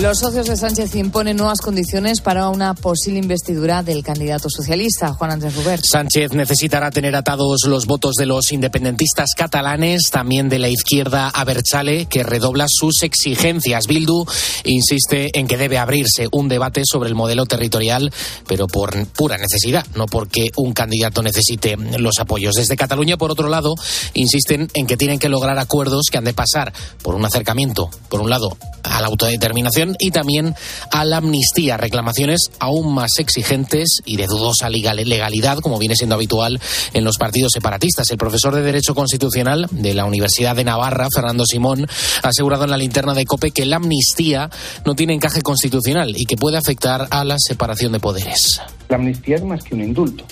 Los 0.00 0.18
socios 0.18 0.48
de 0.48 0.56
Sánchez 0.56 0.96
imponen 0.96 1.36
nuevas 1.36 1.60
condiciones 1.60 2.20
para 2.20 2.48
una 2.48 2.74
posible 2.74 3.20
investidura 3.20 3.84
del 3.84 4.02
candidato 4.02 4.50
socialista, 4.50 5.14
Juan 5.14 5.30
Andrés 5.30 5.54
Ruber. 5.54 5.80
Sánchez 5.80 6.32
necesitará 6.32 6.90
tener 6.90 7.14
atados 7.14 7.60
los 7.68 7.86
votos 7.86 8.16
de 8.16 8.26
los 8.26 8.50
independentistas 8.50 9.30
catalanes, 9.36 10.10
también 10.10 10.48
de 10.48 10.58
la 10.58 10.68
izquierda 10.68 11.28
Aberchale, 11.28 12.06
que 12.06 12.24
redobla 12.24 12.66
sus 12.68 13.04
exigencias. 13.04 13.86
Bildu 13.86 14.26
insiste 14.64 15.30
en 15.38 15.46
que 15.46 15.56
debe 15.56 15.78
abrirse 15.78 16.26
un 16.32 16.48
debate 16.48 16.82
sobre 16.84 17.08
el 17.08 17.14
modelo 17.14 17.46
territorial, 17.46 18.12
pero 18.48 18.66
por 18.66 19.06
pura 19.06 19.38
necesidad, 19.38 19.86
no 19.94 20.06
porque 20.06 20.50
un 20.56 20.72
candidato 20.72 21.22
necesite 21.22 21.76
los 21.76 22.18
apoyos. 22.18 22.56
Desde 22.56 22.76
Cataluña, 22.76 23.16
por 23.16 23.30
otro 23.30 23.48
lado, 23.48 23.76
insisten 24.14 24.68
en 24.74 24.88
que 24.88 24.96
tienen 24.96 25.20
que 25.20 25.28
lograr 25.28 25.56
acuerdos 25.60 26.06
que 26.10 26.18
han 26.18 26.24
de 26.24 26.34
pasar 26.34 26.72
por 27.00 27.14
un 27.14 27.24
acercamiento, 27.24 27.90
por 28.08 28.20
un 28.20 28.28
lado, 28.28 28.56
a 28.82 29.00
la 29.00 29.06
autodeterminación 29.06 29.83
y 29.98 30.10
también 30.10 30.54
a 30.90 31.04
la 31.04 31.18
amnistía. 31.18 31.76
Reclamaciones 31.76 32.50
aún 32.58 32.94
más 32.94 33.18
exigentes 33.18 33.98
y 34.04 34.16
de 34.16 34.26
dudosa 34.26 34.68
legalidad, 34.68 35.58
como 35.58 35.78
viene 35.78 35.96
siendo 35.96 36.14
habitual 36.14 36.60
en 36.92 37.04
los 37.04 37.18
partidos 37.18 37.52
separatistas. 37.52 38.10
El 38.10 38.18
profesor 38.18 38.54
de 38.54 38.62
Derecho 38.62 38.94
Constitucional 38.94 39.66
de 39.70 39.94
la 39.94 40.04
Universidad 40.04 40.56
de 40.56 40.64
Navarra, 40.64 41.08
Fernando 41.14 41.44
Simón, 41.46 41.86
ha 42.22 42.28
asegurado 42.28 42.64
en 42.64 42.70
la 42.70 42.76
linterna 42.76 43.14
de 43.14 43.24
COPE 43.24 43.50
que 43.50 43.66
la 43.66 43.76
amnistía 43.76 44.50
no 44.84 44.94
tiene 44.94 45.14
encaje 45.14 45.42
constitucional 45.42 46.14
y 46.16 46.24
que 46.24 46.36
puede 46.36 46.56
afectar 46.56 47.06
a 47.10 47.24
la 47.24 47.36
separación 47.38 47.92
de 47.92 48.00
poderes. 48.00 48.60
La 48.88 48.96
amnistía 48.96 49.36
es 49.36 49.44
más 49.44 49.62
que 49.62 49.74
un 49.74 49.82
indulto, 49.82 50.24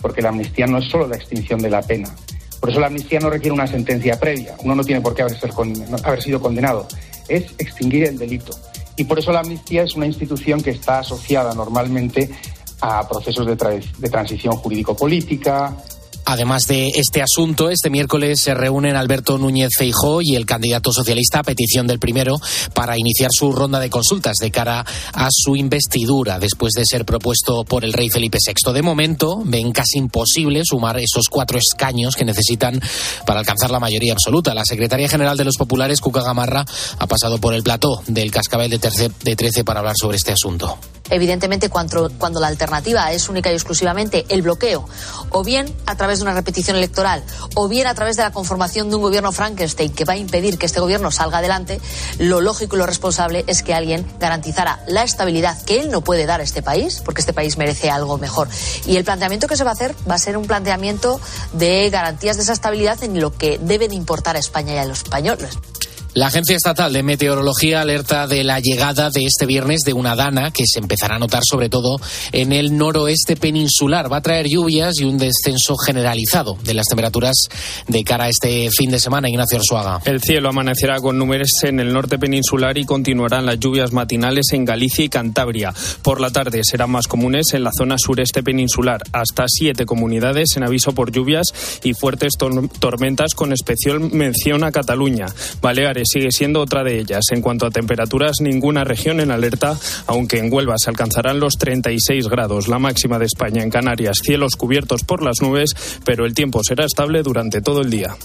porque 0.00 0.22
la 0.22 0.30
amnistía 0.30 0.66
no 0.66 0.78
es 0.78 0.90
solo 0.90 1.06
la 1.06 1.16
extinción 1.16 1.60
de 1.60 1.70
la 1.70 1.82
pena. 1.82 2.14
Por 2.60 2.70
eso 2.70 2.80
la 2.80 2.86
amnistía 2.86 3.20
no 3.20 3.30
requiere 3.30 3.52
una 3.52 3.66
sentencia 3.66 4.18
previa. 4.18 4.54
Uno 4.64 4.74
no 4.74 4.84
tiene 4.84 5.00
por 5.00 5.14
qué 5.14 5.22
haber, 5.22 5.36
haber 6.02 6.22
sido 6.22 6.40
condenado. 6.40 6.88
Es 7.28 7.44
extinguir 7.58 8.04
el 8.04 8.18
delito. 8.18 8.52
Y 8.96 9.04
por 9.04 9.18
eso 9.18 9.32
la 9.32 9.40
amnistía 9.40 9.82
es 9.82 9.94
una 9.94 10.06
institución 10.06 10.62
que 10.62 10.70
está 10.70 11.00
asociada 11.00 11.54
normalmente 11.54 12.30
a 12.80 13.06
procesos 13.08 13.46
de, 13.46 13.56
de 13.56 14.08
transición 14.10 14.56
jurídico-política, 14.56 15.76
Además 16.28 16.66
de 16.66 16.88
este 16.88 17.22
asunto, 17.22 17.70
este 17.70 17.88
miércoles 17.88 18.40
se 18.40 18.52
reúnen 18.52 18.96
Alberto 18.96 19.38
Núñez 19.38 19.70
Feijó 19.78 20.22
y 20.22 20.34
el 20.34 20.44
candidato 20.44 20.92
socialista 20.92 21.38
a 21.38 21.42
petición 21.44 21.86
del 21.86 22.00
primero 22.00 22.34
para 22.74 22.98
iniciar 22.98 23.30
su 23.32 23.52
ronda 23.52 23.78
de 23.78 23.90
consultas 23.90 24.34
de 24.40 24.50
cara 24.50 24.84
a 25.12 25.28
su 25.30 25.54
investidura 25.54 26.40
después 26.40 26.72
de 26.72 26.84
ser 26.84 27.04
propuesto 27.04 27.64
por 27.64 27.84
el 27.84 27.92
rey 27.92 28.10
Felipe 28.10 28.38
VI. 28.44 28.72
De 28.72 28.82
momento, 28.82 29.40
ven 29.44 29.70
casi 29.70 29.98
imposible 29.98 30.62
sumar 30.64 30.98
esos 30.98 31.28
cuatro 31.30 31.60
escaños 31.60 32.16
que 32.16 32.24
necesitan 32.24 32.80
para 33.24 33.38
alcanzar 33.38 33.70
la 33.70 33.78
mayoría 33.78 34.12
absoluta. 34.12 34.52
La 34.52 34.64
secretaria 34.64 35.08
general 35.08 35.36
de 35.36 35.44
los 35.44 35.56
populares, 35.56 36.00
Cuca 36.00 36.22
Gamarra, 36.22 36.64
ha 36.98 37.06
pasado 37.06 37.38
por 37.38 37.54
el 37.54 37.62
plató 37.62 38.02
del 38.08 38.32
cascabel 38.32 38.68
de, 38.70 38.80
de 39.22 39.36
13 39.36 39.62
para 39.62 39.78
hablar 39.78 39.94
sobre 39.96 40.16
este 40.16 40.32
asunto. 40.32 40.76
Evidentemente, 41.10 41.68
cuando, 41.68 42.10
cuando 42.18 42.40
la 42.40 42.48
alternativa 42.48 43.12
es 43.12 43.28
única 43.28 43.50
y 43.50 43.54
exclusivamente 43.54 44.26
el 44.28 44.42
bloqueo, 44.42 44.88
o 45.30 45.44
bien 45.44 45.72
a 45.86 45.96
través 45.96 46.18
de 46.18 46.24
una 46.24 46.34
repetición 46.34 46.76
electoral, 46.76 47.22
o 47.54 47.68
bien 47.68 47.86
a 47.86 47.94
través 47.94 48.16
de 48.16 48.22
la 48.22 48.32
conformación 48.32 48.90
de 48.90 48.96
un 48.96 49.02
gobierno 49.02 49.32
Frankenstein 49.32 49.92
que 49.92 50.04
va 50.04 50.14
a 50.14 50.16
impedir 50.16 50.58
que 50.58 50.66
este 50.66 50.80
gobierno 50.80 51.10
salga 51.10 51.38
adelante, 51.38 51.80
lo 52.18 52.40
lógico 52.40 52.76
y 52.76 52.78
lo 52.78 52.86
responsable 52.86 53.44
es 53.46 53.62
que 53.62 53.74
alguien 53.74 54.06
garantizara 54.18 54.80
la 54.86 55.02
estabilidad 55.02 55.60
que 55.64 55.80
él 55.80 55.90
no 55.90 56.02
puede 56.02 56.26
dar 56.26 56.40
a 56.40 56.44
este 56.44 56.62
país, 56.62 57.02
porque 57.04 57.20
este 57.20 57.32
país 57.32 57.56
merece 57.58 57.90
algo 57.90 58.18
mejor. 58.18 58.48
Y 58.86 58.96
el 58.96 59.04
planteamiento 59.04 59.46
que 59.46 59.56
se 59.56 59.64
va 59.64 59.70
a 59.70 59.74
hacer 59.74 59.94
va 60.08 60.14
a 60.14 60.18
ser 60.18 60.36
un 60.36 60.46
planteamiento 60.46 61.20
de 61.52 61.88
garantías 61.90 62.36
de 62.36 62.42
esa 62.42 62.52
estabilidad 62.52 63.02
en 63.02 63.20
lo 63.20 63.32
que 63.32 63.58
deben 63.58 63.92
importar 63.92 64.36
a 64.36 64.38
España 64.38 64.74
y 64.74 64.78
a 64.78 64.84
los 64.84 64.98
españoles. 64.98 65.58
La 66.16 66.28
Agencia 66.28 66.56
Estatal 66.56 66.94
de 66.94 67.02
Meteorología 67.02 67.82
alerta 67.82 68.26
de 68.26 68.42
la 68.42 68.58
llegada 68.58 69.10
de 69.10 69.26
este 69.26 69.44
viernes 69.44 69.80
de 69.84 69.92
una 69.92 70.16
dana 70.16 70.50
que 70.50 70.64
se 70.66 70.78
empezará 70.78 71.16
a 71.16 71.18
notar 71.18 71.42
sobre 71.44 71.68
todo 71.68 72.00
en 72.32 72.52
el 72.52 72.74
noroeste 72.74 73.36
peninsular. 73.36 74.10
Va 74.10 74.16
a 74.16 74.22
traer 74.22 74.46
lluvias 74.48 74.94
y 74.98 75.04
un 75.04 75.18
descenso 75.18 75.76
generalizado 75.76 76.56
de 76.64 76.72
las 76.72 76.86
temperaturas 76.86 77.34
de 77.86 78.02
cara 78.02 78.24
a 78.24 78.28
este 78.30 78.70
fin 78.70 78.90
de 78.90 78.98
semana. 78.98 79.28
Ignacio 79.28 79.58
Arzuaga. 79.58 80.00
El 80.06 80.22
cielo 80.22 80.48
amanecerá 80.48 81.00
con 81.00 81.18
nubes 81.18 81.50
en 81.64 81.80
el 81.80 81.92
norte 81.92 82.18
peninsular 82.18 82.78
y 82.78 82.86
continuarán 82.86 83.44
las 83.44 83.60
lluvias 83.60 83.92
matinales 83.92 84.46
en 84.52 84.64
Galicia 84.64 85.04
y 85.04 85.10
Cantabria. 85.10 85.74
Por 86.00 86.22
la 86.22 86.30
tarde 86.30 86.62
serán 86.64 86.92
más 86.92 87.08
comunes 87.08 87.48
en 87.52 87.62
la 87.62 87.72
zona 87.76 87.96
sureste 87.98 88.42
peninsular. 88.42 89.02
Hasta 89.12 89.44
siete 89.48 89.84
comunidades 89.84 90.56
en 90.56 90.64
aviso 90.64 90.92
por 90.92 91.12
lluvias 91.12 91.52
y 91.84 91.92
fuertes 91.92 92.38
tormentas 92.38 93.34
con 93.34 93.52
especial 93.52 94.00
mención 94.00 94.64
a 94.64 94.72
Cataluña. 94.72 95.26
Baleares 95.60 96.05
sigue 96.06 96.30
siendo 96.30 96.60
otra 96.60 96.84
de 96.84 96.98
ellas. 97.00 97.24
En 97.30 97.42
cuanto 97.42 97.66
a 97.66 97.70
temperaturas, 97.70 98.36
ninguna 98.40 98.84
región 98.84 99.20
en 99.20 99.30
alerta, 99.30 99.78
aunque 100.06 100.38
en 100.38 100.52
Huelva 100.52 100.76
se 100.78 100.90
alcanzarán 100.90 101.40
los 101.40 101.54
36 101.58 102.28
grados. 102.28 102.68
La 102.68 102.78
máxima 102.78 103.18
de 103.18 103.26
España 103.26 103.62
en 103.62 103.70
Canarias, 103.70 104.18
cielos 104.22 104.56
cubiertos 104.56 105.02
por 105.02 105.22
las 105.22 105.42
nubes, 105.42 105.70
pero 106.04 106.24
el 106.24 106.34
tiempo 106.34 106.62
será 106.62 106.84
estable 106.84 107.22
durante 107.22 107.60
todo 107.60 107.82
el 107.82 107.90
día. 107.90 108.16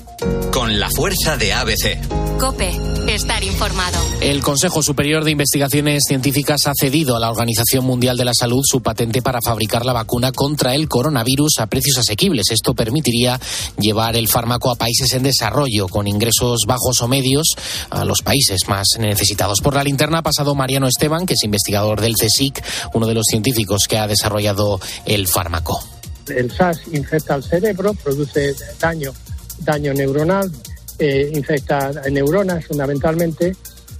Con 0.51 0.79
la 0.79 0.89
fuerza 0.89 1.37
de 1.37 1.53
ABC. 1.53 1.97
Cope, 2.39 2.71
estar 3.07 3.43
informado. 3.43 3.99
El 4.19 4.41
Consejo 4.41 4.81
Superior 4.81 5.23
de 5.23 5.31
Investigaciones 5.31 6.03
Científicas 6.07 6.65
ha 6.65 6.73
cedido 6.73 7.15
a 7.15 7.19
la 7.19 7.29
Organización 7.29 7.85
Mundial 7.85 8.17
de 8.17 8.25
la 8.25 8.33
Salud 8.33 8.61
su 8.63 8.81
patente 8.81 9.21
para 9.21 9.39
fabricar 9.45 9.85
la 9.85 9.93
vacuna 9.93 10.31
contra 10.31 10.73
el 10.73 10.87
coronavirus 10.87 11.59
a 11.59 11.67
precios 11.67 11.99
asequibles. 11.99 12.49
Esto 12.49 12.73
permitiría 12.73 13.39
llevar 13.79 14.15
el 14.15 14.27
fármaco 14.27 14.71
a 14.71 14.75
países 14.75 15.13
en 15.13 15.23
desarrollo 15.23 15.87
con 15.87 16.07
ingresos 16.07 16.61
bajos 16.65 17.01
o 17.01 17.07
medios 17.07 17.55
a 17.89 18.05
los 18.05 18.21
países 18.21 18.61
más 18.67 18.87
necesitados. 18.99 19.59
Por 19.61 19.75
la 19.75 19.83
linterna 19.83 20.19
ha 20.19 20.23
pasado 20.23 20.55
Mariano 20.55 20.87
Esteban, 20.87 21.25
que 21.25 21.33
es 21.33 21.43
investigador 21.43 22.01
del 22.01 22.15
CSIC, 22.15 22.63
uno 22.93 23.07
de 23.07 23.13
los 23.13 23.25
científicos 23.29 23.87
que 23.87 23.97
ha 23.97 24.07
desarrollado 24.07 24.79
el 25.05 25.27
fármaco. 25.27 25.83
El 26.27 26.51
SARS 26.51 26.81
infecta 26.91 27.33
al 27.33 27.43
cerebro, 27.43 27.93
produce 27.93 28.55
daño, 28.79 29.11
daño 29.59 29.93
neuronal, 29.93 30.51
eh, 30.99 31.31
infecta 31.33 31.91
neuronas 32.11 32.65
fundamentalmente 32.65 33.55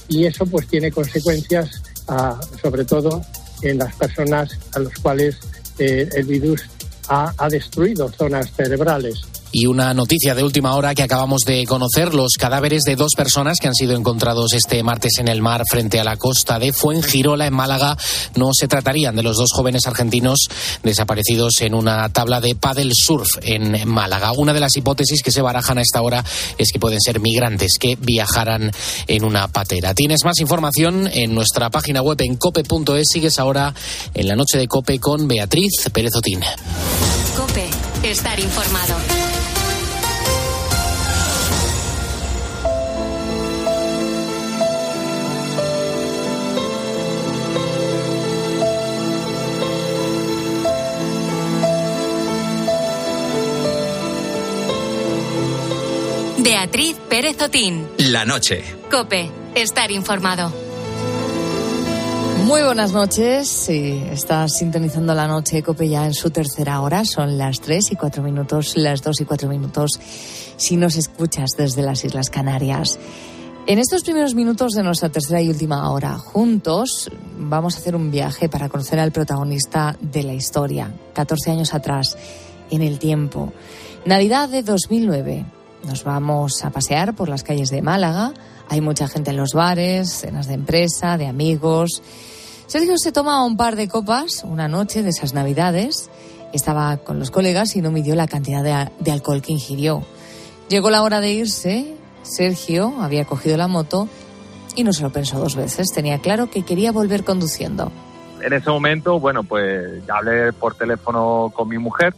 y 0.07 0.25
eso 0.25 0.45
pues 0.45 0.67
tiene 0.67 0.91
consecuencias 0.91 1.81
sobre 2.61 2.83
todo 2.83 3.21
en 3.61 3.77
las 3.77 3.95
personas 3.95 4.57
a 4.75 4.79
las 4.79 4.93
cuales 4.99 5.37
eh, 5.79 6.09
el 6.13 6.25
virus 6.25 6.61
ha 7.07 7.47
destruido 7.49 8.09
zonas 8.11 8.51
cerebrales. 8.55 9.21
Y 9.51 9.65
una 9.65 9.93
noticia 9.93 10.35
de 10.35 10.43
última 10.43 10.75
hora 10.75 10.95
que 10.95 11.03
acabamos 11.03 11.41
de 11.45 11.65
conocer, 11.65 12.13
los 12.13 12.33
cadáveres 12.39 12.83
de 12.83 12.95
dos 12.95 13.11
personas 13.15 13.57
que 13.59 13.67
han 13.67 13.75
sido 13.75 13.95
encontrados 13.95 14.53
este 14.53 14.81
martes 14.83 15.13
en 15.19 15.27
el 15.27 15.41
mar 15.41 15.63
frente 15.69 15.99
a 15.99 16.03
la 16.03 16.17
costa 16.17 16.59
de 16.59 16.71
Fuengirola, 16.71 17.47
en 17.47 17.53
Málaga, 17.53 17.97
no 18.35 18.51
se 18.53 18.67
tratarían 18.67 19.15
de 19.15 19.23
los 19.23 19.37
dos 19.37 19.49
jóvenes 19.53 19.87
argentinos 19.87 20.39
desaparecidos 20.83 21.61
en 21.61 21.73
una 21.73 22.09
tabla 22.09 22.39
de 22.39 22.55
paddle 22.55 22.93
surf 22.93 23.27
en 23.41 23.87
Málaga. 23.87 24.31
Una 24.31 24.53
de 24.53 24.59
las 24.59 24.75
hipótesis 24.77 25.21
que 25.21 25.31
se 25.31 25.41
barajan 25.41 25.77
a 25.77 25.81
esta 25.81 26.01
hora 26.01 26.23
es 26.57 26.71
que 26.71 26.79
pueden 26.79 27.01
ser 27.01 27.19
migrantes 27.19 27.73
que 27.79 27.95
viajaran 27.95 28.71
en 29.07 29.23
una 29.23 29.47
patera. 29.47 29.93
Tienes 29.93 30.23
más 30.23 30.39
información 30.39 31.09
en 31.11 31.35
nuestra 31.35 31.69
página 31.69 32.01
web 32.01 32.21
en 32.21 32.35
cope.es. 32.35 33.07
Sigues 33.11 33.39
ahora 33.39 33.73
en 34.13 34.27
la 34.27 34.35
noche 34.35 34.57
de 34.57 34.67
Cope 34.67 34.99
con 34.99 35.27
Beatriz 35.27 35.89
Pérez 35.91 36.15
Otín. 36.15 36.41
Cope, 37.35 37.69
estar 38.03 38.39
informado. 38.39 39.20
Beatriz 56.71 56.95
Pérez 57.09 57.41
Otín. 57.41 57.85
La 57.97 58.23
noche. 58.23 58.63
Cope, 58.89 59.29
estar 59.55 59.91
informado. 59.91 60.53
Muy 62.45 62.61
buenas 62.61 62.93
noches. 62.93 63.49
Sí, 63.49 64.01
estás 64.09 64.53
sintonizando 64.53 65.13
la 65.13 65.27
noche 65.27 65.63
Cope 65.63 65.89
ya 65.89 66.05
en 66.05 66.13
su 66.13 66.29
tercera 66.29 66.79
hora. 66.79 67.03
Son 67.03 67.37
las 67.37 67.59
tres 67.59 67.91
y 67.91 67.97
cuatro 67.97 68.23
minutos, 68.23 68.77
las 68.77 69.01
dos 69.01 69.19
y 69.19 69.25
cuatro 69.25 69.49
minutos 69.49 69.99
si 70.55 70.77
nos 70.77 70.95
escuchas 70.95 71.49
desde 71.57 71.81
las 71.81 72.05
Islas 72.05 72.29
Canarias. 72.29 72.97
En 73.67 73.77
estos 73.77 74.03
primeros 74.03 74.33
minutos 74.33 74.71
de 74.71 74.83
nuestra 74.83 75.09
tercera 75.09 75.41
y 75.41 75.49
última 75.49 75.91
hora, 75.91 76.17
juntos 76.17 77.11
vamos 77.37 77.75
a 77.75 77.79
hacer 77.79 77.97
un 77.97 78.11
viaje 78.11 78.47
para 78.47 78.69
conocer 78.69 78.97
al 78.97 79.11
protagonista 79.11 79.97
de 79.99 80.23
la 80.23 80.33
historia, 80.33 80.89
14 81.15 81.51
años 81.51 81.73
atrás, 81.73 82.17
en 82.69 82.81
el 82.81 82.97
tiempo. 82.97 83.51
Navidad 84.05 84.47
de 84.47 84.63
2009. 84.63 85.45
Nos 85.83 86.03
vamos 86.03 86.63
a 86.63 86.69
pasear 86.69 87.15
por 87.15 87.29
las 87.29 87.43
calles 87.43 87.69
de 87.69 87.81
Málaga. 87.81 88.33
Hay 88.69 88.81
mucha 88.81 89.07
gente 89.07 89.31
en 89.31 89.37
los 89.37 89.53
bares, 89.53 90.09
cenas 90.09 90.47
de 90.47 90.53
empresa, 90.53 91.17
de 91.17 91.27
amigos. 91.27 92.01
Sergio 92.67 92.97
se 92.97 93.11
toma 93.11 93.43
un 93.43 93.57
par 93.57 93.75
de 93.75 93.87
copas 93.87 94.43
una 94.43 94.67
noche 94.67 95.03
de 95.03 95.09
esas 95.09 95.33
navidades 95.33 96.09
Estaba 96.53 96.97
con 96.97 97.17
los 97.17 97.31
colegas 97.31 97.75
y 97.75 97.81
no 97.81 97.91
midió 97.91 98.15
la 98.15 98.27
cantidad 98.27 98.63
de, 98.63 98.91
de 98.99 99.11
alcohol 99.11 99.41
que 99.41 99.53
ingirió. 99.53 100.03
Llegó 100.67 100.89
la 100.89 101.01
hora 101.03 101.21
de 101.21 101.31
irse, 101.31 101.95
Sergio 102.23 102.93
había 102.99 103.25
cogido 103.25 103.55
la 103.57 103.67
moto 103.67 104.09
y 104.75 104.83
no 104.83 104.91
se 104.91 105.03
lo 105.03 105.11
pensó 105.11 105.39
dos 105.39 105.55
veces. 105.55 105.87
Tenía 105.93 106.19
claro 106.19 106.49
que 106.49 106.63
quería 106.63 106.91
volver 106.91 107.23
conduciendo. 107.23 107.91
En 108.41 108.53
ese 108.53 108.69
momento, 108.69 109.19
bueno, 109.19 109.43
pues 109.43 110.01
hablé 110.09 110.51
por 110.51 110.75
teléfono 110.75 111.51
con 111.55 111.69
mi 111.69 111.77
mujer, 111.77 112.13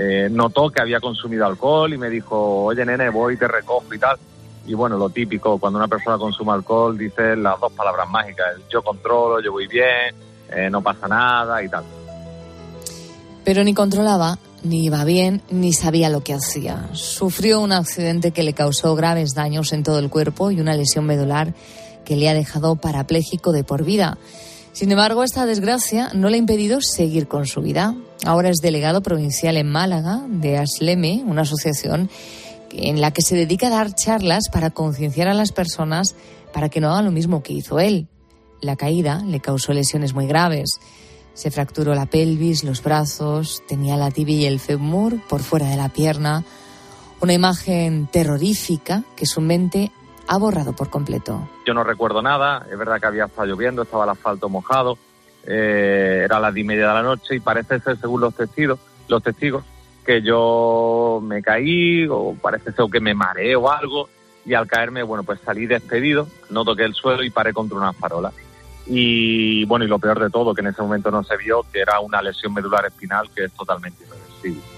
eh, 0.00 0.28
notó 0.30 0.70
que 0.70 0.80
había 0.80 1.00
consumido 1.00 1.44
alcohol 1.44 1.92
y 1.92 1.98
me 1.98 2.08
dijo, 2.08 2.64
oye 2.66 2.86
nene, 2.86 3.10
voy, 3.10 3.36
te 3.36 3.48
recojo 3.48 3.92
y 3.92 3.98
tal. 3.98 4.16
Y 4.64 4.74
bueno, 4.74 4.96
lo 4.96 5.10
típico, 5.10 5.58
cuando 5.58 5.78
una 5.78 5.88
persona 5.88 6.16
consume 6.16 6.52
alcohol, 6.52 6.96
dice 6.96 7.34
las 7.34 7.58
dos 7.58 7.72
palabras 7.72 8.08
mágicas, 8.08 8.46
yo 8.70 8.80
controlo, 8.80 9.40
yo 9.40 9.50
voy 9.50 9.66
bien, 9.66 10.14
eh, 10.50 10.70
no 10.70 10.80
pasa 10.82 11.08
nada 11.08 11.60
y 11.64 11.68
tal. 11.68 11.82
Pero 13.42 13.64
ni 13.64 13.74
controlaba, 13.74 14.38
ni 14.62 14.84
iba 14.84 15.04
bien, 15.04 15.42
ni 15.50 15.72
sabía 15.72 16.10
lo 16.10 16.22
que 16.22 16.34
hacía. 16.34 16.90
Sufrió 16.92 17.60
un 17.60 17.72
accidente 17.72 18.30
que 18.30 18.44
le 18.44 18.52
causó 18.52 18.94
graves 18.94 19.34
daños 19.34 19.72
en 19.72 19.82
todo 19.82 19.98
el 19.98 20.10
cuerpo 20.10 20.52
y 20.52 20.60
una 20.60 20.74
lesión 20.74 21.06
medular 21.06 21.54
que 22.04 22.14
le 22.14 22.28
ha 22.28 22.34
dejado 22.34 22.76
parapléjico 22.76 23.50
de 23.50 23.64
por 23.64 23.84
vida. 23.84 24.16
Sin 24.78 24.92
embargo, 24.92 25.24
esta 25.24 25.44
desgracia 25.44 26.12
no 26.14 26.28
le 26.28 26.36
ha 26.36 26.38
impedido 26.38 26.78
seguir 26.80 27.26
con 27.26 27.46
su 27.46 27.60
vida. 27.62 27.96
Ahora 28.24 28.48
es 28.48 28.58
delegado 28.58 29.02
provincial 29.02 29.56
en 29.56 29.68
Málaga 29.68 30.22
de 30.28 30.56
Asleme, 30.56 31.24
una 31.26 31.42
asociación 31.42 32.08
en 32.70 33.00
la 33.00 33.10
que 33.10 33.22
se 33.22 33.34
dedica 33.34 33.66
a 33.66 33.70
dar 33.70 33.92
charlas 33.96 34.44
para 34.52 34.70
concienciar 34.70 35.26
a 35.26 35.34
las 35.34 35.50
personas 35.50 36.14
para 36.52 36.68
que 36.68 36.80
no 36.80 36.92
hagan 36.92 37.06
lo 37.06 37.10
mismo 37.10 37.42
que 37.42 37.54
hizo 37.54 37.80
él. 37.80 38.06
La 38.60 38.76
caída 38.76 39.24
le 39.26 39.40
causó 39.40 39.72
lesiones 39.72 40.14
muy 40.14 40.28
graves. 40.28 40.78
Se 41.34 41.50
fracturó 41.50 41.96
la 41.96 42.06
pelvis, 42.06 42.62
los 42.62 42.80
brazos, 42.80 43.64
tenía 43.66 43.96
la 43.96 44.12
tibia 44.12 44.36
y 44.36 44.46
el 44.46 44.60
fémur 44.60 45.20
por 45.28 45.42
fuera 45.42 45.68
de 45.68 45.76
la 45.76 45.88
pierna. 45.88 46.44
Una 47.20 47.32
imagen 47.32 48.06
terrorífica 48.12 49.02
que 49.16 49.26
su 49.26 49.40
mente 49.40 49.90
ha 50.28 50.36
borrado 50.38 50.74
por 50.74 50.90
completo. 50.90 51.48
Yo 51.66 51.74
no 51.74 51.82
recuerdo 51.82 52.22
nada, 52.22 52.66
es 52.70 52.78
verdad 52.78 53.00
que 53.00 53.06
había 53.06 53.24
estado 53.24 53.46
lloviendo, 53.46 53.82
estaba 53.82 54.04
el 54.04 54.10
asfalto 54.10 54.48
mojado, 54.48 54.98
eh, 55.44 56.22
era 56.24 56.38
las 56.38 56.52
diez 56.52 56.64
y 56.64 56.68
media 56.68 56.88
de 56.88 56.94
la 56.94 57.02
noche 57.02 57.36
y 57.36 57.40
parece 57.40 57.80
ser, 57.80 57.98
según 57.98 58.20
los 58.20 58.34
testigos, 58.34 58.78
los 59.08 59.22
testigos, 59.22 59.64
que 60.04 60.22
yo 60.22 61.20
me 61.22 61.42
caí 61.42 62.06
o 62.08 62.34
parece 62.40 62.72
ser 62.72 62.84
que 62.92 63.00
me 63.00 63.14
mareé 63.14 63.56
o 63.56 63.70
algo 63.70 64.08
y 64.44 64.54
al 64.54 64.66
caerme, 64.66 65.02
bueno, 65.02 65.24
pues 65.24 65.40
salí 65.44 65.66
despedido, 65.66 66.28
no 66.50 66.64
toqué 66.64 66.84
el 66.84 66.94
suelo 66.94 67.22
y 67.22 67.30
paré 67.30 67.52
contra 67.52 67.76
una 67.76 67.92
farola. 67.92 68.32
Y 68.86 69.64
bueno, 69.66 69.84
y 69.84 69.88
lo 69.88 69.98
peor 69.98 70.18
de 70.18 70.30
todo, 70.30 70.54
que 70.54 70.62
en 70.62 70.68
ese 70.68 70.80
momento 70.80 71.10
no 71.10 71.22
se 71.22 71.36
vio, 71.36 71.62
que 71.70 71.80
era 71.80 72.00
una 72.00 72.22
lesión 72.22 72.54
medular 72.54 72.86
espinal 72.86 73.30
que 73.34 73.44
es 73.44 73.52
totalmente 73.52 74.04
irreversible. 74.04 74.77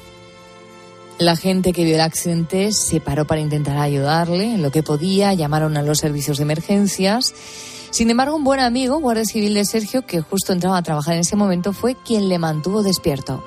La 1.20 1.36
gente 1.36 1.74
que 1.74 1.84
vio 1.84 1.96
el 1.96 2.00
accidente 2.00 2.72
se 2.72 2.98
paró 2.98 3.26
para 3.26 3.42
intentar 3.42 3.76
ayudarle 3.76 4.54
en 4.54 4.62
lo 4.62 4.70
que 4.70 4.82
podía, 4.82 5.34
llamaron 5.34 5.76
a 5.76 5.82
los 5.82 5.98
servicios 5.98 6.38
de 6.38 6.44
emergencias. 6.44 7.34
Sin 7.90 8.08
embargo, 8.08 8.36
un 8.36 8.42
buen 8.42 8.58
amigo, 8.58 8.98
guardia 9.00 9.26
civil 9.26 9.52
de 9.52 9.66
Sergio, 9.66 10.06
que 10.06 10.22
justo 10.22 10.54
entraba 10.54 10.78
a 10.78 10.82
trabajar 10.82 11.12
en 11.12 11.20
ese 11.20 11.36
momento, 11.36 11.74
fue 11.74 11.94
quien 11.94 12.30
le 12.30 12.38
mantuvo 12.38 12.82
despierto. 12.82 13.44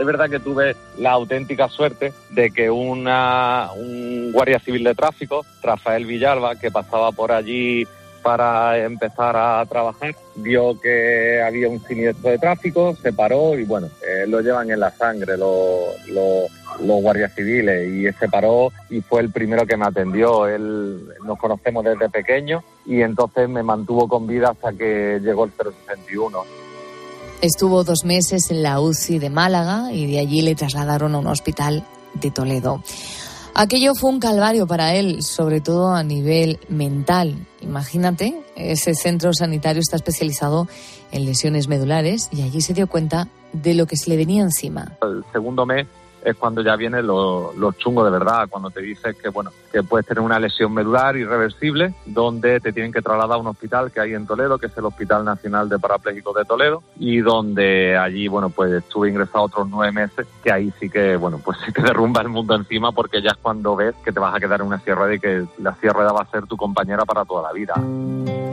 Es 0.00 0.06
verdad 0.06 0.30
que 0.30 0.40
tuve 0.40 0.74
la 0.96 1.10
auténtica 1.10 1.68
suerte 1.68 2.14
de 2.30 2.50
que 2.50 2.70
una, 2.70 3.68
un 3.76 4.32
guardia 4.32 4.58
civil 4.58 4.82
de 4.82 4.94
tráfico, 4.94 5.44
Rafael 5.62 6.06
Villalba, 6.06 6.56
que 6.56 6.70
pasaba 6.70 7.12
por 7.12 7.30
allí 7.30 7.86
para 8.22 8.78
empezar 8.78 9.36
a 9.36 9.66
trabajar, 9.66 10.14
vio 10.36 10.80
que 10.80 11.42
había 11.42 11.68
un 11.68 11.84
siniestro 11.84 12.30
de 12.30 12.38
tráfico, 12.38 12.96
se 13.02 13.12
paró 13.12 13.58
y 13.58 13.64
bueno, 13.64 13.90
eh, 14.00 14.24
lo 14.26 14.40
llevan 14.40 14.70
en 14.70 14.80
la 14.80 14.92
sangre 14.92 15.36
los, 15.36 16.08
los, 16.08 16.50
los 16.80 17.02
guardias 17.02 17.34
civiles 17.34 17.88
y 17.88 18.18
se 18.18 18.28
paró 18.28 18.72
y 18.90 19.00
fue 19.00 19.20
el 19.20 19.30
primero 19.30 19.66
que 19.66 19.76
me 19.76 19.86
atendió. 19.86 20.46
Él 20.46 21.08
nos 21.24 21.38
conocemos 21.38 21.84
desde 21.84 22.08
pequeño 22.08 22.62
y 22.86 23.02
entonces 23.02 23.48
me 23.48 23.62
mantuvo 23.62 24.08
con 24.08 24.26
vida 24.26 24.50
hasta 24.50 24.72
que 24.72 25.20
llegó 25.22 25.44
el 25.44 25.52
061. 25.52 26.38
Estuvo 27.40 27.82
dos 27.82 28.04
meses 28.04 28.50
en 28.50 28.62
la 28.62 28.80
UCI 28.80 29.18
de 29.18 29.30
Málaga 29.30 29.92
y 29.92 30.10
de 30.10 30.20
allí 30.20 30.42
le 30.42 30.54
trasladaron 30.54 31.14
a 31.14 31.18
un 31.18 31.26
hospital 31.26 31.84
de 32.14 32.30
Toledo. 32.30 32.82
Aquello 33.54 33.94
fue 33.94 34.10
un 34.10 34.18
calvario 34.18 34.66
para 34.66 34.94
él, 34.94 35.22
sobre 35.22 35.60
todo 35.60 35.94
a 35.94 36.02
nivel 36.02 36.58
mental. 36.68 37.34
Imagínate, 37.60 38.40
ese 38.56 38.94
centro 38.94 39.34
sanitario 39.34 39.80
está 39.80 39.96
especializado 39.96 40.68
en 41.10 41.26
lesiones 41.26 41.68
medulares 41.68 42.28
y 42.32 42.42
allí 42.42 42.62
se 42.62 42.72
dio 42.72 42.86
cuenta 42.86 43.28
de 43.52 43.74
lo 43.74 43.86
que 43.86 43.96
se 43.96 44.08
le 44.08 44.16
venía 44.16 44.42
encima. 44.42 44.96
El 45.02 45.22
segundo 45.32 45.66
mes 45.66 45.86
es 46.24 46.36
cuando 46.36 46.62
ya 46.62 46.76
viene 46.76 47.02
lo, 47.02 47.52
lo 47.54 47.72
chungo 47.72 48.04
de 48.04 48.10
verdad, 48.10 48.48
cuando 48.48 48.70
te 48.70 48.80
dices 48.80 49.16
que 49.16 49.28
bueno 49.28 49.50
que 49.72 49.82
puedes 49.82 50.06
tener 50.06 50.22
una 50.22 50.38
lesión 50.38 50.74
medular 50.74 51.16
irreversible, 51.16 51.94
donde 52.04 52.60
te 52.60 52.72
tienen 52.72 52.92
que 52.92 53.00
trasladar 53.00 53.38
a 53.38 53.40
un 53.40 53.46
hospital 53.46 53.90
que 53.90 54.00
hay 54.00 54.12
en 54.12 54.26
Toledo, 54.26 54.58
que 54.58 54.66
es 54.66 54.76
el 54.76 54.84
Hospital 54.84 55.24
Nacional 55.24 55.68
de 55.68 55.78
Parapléjicos 55.78 56.34
de 56.36 56.44
Toledo, 56.44 56.82
y 56.98 57.20
donde 57.20 57.96
allí 57.96 58.28
bueno 58.28 58.50
pues 58.50 58.72
estuve 58.72 59.08
ingresado 59.08 59.44
otros 59.44 59.68
nueve 59.70 59.92
meses, 59.92 60.26
que 60.42 60.52
ahí 60.52 60.72
sí 60.78 60.88
que 60.90 61.16
bueno 61.16 61.40
pues 61.42 61.58
se 61.64 61.72
te 61.72 61.82
derrumba 61.82 62.22
el 62.22 62.28
mundo 62.28 62.54
encima 62.54 62.92
porque 62.92 63.22
ya 63.22 63.30
es 63.30 63.38
cuando 63.40 63.76
ves 63.76 63.94
que 64.04 64.12
te 64.12 64.20
vas 64.20 64.34
a 64.34 64.40
quedar 64.40 64.60
en 64.60 64.66
una 64.66 64.80
sierra 64.80 65.12
y 65.14 65.18
que 65.18 65.44
la 65.58 65.74
sierra 65.76 66.12
va 66.12 66.22
a 66.22 66.30
ser 66.30 66.46
tu 66.46 66.56
compañera 66.56 67.04
para 67.04 67.24
toda 67.24 67.42
la 67.42 67.52
vida. 67.52 68.51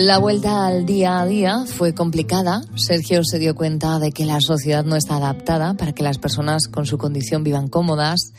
La 0.00 0.18
vuelta 0.18 0.64
al 0.64 0.86
día 0.86 1.18
a 1.18 1.26
día 1.26 1.64
fue 1.66 1.92
complicada. 1.92 2.62
Sergio 2.76 3.24
se 3.24 3.40
dio 3.40 3.56
cuenta 3.56 3.98
de 3.98 4.12
que 4.12 4.26
la 4.26 4.38
sociedad 4.40 4.84
no 4.84 4.94
está 4.94 5.16
adaptada 5.16 5.74
para 5.74 5.92
que 5.92 6.04
las 6.04 6.18
personas 6.18 6.68
con 6.68 6.86
su 6.86 6.98
condición 6.98 7.42
vivan 7.42 7.66
cómodas. 7.66 8.32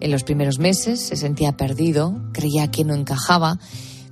En 0.00 0.10
los 0.10 0.24
primeros 0.24 0.58
meses 0.58 0.98
se 0.98 1.14
sentía 1.14 1.56
perdido, 1.56 2.20
creía 2.32 2.68
que 2.72 2.82
no 2.82 2.94
encajaba 2.94 3.60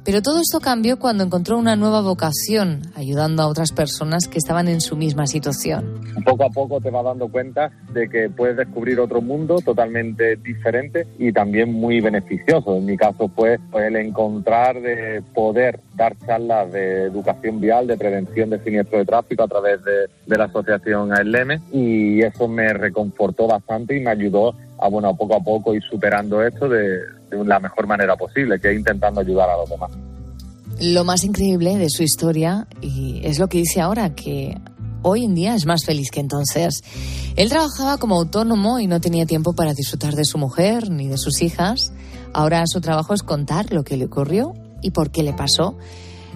pero 0.04 0.22
todo 0.22 0.40
esto 0.40 0.60
cambió 0.60 0.98
cuando 0.98 1.24
encontró 1.24 1.58
una 1.58 1.76
nueva 1.76 2.00
vocación, 2.00 2.82
ayudando 2.94 3.42
a 3.42 3.46
otras 3.46 3.72
personas 3.72 4.26
que 4.26 4.38
estaban 4.38 4.68
en 4.68 4.80
su 4.80 4.96
misma 4.96 5.26
situación. 5.26 6.00
Poco 6.24 6.44
a 6.44 6.50
poco 6.50 6.80
te 6.80 6.90
vas 6.90 7.04
dando 7.04 7.28
cuenta 7.28 7.70
de 7.92 8.08
que 8.08 8.28
puedes 8.30 8.56
descubrir 8.56 8.98
otro 9.00 9.20
mundo 9.20 9.56
totalmente 9.64 10.36
diferente 10.36 11.06
y 11.18 11.32
también 11.32 11.72
muy 11.72 12.00
beneficioso. 12.00 12.76
En 12.76 12.86
mi 12.86 12.96
caso 12.96 13.28
fue 13.28 13.58
el 13.74 13.96
encontrar 13.96 14.80
de 14.80 15.22
poder 15.34 15.80
dar 15.94 16.16
charlas 16.26 16.72
de 16.72 17.04
educación 17.04 17.60
vial, 17.60 17.86
de 17.86 17.96
prevención 17.96 18.50
de 18.50 18.62
siniestro 18.62 18.98
de 18.98 19.04
tráfico 19.04 19.44
a 19.44 19.48
través 19.48 19.80
de, 19.84 20.36
la 20.36 20.44
asociación 20.44 21.12
ALM 21.12 21.60
y 21.72 22.22
eso 22.22 22.48
me 22.48 22.72
reconfortó 22.72 23.46
bastante 23.46 23.96
y 23.96 24.00
me 24.00 24.10
ayudó 24.10 24.54
a 24.78 24.88
bueno 24.88 25.14
poco 25.14 25.36
a 25.36 25.40
poco 25.40 25.74
ir 25.74 25.82
superando 25.82 26.42
esto 26.42 26.68
de, 26.68 27.00
de 27.36 27.44
la 27.44 27.60
mejor 27.60 27.86
manera 27.86 28.16
posible, 28.16 28.58
que 28.58 28.70
es 28.70 28.78
intentando 28.78 29.20
ayudar 29.20 29.50
a 29.50 29.56
los 29.56 29.70
demás. 29.70 29.90
Lo 30.80 31.04
más 31.04 31.24
increíble 31.24 31.76
de 31.76 31.88
su 31.90 32.02
historia, 32.02 32.66
y 32.80 33.20
es 33.24 33.38
lo 33.38 33.48
que 33.48 33.58
dice 33.58 33.80
ahora, 33.80 34.14
que 34.14 34.56
hoy 35.02 35.24
en 35.24 35.34
día 35.34 35.54
es 35.54 35.66
más 35.66 35.84
feliz 35.84 36.10
que 36.10 36.20
entonces. 36.20 36.82
Él 37.36 37.48
trabajaba 37.48 37.98
como 37.98 38.16
autónomo 38.16 38.80
y 38.80 38.86
no 38.86 39.00
tenía 39.00 39.26
tiempo 39.26 39.52
para 39.54 39.74
disfrutar 39.74 40.14
de 40.14 40.24
su 40.24 40.38
mujer 40.38 40.90
ni 40.90 41.08
de 41.08 41.18
sus 41.18 41.42
hijas. 41.42 41.92
Ahora 42.32 42.62
su 42.66 42.80
trabajo 42.80 43.14
es 43.14 43.22
contar 43.22 43.72
lo 43.72 43.84
que 43.84 43.96
le 43.96 44.06
ocurrió 44.06 44.54
y 44.80 44.90
por 44.90 45.10
qué 45.10 45.22
le 45.22 45.32
pasó. 45.32 45.76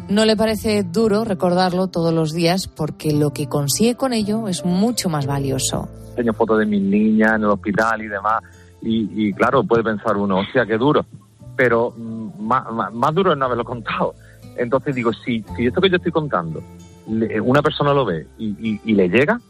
No 0.08 0.24
le 0.24 0.36
parece 0.36 0.84
duro 0.84 1.24
recordarlo 1.24 1.88
todos 1.88 2.12
los 2.12 2.32
días 2.32 2.68
porque 2.68 3.12
lo 3.12 3.32
que 3.32 3.48
consigue 3.48 3.96
con 3.96 4.12
ello 4.12 4.46
es 4.48 4.64
mucho 4.64 5.08
más 5.08 5.26
valioso. 5.26 5.88
Tengo 6.14 6.32
fotos 6.32 6.60
de 6.60 6.66
mis 6.66 6.82
niñas 6.82 7.32
en 7.34 7.42
el 7.42 7.50
hospital 7.50 8.02
y 8.02 8.08
demás 8.08 8.42
y, 8.86 9.10
y, 9.28 9.32
claro, 9.32 9.64
puede 9.64 9.82
pensar 9.82 10.16
uno, 10.16 10.38
hostia, 10.38 10.64
qué 10.64 10.78
duro, 10.78 11.04
pero 11.56 11.92
más, 12.38 12.70
más, 12.72 12.92
más, 12.92 13.14
duro 13.14 13.32
es 13.32 13.38
no 13.38 13.46
haberlo 13.46 13.64
contado. 13.64 14.14
Entonces 14.56 14.94
digo, 14.94 15.12
si, 15.12 15.44
si 15.56 15.66
esto 15.66 15.80
que 15.80 15.90
yo 15.90 15.96
estoy 15.96 16.12
contando, 16.12 16.62
una 17.42 17.62
persona 17.62 17.92
lo 17.92 18.04
ve 18.04 18.26
y, 18.38 18.46
y, 18.46 18.80
y 18.84 18.94
le 18.94 19.08
llega, 19.08 19.40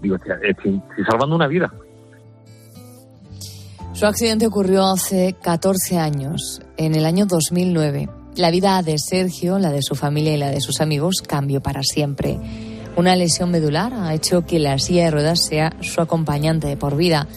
digo, 0.00 0.16
estoy, 0.16 0.80
estoy 0.90 1.04
salvando 1.08 1.34
una 1.34 1.46
vida. 1.46 1.72
Su 3.94 4.06
accidente 4.06 4.46
ocurrió 4.46 4.84
hace 4.86 5.36
14 5.40 5.98
años, 5.98 6.60
en 6.76 6.94
el 6.94 7.06
año 7.06 7.26
2009. 7.26 8.08
La 8.36 8.50
vida 8.50 8.82
de 8.82 8.98
Sergio, 8.98 9.58
la 9.58 9.70
de 9.70 9.82
su 9.82 9.94
familia 9.94 10.34
y 10.34 10.38
la 10.38 10.50
de 10.50 10.60
sus 10.60 10.80
amigos 10.80 11.22
cambió 11.26 11.60
para 11.60 11.82
siempre. 11.82 12.38
Una 12.96 13.14
lesión 13.14 13.50
medular 13.50 13.92
ha 13.94 14.12
hecho 14.12 14.44
que 14.44 14.58
la 14.58 14.78
silla 14.78 15.04
de 15.04 15.10
ruedas 15.12 15.44
sea 15.44 15.72
su 15.80 16.00
acompañante 16.00 16.66
de 16.66 16.76
por 16.76 16.96
vida. 16.96 17.28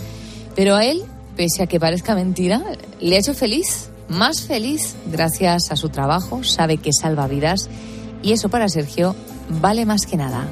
Pero 0.55 0.75
a 0.75 0.85
él 0.85 1.03
pese 1.37 1.61
a 1.61 1.67
que 1.67 1.79
parezca 1.79 2.15
mentira, 2.15 2.63
le 2.99 3.15
ha 3.15 3.19
hecho 3.19 3.35
feliz, 3.35 3.89
más 4.09 4.41
feliz 4.41 4.95
gracias 5.05 5.71
a 5.71 5.75
su 5.75 5.89
trabajo, 5.89 6.43
sabe 6.43 6.77
que 6.77 6.91
salva 6.91 7.27
vidas 7.27 7.69
y 8.23 8.33
eso 8.33 8.49
para 8.49 8.67
Sergio 8.67 9.15
vale 9.61 9.85
más 9.85 10.07
que 10.07 10.17
nada. 10.17 10.47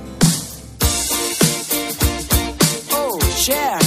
Oh, 2.93 3.17
yeah. 3.47 3.79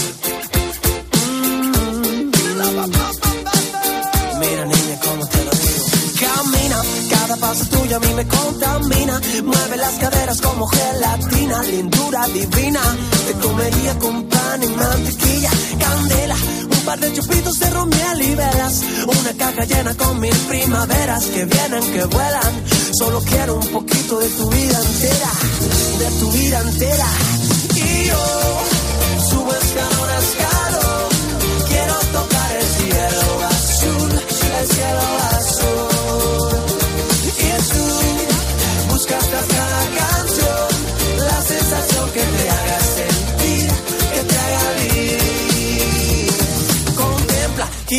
Mira 4.40 4.64
niña, 4.66 5.00
cómo 5.04 5.26
te 5.26 5.44
lo 5.44 5.50
digo. 5.52 5.84
Camina, 6.20 6.82
cada 7.10 7.36
fase 7.36 7.64
tuya 7.66 7.96
a 7.96 8.00
mí 8.00 8.12
me 8.14 8.26
contamina. 8.26 9.20
Mueve 9.44 9.76
las 9.76 9.94
caderas 9.94 10.40
como 10.40 10.66
gelatina, 10.66 11.62
lindura 11.62 12.26
divina. 12.26 12.80
Te 13.26 13.46
comería 13.46 13.98
con 14.00 14.24
pan 14.24 14.62
y 14.64 14.66
mantequilla, 14.66 15.50
candela. 15.78 16.36
Par 16.88 16.98
de 17.00 17.12
chupitos 17.12 17.58
de 17.58 17.68
romiel 17.68 18.22
y 18.22 18.34
velas. 18.34 18.80
Una 19.06 19.34
caja 19.34 19.62
llena 19.66 19.94
con 19.94 20.18
mil 20.20 20.34
primaveras 20.48 21.26
que 21.26 21.44
vienen, 21.44 21.82
que 21.92 22.02
vuelan. 22.06 22.64
Solo 22.98 23.20
quiero 23.20 23.56
un 23.56 23.68
poquito 23.68 24.18
de 24.18 24.28
tu 24.30 24.48
vida 24.48 24.78
entera, 24.80 25.32
de 25.98 26.18
tu 26.18 26.32
vida 26.32 26.60
entera. 26.60 27.08
Y 27.74 28.06
yo 28.06 28.24
subo 29.28 29.52
escalón 29.52 30.08
a. 30.08 30.18
Quiero 31.68 31.94
tocar 32.10 32.56
el 32.56 32.66
cielo 32.78 33.44
azul, 33.50 34.22
el 34.58 34.68
cielo 34.68 35.00
azul. 35.36 35.77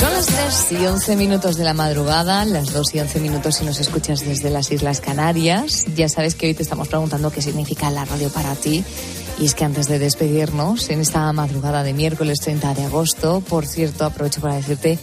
Son 0.00 0.14
las 0.14 0.24
3 0.24 0.80
y 0.80 0.86
11 0.86 1.16
minutos 1.16 1.56
de 1.58 1.64
la 1.64 1.74
madrugada, 1.74 2.46
las 2.46 2.72
2 2.72 2.94
y 2.94 3.00
11 3.00 3.20
minutos 3.20 3.56
si 3.56 3.66
nos 3.66 3.80
escuchas 3.80 4.20
desde 4.20 4.48
las 4.48 4.70
Islas 4.70 5.02
Canarias. 5.02 5.84
Ya 5.94 6.08
sabes 6.08 6.34
que 6.34 6.46
hoy 6.46 6.54
te 6.54 6.62
estamos 6.62 6.88
preguntando 6.88 7.30
qué 7.30 7.42
significa 7.42 7.90
la 7.90 8.06
radio 8.06 8.30
para 8.30 8.54
ti. 8.54 8.82
Y 9.38 9.44
es 9.44 9.54
que 9.54 9.66
antes 9.66 9.88
de 9.88 9.98
despedirnos, 9.98 10.88
en 10.88 11.00
esta 11.02 11.30
madrugada 11.34 11.82
de 11.82 11.92
miércoles 11.92 12.40
30 12.40 12.72
de 12.72 12.84
agosto, 12.84 13.42
por 13.46 13.66
cierto, 13.66 14.06
aprovecho 14.06 14.40
para 14.40 14.54
decirte 14.54 14.98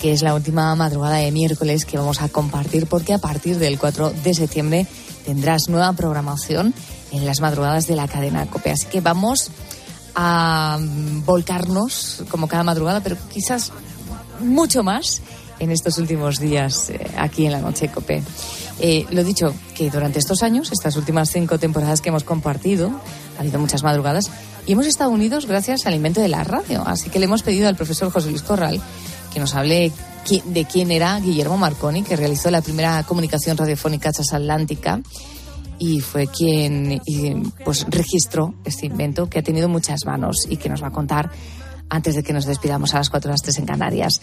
que 0.00 0.10
es 0.12 0.22
la 0.22 0.34
última 0.34 0.74
madrugada 0.74 1.18
de 1.18 1.30
miércoles 1.30 1.84
que 1.84 1.96
vamos 1.96 2.20
a 2.20 2.28
compartir 2.28 2.88
porque 2.88 3.14
a 3.14 3.18
partir 3.18 3.58
del 3.58 3.78
4 3.78 4.12
de 4.24 4.34
septiembre 4.34 4.88
tendrás 5.24 5.68
nueva 5.68 5.92
programación 5.92 6.74
en 7.12 7.24
las 7.26 7.40
madrugadas 7.40 7.86
de 7.86 7.94
la 7.94 8.08
cadena 8.08 8.46
COPE. 8.46 8.72
Así 8.72 8.86
que 8.86 9.00
vamos 9.00 9.52
a 10.16 10.78
mm, 10.80 11.24
volcarnos 11.24 12.24
como 12.28 12.48
cada 12.48 12.64
madrugada, 12.64 13.00
pero 13.04 13.16
quizás 13.32 13.70
mucho 14.42 14.82
más 14.82 15.22
en 15.58 15.70
estos 15.70 15.98
últimos 15.98 16.38
días 16.38 16.90
eh, 16.90 16.98
aquí 17.16 17.46
en 17.46 17.52
la 17.52 17.60
Noche 17.60 17.88
Cope. 17.88 18.22
Eh, 18.80 19.06
lo 19.10 19.22
dicho, 19.22 19.54
que 19.74 19.90
durante 19.90 20.18
estos 20.18 20.42
años, 20.42 20.72
estas 20.72 20.96
últimas 20.96 21.30
cinco 21.30 21.58
temporadas 21.58 22.00
que 22.00 22.08
hemos 22.08 22.24
compartido, 22.24 22.90
ha 23.36 23.40
habido 23.40 23.58
muchas 23.58 23.82
madrugadas 23.82 24.30
y 24.66 24.72
hemos 24.72 24.86
estado 24.86 25.10
unidos 25.10 25.46
gracias 25.46 25.86
al 25.86 25.94
invento 25.94 26.20
de 26.20 26.28
la 26.28 26.42
radio. 26.44 26.82
Así 26.86 27.10
que 27.10 27.18
le 27.18 27.26
hemos 27.26 27.42
pedido 27.42 27.68
al 27.68 27.76
profesor 27.76 28.10
José 28.10 28.30
Luis 28.30 28.42
Corral 28.42 28.80
que 29.32 29.40
nos 29.40 29.54
hable 29.54 29.92
de 30.44 30.64
quién 30.64 30.90
era 30.90 31.18
Guillermo 31.18 31.56
Marconi, 31.56 32.02
que 32.02 32.16
realizó 32.16 32.50
la 32.50 32.62
primera 32.62 33.02
comunicación 33.04 33.56
radiofónica 33.56 34.12
transatlántica 34.12 35.00
y 35.78 36.00
fue 36.00 36.28
quien 36.28 37.00
pues 37.64 37.86
registró 37.88 38.54
este 38.64 38.86
invento 38.86 39.28
que 39.28 39.40
ha 39.40 39.42
tenido 39.42 39.68
muchas 39.68 40.04
manos 40.06 40.46
y 40.48 40.56
que 40.56 40.68
nos 40.68 40.82
va 40.82 40.88
a 40.88 40.92
contar 40.92 41.30
antes 41.92 42.14
de 42.14 42.22
que 42.22 42.32
nos 42.32 42.46
despidamos 42.46 42.94
a 42.94 42.98
las 42.98 43.10
4 43.10 43.30
a 43.30 43.34
las 43.34 43.42
3 43.42 43.58
en 43.58 43.66
Canarias. 43.66 44.20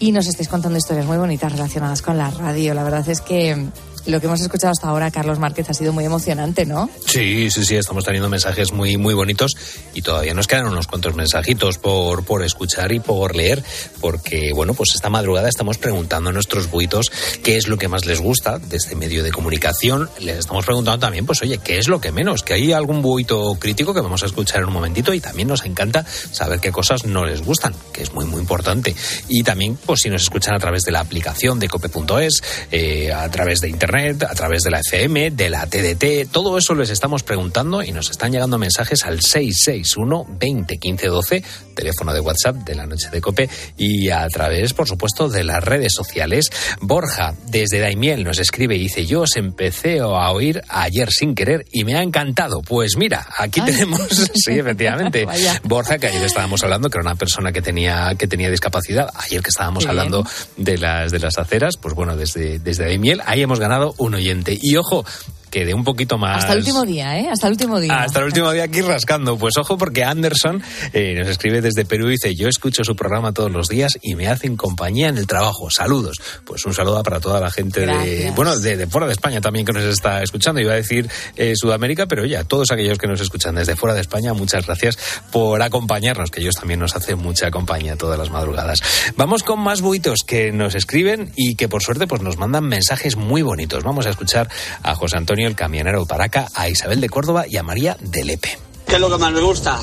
Y 0.00 0.10
nos 0.10 0.26
estáis 0.26 0.48
contando 0.48 0.76
historias 0.76 1.06
muy 1.06 1.16
bonitas 1.16 1.52
relacionadas 1.52 2.02
con 2.02 2.18
la 2.18 2.30
radio. 2.30 2.74
La 2.74 2.82
verdad 2.82 3.08
es 3.08 3.20
que 3.20 3.68
lo 4.06 4.20
que 4.20 4.26
hemos 4.26 4.40
escuchado 4.40 4.72
hasta 4.72 4.88
ahora, 4.88 5.10
Carlos 5.10 5.38
Márquez, 5.38 5.70
ha 5.70 5.74
sido 5.74 5.92
muy 5.92 6.04
emocionante, 6.04 6.66
¿no? 6.66 6.90
Sí, 7.06 7.50
sí, 7.50 7.64
sí, 7.64 7.76
estamos 7.76 8.04
teniendo 8.04 8.28
mensajes 8.28 8.72
muy, 8.72 8.96
muy 8.96 9.14
bonitos 9.14 9.56
y 9.94 10.02
todavía 10.02 10.34
nos 10.34 10.46
quedan 10.46 10.66
unos 10.66 10.86
cuantos 10.86 11.14
mensajitos 11.14 11.78
por, 11.78 12.24
por 12.24 12.42
escuchar 12.42 12.92
y 12.92 13.00
por 13.00 13.34
leer, 13.34 13.62
porque, 14.00 14.52
bueno, 14.54 14.74
pues 14.74 14.90
esta 14.94 15.08
madrugada 15.08 15.48
estamos 15.48 15.78
preguntando 15.78 16.30
a 16.30 16.32
nuestros 16.32 16.70
buitos 16.70 17.10
qué 17.42 17.56
es 17.56 17.68
lo 17.68 17.78
que 17.78 17.88
más 17.88 18.04
les 18.04 18.20
gusta 18.20 18.58
de 18.58 18.76
este 18.76 18.94
medio 18.94 19.22
de 19.22 19.32
comunicación. 19.32 20.10
Les 20.20 20.38
estamos 20.38 20.64
preguntando 20.64 20.98
también, 20.98 21.24
pues, 21.24 21.40
oye, 21.42 21.58
¿qué 21.58 21.78
es 21.78 21.88
lo 21.88 22.00
que 22.00 22.12
menos? 22.12 22.42
Que 22.42 22.54
hay 22.54 22.72
algún 22.72 23.00
buito 23.00 23.56
crítico 23.58 23.94
que 23.94 24.00
vamos 24.00 24.22
a 24.22 24.26
escuchar 24.26 24.60
en 24.60 24.68
un 24.68 24.74
momentito 24.74 25.14
y 25.14 25.20
también 25.20 25.48
nos 25.48 25.64
encanta 25.64 26.04
saber 26.04 26.60
qué 26.60 26.72
cosas 26.72 27.06
no 27.06 27.24
les 27.24 27.42
gustan, 27.42 27.74
que 27.92 28.02
es 28.02 28.12
muy, 28.12 28.26
muy 28.26 28.40
importante. 28.40 28.94
Y 29.28 29.42
también, 29.42 29.78
pues, 29.86 30.00
si 30.00 30.10
nos 30.10 30.22
escuchan 30.22 30.54
a 30.54 30.58
través 30.58 30.82
de 30.82 30.92
la 30.92 31.00
aplicación 31.00 31.58
de 31.58 31.68
cope.es, 31.68 32.42
eh, 32.70 33.12
a 33.12 33.30
través 33.30 33.60
de 33.60 33.68
internet, 33.68 33.93
a 33.94 34.34
través 34.34 34.62
de 34.64 34.72
la 34.72 34.80
FM, 34.80 35.30
de 35.30 35.50
la 35.50 35.66
TDT, 35.66 36.28
todo 36.32 36.58
eso 36.58 36.74
les 36.74 36.90
estamos 36.90 37.22
preguntando 37.22 37.80
y 37.80 37.92
nos 37.92 38.10
están 38.10 38.32
llegando 38.32 38.58
mensajes 38.58 39.04
al 39.04 39.20
661 39.20 40.26
20 40.36 40.78
15 40.78 41.06
12, 41.06 41.44
teléfono 41.76 42.12
de 42.12 42.18
WhatsApp 42.18 42.56
de 42.56 42.74
la 42.74 42.86
noche 42.86 43.08
de 43.10 43.20
Cope 43.20 43.48
y 43.76 44.10
a 44.10 44.26
través, 44.26 44.74
por 44.74 44.88
supuesto, 44.88 45.28
de 45.28 45.44
las 45.44 45.62
redes 45.62 45.92
sociales. 45.94 46.50
Borja, 46.80 47.34
desde 47.46 47.78
Daimiel, 47.78 48.24
nos 48.24 48.40
escribe 48.40 48.74
y 48.74 48.80
dice, 48.80 49.06
yo 49.06 49.20
os 49.22 49.36
empecé 49.36 50.00
a 50.00 50.30
oír 50.32 50.62
ayer 50.68 51.10
sin 51.12 51.36
querer 51.36 51.64
y 51.70 51.84
me 51.84 51.94
ha 51.94 52.02
encantado. 52.02 52.62
Pues 52.62 52.96
mira, 52.96 53.28
aquí 53.38 53.60
Ay. 53.60 53.72
tenemos, 53.72 54.00
sí, 54.34 54.58
efectivamente, 54.58 55.24
Vaya. 55.26 55.60
Borja, 55.62 55.98
que 55.98 56.08
ayer 56.08 56.24
estábamos 56.24 56.64
hablando, 56.64 56.90
que 56.90 56.98
era 56.98 57.02
una 57.08 57.14
persona 57.14 57.52
que 57.52 57.62
tenía, 57.62 58.16
que 58.18 58.26
tenía 58.26 58.50
discapacidad, 58.50 59.08
ayer 59.14 59.40
que 59.40 59.50
estábamos 59.50 59.84
Qué 59.84 59.92
bien. 59.92 60.00
hablando 60.00 60.28
de 60.56 60.78
las, 60.78 61.12
de 61.12 61.20
las 61.20 61.38
aceras, 61.38 61.76
pues 61.76 61.94
bueno, 61.94 62.16
desde, 62.16 62.58
desde 62.58 62.86
Daimiel, 62.86 63.22
ahí 63.24 63.40
hemos 63.42 63.60
ganado 63.60 63.83
un 63.98 64.14
oyente. 64.14 64.58
Y 64.60 64.76
ojo, 64.76 65.04
que 65.54 65.72
un 65.72 65.84
poquito 65.84 66.18
más... 66.18 66.38
Hasta 66.38 66.54
el 66.54 66.58
último 66.58 66.84
día, 66.84 67.16
¿eh? 67.16 67.28
Hasta 67.30 67.46
el 67.46 67.52
último 67.52 67.78
día. 67.78 68.02
Hasta 68.02 68.18
el 68.18 68.24
último 68.24 68.50
día 68.50 68.64
aquí 68.64 68.80
rascando. 68.80 69.38
Pues 69.38 69.56
ojo, 69.56 69.78
porque 69.78 70.02
Anderson 70.02 70.60
eh, 70.92 71.14
nos 71.16 71.28
escribe 71.28 71.60
desde 71.60 71.84
Perú 71.84 72.08
y 72.08 72.12
dice: 72.12 72.34
Yo 72.34 72.48
escucho 72.48 72.82
su 72.82 72.96
programa 72.96 73.32
todos 73.32 73.52
los 73.52 73.68
días 73.68 73.92
y 74.02 74.16
me 74.16 74.26
hacen 74.26 74.56
compañía 74.56 75.08
en 75.08 75.16
el 75.16 75.28
trabajo. 75.28 75.70
Saludos. 75.70 76.16
Pues 76.44 76.64
un 76.66 76.74
saludo 76.74 77.00
para 77.04 77.20
toda 77.20 77.38
la 77.38 77.52
gente 77.52 77.86
de, 77.86 78.32
bueno, 78.34 78.58
de, 78.58 78.76
de 78.76 78.86
fuera 78.88 79.06
de 79.06 79.12
España 79.12 79.40
también 79.40 79.64
que 79.64 79.72
nos 79.72 79.84
está 79.84 80.24
escuchando. 80.24 80.60
Iba 80.60 80.72
a 80.72 80.76
decir 80.76 81.08
eh, 81.36 81.52
Sudamérica, 81.54 82.06
pero 82.06 82.24
ya, 82.24 82.42
todos 82.42 82.72
aquellos 82.72 82.98
que 82.98 83.06
nos 83.06 83.20
escuchan 83.20 83.54
desde 83.54 83.76
fuera 83.76 83.94
de 83.94 84.00
España, 84.00 84.34
muchas 84.34 84.66
gracias 84.66 84.98
por 85.30 85.62
acompañarnos, 85.62 86.32
que 86.32 86.40
ellos 86.40 86.56
también 86.56 86.80
nos 86.80 86.96
hacen 86.96 87.18
mucha 87.18 87.52
compañía 87.52 87.96
todas 87.96 88.18
las 88.18 88.30
madrugadas. 88.30 88.80
Vamos 89.16 89.44
con 89.44 89.60
más 89.60 89.82
buitos 89.82 90.20
que 90.26 90.50
nos 90.50 90.74
escriben 90.74 91.30
y 91.36 91.54
que 91.54 91.68
por 91.68 91.82
suerte 91.82 92.08
pues 92.08 92.22
nos 92.22 92.38
mandan 92.38 92.64
mensajes 92.64 93.14
muy 93.14 93.42
bonitos. 93.42 93.84
Vamos 93.84 94.06
a 94.06 94.10
escuchar 94.10 94.48
a 94.82 94.96
José 94.96 95.16
Antonio 95.16 95.43
el 95.46 95.56
Camionero 95.56 96.06
Paraca, 96.06 96.48
a 96.54 96.68
Isabel 96.68 97.00
de 97.00 97.08
Córdoba 97.08 97.44
y 97.48 97.56
a 97.56 97.62
María 97.62 97.96
de 98.00 98.24
Lepe. 98.24 98.58
¿Qué 98.86 98.94
es 98.94 99.00
lo 99.00 99.10
que 99.10 99.18
más 99.18 99.32
me 99.32 99.40
gusta? 99.40 99.78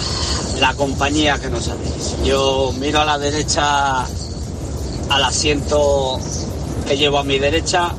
La 0.59 0.73
compañía 0.73 1.39
que 1.39 1.49
nos 1.49 1.67
hacéis. 1.67 2.15
Yo 2.23 2.73
miro 2.79 3.01
a 3.01 3.05
la 3.05 3.17
derecha 3.17 4.03
al 4.03 5.23
asiento 5.23 6.19
que 6.87 6.97
llevo 6.97 7.19
a 7.19 7.23
mi 7.23 7.39
derecha 7.39 7.91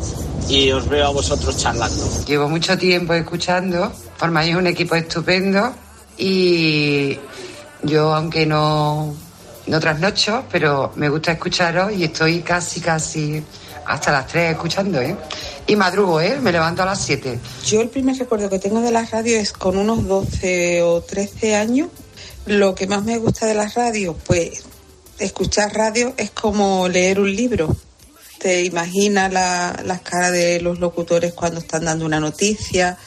y 0.49 0.71
os 0.71 0.88
veo 0.88 1.07
a 1.07 1.11
vosotros 1.11 1.57
charlando. 1.57 2.09
Llevo 2.26 2.49
mucho 2.49 2.76
tiempo 2.78 3.14
escuchando, 3.14 3.92
formáis 4.16 4.54
un 4.54 4.66
equipo 4.66 4.95
estupendo 4.95 5.75
y 6.19 7.19
yo, 7.83 8.14
aunque 8.14 8.47
no, 8.47 9.14
no 9.66 9.81
trasnocho, 9.81 10.45
pero 10.50 10.92
me 10.97 11.09
gusta 11.09 11.33
escucharos 11.33 11.92
y 11.92 12.04
estoy 12.04 12.40
casi, 12.40 12.81
casi 12.81 13.42
hasta 13.87 14.12
las 14.12 14.27
3 14.27 14.53
escuchando, 14.53 15.01
¿eh? 15.01 15.17
Y 15.67 15.77
madrugo, 15.77 16.21
¿eh? 16.21 16.39
Me 16.41 16.53
levanto 16.53 16.83
a 16.83 16.87
las 16.87 17.01
7. 17.01 17.39
Yo 17.67 17.81
el 17.81 17.89
primer 17.89 18.17
recuerdo 18.17 18.49
que 18.51 18.59
tengo 18.59 18.81
de 18.81 18.91
la 18.91 19.05
radio 19.05 19.39
es 19.39 19.53
con 19.53 19.77
unos 19.77 20.07
12 20.07 20.83
o 20.83 21.01
13 21.03 21.57
años. 21.57 21.89
Lo 22.47 22.75
que 22.75 22.87
más 22.87 23.05
me 23.05 23.19
gusta 23.19 23.47
de 23.47 23.55
la 23.55 23.69
radio, 23.69 24.17
pues 24.27 24.65
escuchar 25.19 25.73
radio 25.75 26.15
es 26.17 26.31
como 26.31 26.89
leer 26.89 27.21
un 27.21 27.35
libro. 27.35 27.77
Te 28.39 28.62
imaginas 28.65 29.33
la- 29.33 29.81
las 29.85 30.01
caras 30.01 30.33
de 30.33 30.61
los 30.61 30.81
locutores 30.81 31.33
cuando 31.33 31.61
están 31.61 31.85
dando 31.85 32.05
una 32.05 32.19
noticia, 32.19 32.99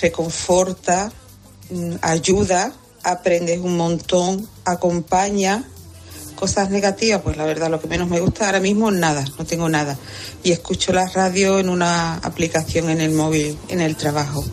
reconforta, 0.00 1.12
mm, 1.70 1.96
ayuda, 2.00 2.72
aprendes 3.02 3.60
un 3.60 3.76
montón, 3.76 4.48
acompaña. 4.64 5.64
Cosas 6.44 6.68
negativas, 6.68 7.22
pues 7.22 7.38
la 7.38 7.46
verdad 7.46 7.70
lo 7.70 7.80
que 7.80 7.88
menos 7.88 8.06
me 8.06 8.20
gusta 8.20 8.44
ahora 8.44 8.60
mismo 8.60 8.90
nada, 8.90 9.24
no 9.38 9.46
tengo 9.46 9.66
nada. 9.70 9.96
Y 10.42 10.52
escucho 10.52 10.92
la 10.92 11.06
radio 11.06 11.58
en 11.58 11.70
una 11.70 12.16
aplicación 12.16 12.90
en 12.90 13.00
el 13.00 13.12
móvil, 13.12 13.56
en 13.70 13.80
el 13.80 13.96
trabajo. 13.96 14.44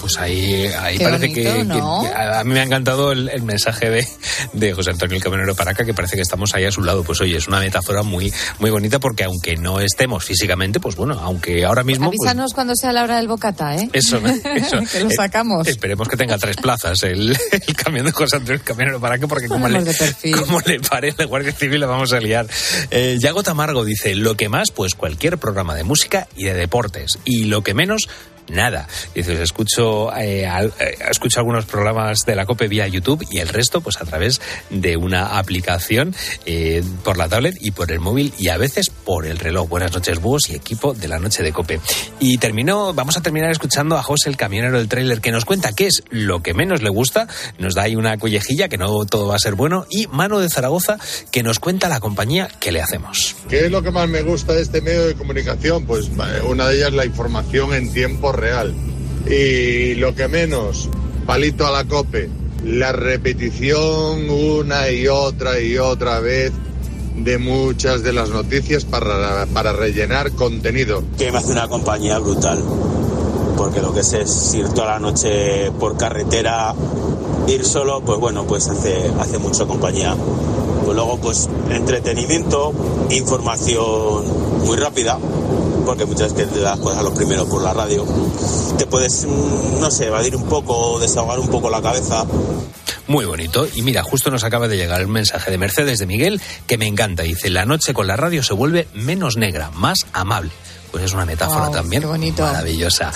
Pues 0.00 0.16
ahí, 0.18 0.66
ahí 0.80 0.98
Qué 0.98 1.04
parece 1.04 1.28
bonito, 1.28 1.52
que, 1.54 1.64
¿no? 1.64 2.02
que 2.02 2.08
a, 2.14 2.44
mí 2.44 2.52
me 2.52 2.60
ha 2.60 2.64
encantado 2.64 3.12
el, 3.12 3.28
el 3.28 3.42
mensaje 3.42 3.90
de, 3.90 4.06
de 4.52 4.72
José 4.72 4.90
Antonio 4.90 5.16
el 5.16 5.22
Camionero 5.22 5.54
para 5.54 5.72
acá, 5.72 5.84
que 5.84 5.94
parece 5.94 6.16
que 6.16 6.22
estamos 6.22 6.54
ahí 6.54 6.64
a 6.64 6.72
su 6.72 6.82
lado. 6.82 7.04
Pues 7.04 7.20
oye, 7.20 7.36
es 7.36 7.46
una 7.48 7.60
metáfora 7.60 8.02
muy, 8.02 8.32
muy 8.58 8.70
bonita 8.70 8.98
porque 8.98 9.24
aunque 9.24 9.56
no 9.56 9.80
estemos 9.80 10.24
físicamente, 10.24 10.80
pues 10.80 10.96
bueno, 10.96 11.18
aunque 11.20 11.64
ahora 11.64 11.84
mismo... 11.84 12.06
pues, 12.10 12.18
Avísanos 12.20 12.52
cuando 12.54 12.74
sea 12.74 12.92
la 12.92 13.02
hora 13.04 13.16
del 13.16 13.28
bocata, 13.28 13.76
¿eh? 13.76 13.88
eso, 13.92 14.16
eso. 14.54 14.78
que 14.90 15.00
lo 15.00 15.10
Eh, 15.10 15.14
sacamos. 15.14 15.66
esperemos 15.68 16.08
que 16.08 16.16
tenga 16.16 16.38
tres 16.38 16.56
plazas 16.56 17.02
el, 17.02 17.36
el 17.52 17.76
camión 17.76 18.06
de 18.06 18.12
José 18.12 18.36
Antonio 18.36 18.54
el 18.60 18.62
Camionero 18.64 19.00
para 19.00 19.16
acá, 19.16 19.26
porque 19.26 19.48
como 19.48 19.68
le, 19.68 19.84
como 20.36 20.60
le 20.60 20.80
pare 20.80 21.14
la 21.16 21.24
Guardia 21.26 21.52
Civil 21.52 21.80
la 21.80 21.86
vamos 21.86 22.12
a 22.12 22.20
liar. 22.20 22.46
Eh, 22.90 23.16
Yago 23.20 23.42
Tamargo 23.42 23.84
dice, 23.84 24.14
lo 24.14 24.36
que 24.36 24.48
más, 24.48 24.70
pues 24.70 24.94
cualquier 24.94 25.38
programa 25.38 25.74
de 25.74 25.84
música 25.84 26.28
y 26.36 26.44
de 26.44 26.54
deportes. 26.54 27.18
Y 27.24 27.44
lo 27.44 27.62
que 27.62 27.74
menos, 27.74 28.08
nada. 28.50 28.86
Dices, 29.14 29.38
escucho, 29.40 30.14
eh, 30.16 30.46
al- 30.46 30.72
eh, 30.78 30.96
escucho 31.10 31.40
algunos 31.40 31.64
programas 31.66 32.20
de 32.26 32.34
la 32.36 32.46
COPE 32.46 32.68
vía 32.68 32.86
YouTube 32.88 33.26
y 33.30 33.38
el 33.38 33.48
resto 33.48 33.80
pues 33.80 33.96
a 34.00 34.04
través 34.04 34.40
de 34.70 34.96
una 34.96 35.38
aplicación 35.38 36.14
eh, 36.46 36.82
por 37.04 37.16
la 37.16 37.28
tablet 37.28 37.56
y 37.60 37.70
por 37.70 37.90
el 37.92 38.00
móvil 38.00 38.32
y 38.38 38.48
a 38.48 38.56
veces 38.56 38.90
por 38.90 39.26
el 39.26 39.38
reloj. 39.38 39.68
Buenas 39.68 39.92
noches, 39.92 40.20
búhos 40.20 40.50
y 40.50 40.54
equipo 40.54 40.94
de 40.94 41.08
la 41.08 41.18
noche 41.18 41.42
de 41.42 41.52
COPE. 41.52 41.80
Y 42.18 42.38
terminó, 42.38 42.92
vamos 42.94 43.16
a 43.16 43.22
terminar 43.22 43.50
escuchando 43.50 43.96
a 43.96 44.02
José, 44.02 44.28
el 44.28 44.36
camionero 44.36 44.78
del 44.78 44.88
tráiler, 44.88 45.20
que 45.20 45.30
nos 45.32 45.44
cuenta 45.44 45.72
qué 45.72 45.86
es 45.86 46.02
lo 46.10 46.42
que 46.42 46.54
menos 46.54 46.82
le 46.82 46.90
gusta, 46.90 47.28
nos 47.58 47.74
da 47.74 47.82
ahí 47.82 47.96
una 47.96 48.18
collejilla 48.18 48.68
que 48.68 48.78
no 48.78 49.04
todo 49.06 49.28
va 49.28 49.36
a 49.36 49.38
ser 49.38 49.54
bueno, 49.54 49.86
y 49.90 50.06
Mano 50.08 50.38
de 50.40 50.48
Zaragoza, 50.48 50.98
que 51.30 51.42
nos 51.42 51.58
cuenta 51.60 51.88
la 51.88 52.00
compañía 52.00 52.48
que 52.60 52.72
le 52.72 52.80
hacemos. 52.82 53.36
¿Qué 53.48 53.66
es 53.66 53.70
lo 53.70 53.82
que 53.82 53.90
más 53.90 54.08
me 54.08 54.22
gusta 54.22 54.52
de 54.52 54.62
este 54.62 54.80
medio 54.80 55.06
de 55.06 55.14
comunicación? 55.14 55.86
Pues 55.86 56.06
eh, 56.08 56.42
una 56.46 56.66
de 56.68 56.76
ellas 56.76 56.92
la 56.92 57.04
información 57.06 57.74
en 57.74 57.92
tiempo 57.92 58.32
real. 58.32 58.39
Y 59.28 59.94
lo 59.96 60.14
que 60.14 60.28
menos, 60.28 60.88
palito 61.26 61.66
a 61.66 61.70
la 61.70 61.84
cope, 61.84 62.28
la 62.64 62.92
repetición 62.92 64.28
una 64.30 64.90
y 64.90 65.08
otra 65.08 65.60
y 65.60 65.78
otra 65.78 66.20
vez 66.20 66.52
de 67.16 67.38
muchas 67.38 68.02
de 68.02 68.12
las 68.12 68.30
noticias 68.30 68.84
para, 68.84 69.46
para 69.46 69.72
rellenar 69.72 70.32
contenido. 70.32 71.02
que 71.18 71.30
me 71.30 71.38
hace 71.38 71.52
una 71.52 71.68
compañía 71.68 72.18
brutal. 72.18 72.62
Porque 73.56 73.82
lo 73.82 73.92
que 73.92 74.02
sé 74.02 74.22
es 74.22 74.54
ir 74.54 74.68
toda 74.70 74.92
la 74.92 74.98
noche 74.98 75.70
por 75.78 75.96
carretera, 75.98 76.74
ir 77.46 77.64
solo, 77.64 78.00
pues 78.00 78.18
bueno, 78.18 78.46
pues 78.46 78.68
hace, 78.68 79.10
hace 79.20 79.38
mucho 79.38 79.66
compañía. 79.66 80.16
Pues 80.84 80.96
luego, 80.96 81.18
pues 81.18 81.48
entretenimiento, 81.70 82.72
información 83.10 84.24
muy 84.64 84.78
rápida, 84.78 85.18
porque 85.84 86.04
muchas 86.04 86.34
veces 86.34 86.52
te 86.52 86.60
das 86.60 86.78
cosas 86.78 87.02
lo 87.02 87.12
primero 87.14 87.48
por 87.48 87.62
la 87.62 87.72
radio. 87.72 88.04
Te 88.78 88.86
puedes, 88.86 89.24
mm, 89.26 89.80
no 89.80 89.90
sé, 89.90 90.06
evadir 90.06 90.36
un 90.36 90.44
poco, 90.44 90.98
desahogar 90.98 91.38
un 91.38 91.48
poco 91.48 91.70
la 91.70 91.82
cabeza. 91.82 92.24
Muy 93.06 93.24
bonito. 93.24 93.66
Y 93.74 93.82
mira, 93.82 94.02
justo 94.02 94.30
nos 94.30 94.44
acaba 94.44 94.68
de 94.68 94.76
llegar 94.76 95.00
el 95.00 95.08
mensaje 95.08 95.50
de 95.50 95.58
Mercedes 95.58 95.98
de 95.98 96.06
Miguel 96.06 96.40
que 96.66 96.78
me 96.78 96.86
encanta. 96.86 97.24
Dice, 97.24 97.50
la 97.50 97.64
noche 97.64 97.92
con 97.92 98.06
la 98.06 98.16
radio 98.16 98.42
se 98.42 98.54
vuelve 98.54 98.86
menos 98.94 99.36
negra, 99.36 99.70
más 99.72 100.06
amable. 100.12 100.52
Pues 100.90 101.04
es 101.04 101.12
una 101.12 101.24
metáfora 101.24 101.70
también 101.70 102.02
qué 102.02 102.08
bonito. 102.08 102.42
maravillosa. 102.42 103.12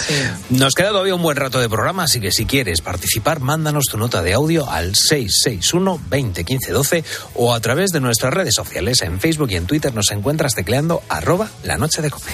Nos 0.51 0.75
queda 0.75 0.91
todavía 0.91 1.15
un 1.15 1.23
buen 1.23 1.37
rato 1.37 1.61
de 1.61 1.69
programa, 1.69 2.05
así 2.05 2.21
que 2.21 2.31
si 2.31 2.47
quieres 2.47 2.81
participar, 2.81 3.41
mándanos 3.41 3.87
tu 3.87 3.99
nota 3.99 4.23
de 4.23 4.35
audio 4.35 4.69
al 4.71 4.95
661 4.95 6.01
20 6.09 6.45
15 6.45 6.73
12 6.73 7.05
o 7.35 7.55
a 7.55 7.61
través 7.61 7.91
de 7.91 8.01
nuestras 8.01 8.33
redes 8.33 8.55
sociales. 8.55 9.03
En 9.03 9.21
Facebook 9.21 9.51
y 9.51 9.57
en 9.57 9.67
Twitter 9.67 9.95
nos 9.95 10.11
encuentras 10.11 10.55
tecleando 10.55 11.03
arroba 11.09 11.49
la 11.63 11.77
noche 11.79 12.03
de 12.03 12.11
cope. 12.11 12.31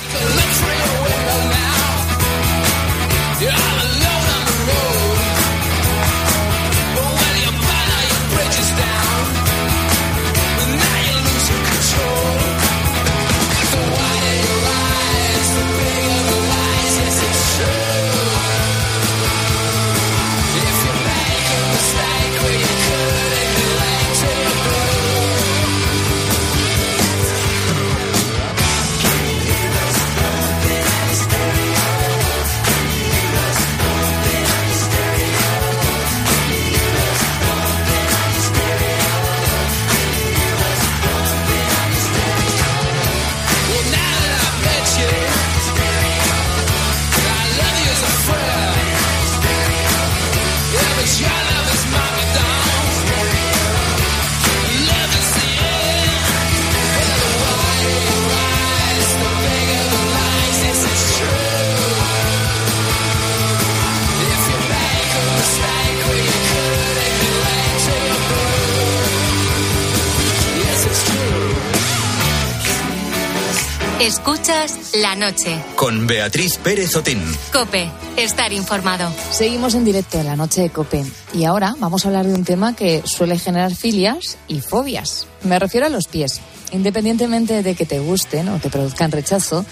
Escuchas 74.50 74.96
la 74.96 75.14
noche. 75.14 75.62
Con 75.76 76.08
Beatriz 76.08 76.58
Pérez 76.58 76.96
Otín. 76.96 77.22
Cope, 77.52 77.88
estar 78.16 78.52
informado. 78.52 79.12
Seguimos 79.30 79.74
en 79.74 79.84
directo 79.84 80.18
en 80.18 80.26
la 80.26 80.34
noche 80.34 80.62
de 80.62 80.70
Cope 80.70 81.04
y 81.32 81.44
ahora 81.44 81.76
vamos 81.78 82.04
a 82.04 82.08
hablar 82.08 82.26
de 82.26 82.34
un 82.34 82.44
tema 82.44 82.74
que 82.74 83.02
suele 83.04 83.38
generar 83.38 83.72
filias 83.74 84.38
y 84.48 84.60
fobias. 84.60 85.28
Me 85.44 85.58
refiero 85.60 85.86
a 85.86 85.90
los 85.90 86.08
pies. 86.08 86.40
Independientemente 86.72 87.62
de 87.62 87.74
que 87.76 87.86
te 87.86 88.00
gusten 88.00 88.48
o 88.48 88.58
te 88.58 88.70
produzcan 88.70 89.12
rechazo, 89.12 89.64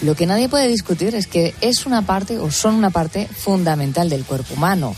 lo 0.00 0.14
que 0.14 0.26
nadie 0.26 0.48
puede 0.48 0.68
discutir 0.68 1.14
es 1.14 1.26
que 1.26 1.54
es 1.60 1.84
una 1.84 2.00
parte 2.00 2.38
o 2.38 2.50
son 2.50 2.76
una 2.76 2.90
parte 2.90 3.26
fundamental 3.26 4.08
del 4.08 4.24
cuerpo 4.24 4.54
humano. 4.54 4.96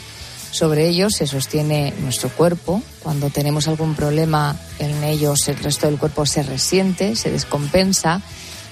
Sobre 0.53 0.87
ellos 0.87 1.15
se 1.15 1.27
sostiene 1.27 1.93
nuestro 1.99 2.29
cuerpo. 2.29 2.81
Cuando 3.03 3.31
tenemos 3.31 3.67
algún 3.67 3.97
problema 3.97 4.57
en 4.79 5.03
ellos, 5.03 5.49
el 5.49 5.57
resto 5.57 5.89
del 5.89 5.99
cuerpo 5.99 6.25
se 6.25 6.45
resiente, 6.45 7.17
se 7.17 7.33
descompensa. 7.33 8.23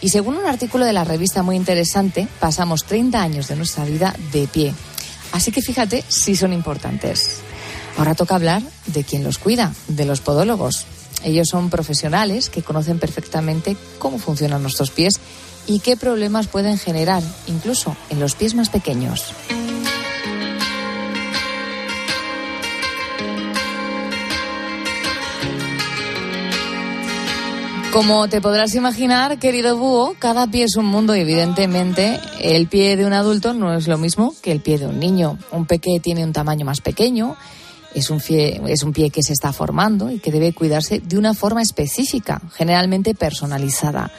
Y 0.03 0.09
según 0.09 0.37
un 0.37 0.47
artículo 0.47 0.85
de 0.85 0.93
la 0.93 1.05
revista 1.05 1.43
muy 1.43 1.57
interesante, 1.57 2.29
pasamos 2.41 2.85
30 2.85 3.23
años 3.23 3.49
de 3.49 3.57
nuestra 3.57 3.85
vida 3.85 4.15
de 4.33 4.49
pie. 4.49 4.75
Así 5.31 5.53
que 5.53 5.63
fíjate 5.63 6.05
si 6.09 6.37
son 6.37 6.53
importantes. 6.53 7.39
Ahora 7.97 8.15
toca 8.15 8.35
hablar 8.35 8.63
de 8.87 9.05
quién 9.05 9.23
los 9.23 9.39
cuida, 9.39 9.73
de 9.87 10.05
los 10.05 10.21
podólogos. 10.21 10.87
Ellos 11.25 11.49
son 11.49 11.71
profesionales 11.71 12.51
que 12.51 12.63
conocen 12.63 12.99
perfectamente 12.99 13.77
cómo 13.99 14.19
funcionan 14.19 14.63
nuestros 14.63 14.91
pies 14.91 15.21
y 15.67 15.79
qué 15.79 15.97
problemas 15.97 16.49
pueden 16.49 16.79
generar, 16.79 17.23
incluso 17.47 17.97
en 18.11 18.19
los 18.19 18.35
pies 18.35 18.55
más 18.55 18.71
pequeños. 18.71 19.33
Como 27.93 28.27
te 28.27 28.41
podrás 28.41 28.75
imaginar, 28.75 29.39
querido 29.39 29.77
búho, 29.77 30.15
cada 30.19 30.47
pie 30.47 30.65
es 30.65 30.77
un 30.77 30.87
mundo 30.87 31.15
y 31.15 31.21
evidentemente 31.21 32.19
el 32.41 32.67
pie 32.67 32.97
de 32.97 33.05
un 33.05 33.13
adulto 33.13 33.53
no 33.53 33.75
es 33.75 33.87
lo 33.87 33.99
mismo 33.99 34.35
que 34.41 34.51
el 34.51 34.63
pie 34.63 34.79
de 34.79 34.87
un 34.87 34.99
niño. 34.99 35.39
Un 35.51 35.67
peque 35.67 36.01
tiene 36.01 36.25
un 36.25 36.33
tamaño 36.33 36.65
más 36.65 36.81
pequeño, 36.81 37.37
es 37.95 38.09
un, 38.09 38.21
pie, 38.21 39.11
que 39.11 39.23
se 39.23 39.35
está 39.35 39.53
formando 39.53 40.11
y 40.11 40.21
que 40.21 40.33
debe 40.33 40.55
cuidarse 40.55 41.01
de 41.01 41.19
una 41.19 41.35
forma 41.35 41.61
específica, 41.61 42.41
generalmente 42.55 43.15
personalizada. 43.15 44.11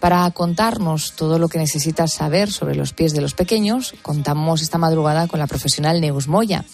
Para 0.00 0.28
contarnos 0.32 1.12
todo 1.12 1.38
lo 1.38 1.46
que 1.46 1.58
necesitas 1.58 2.12
saber 2.12 2.50
sobre 2.50 2.74
los 2.74 2.94
pies 2.94 3.12
de 3.12 3.20
los 3.20 3.34
pequeños, 3.34 3.94
contamos 4.02 4.60
esta 4.60 4.76
madrugada 4.76 5.28
con 5.28 5.38
la 5.38 5.46
profesional 5.46 6.00
Neus 6.00 6.26
Moya. 6.26 6.64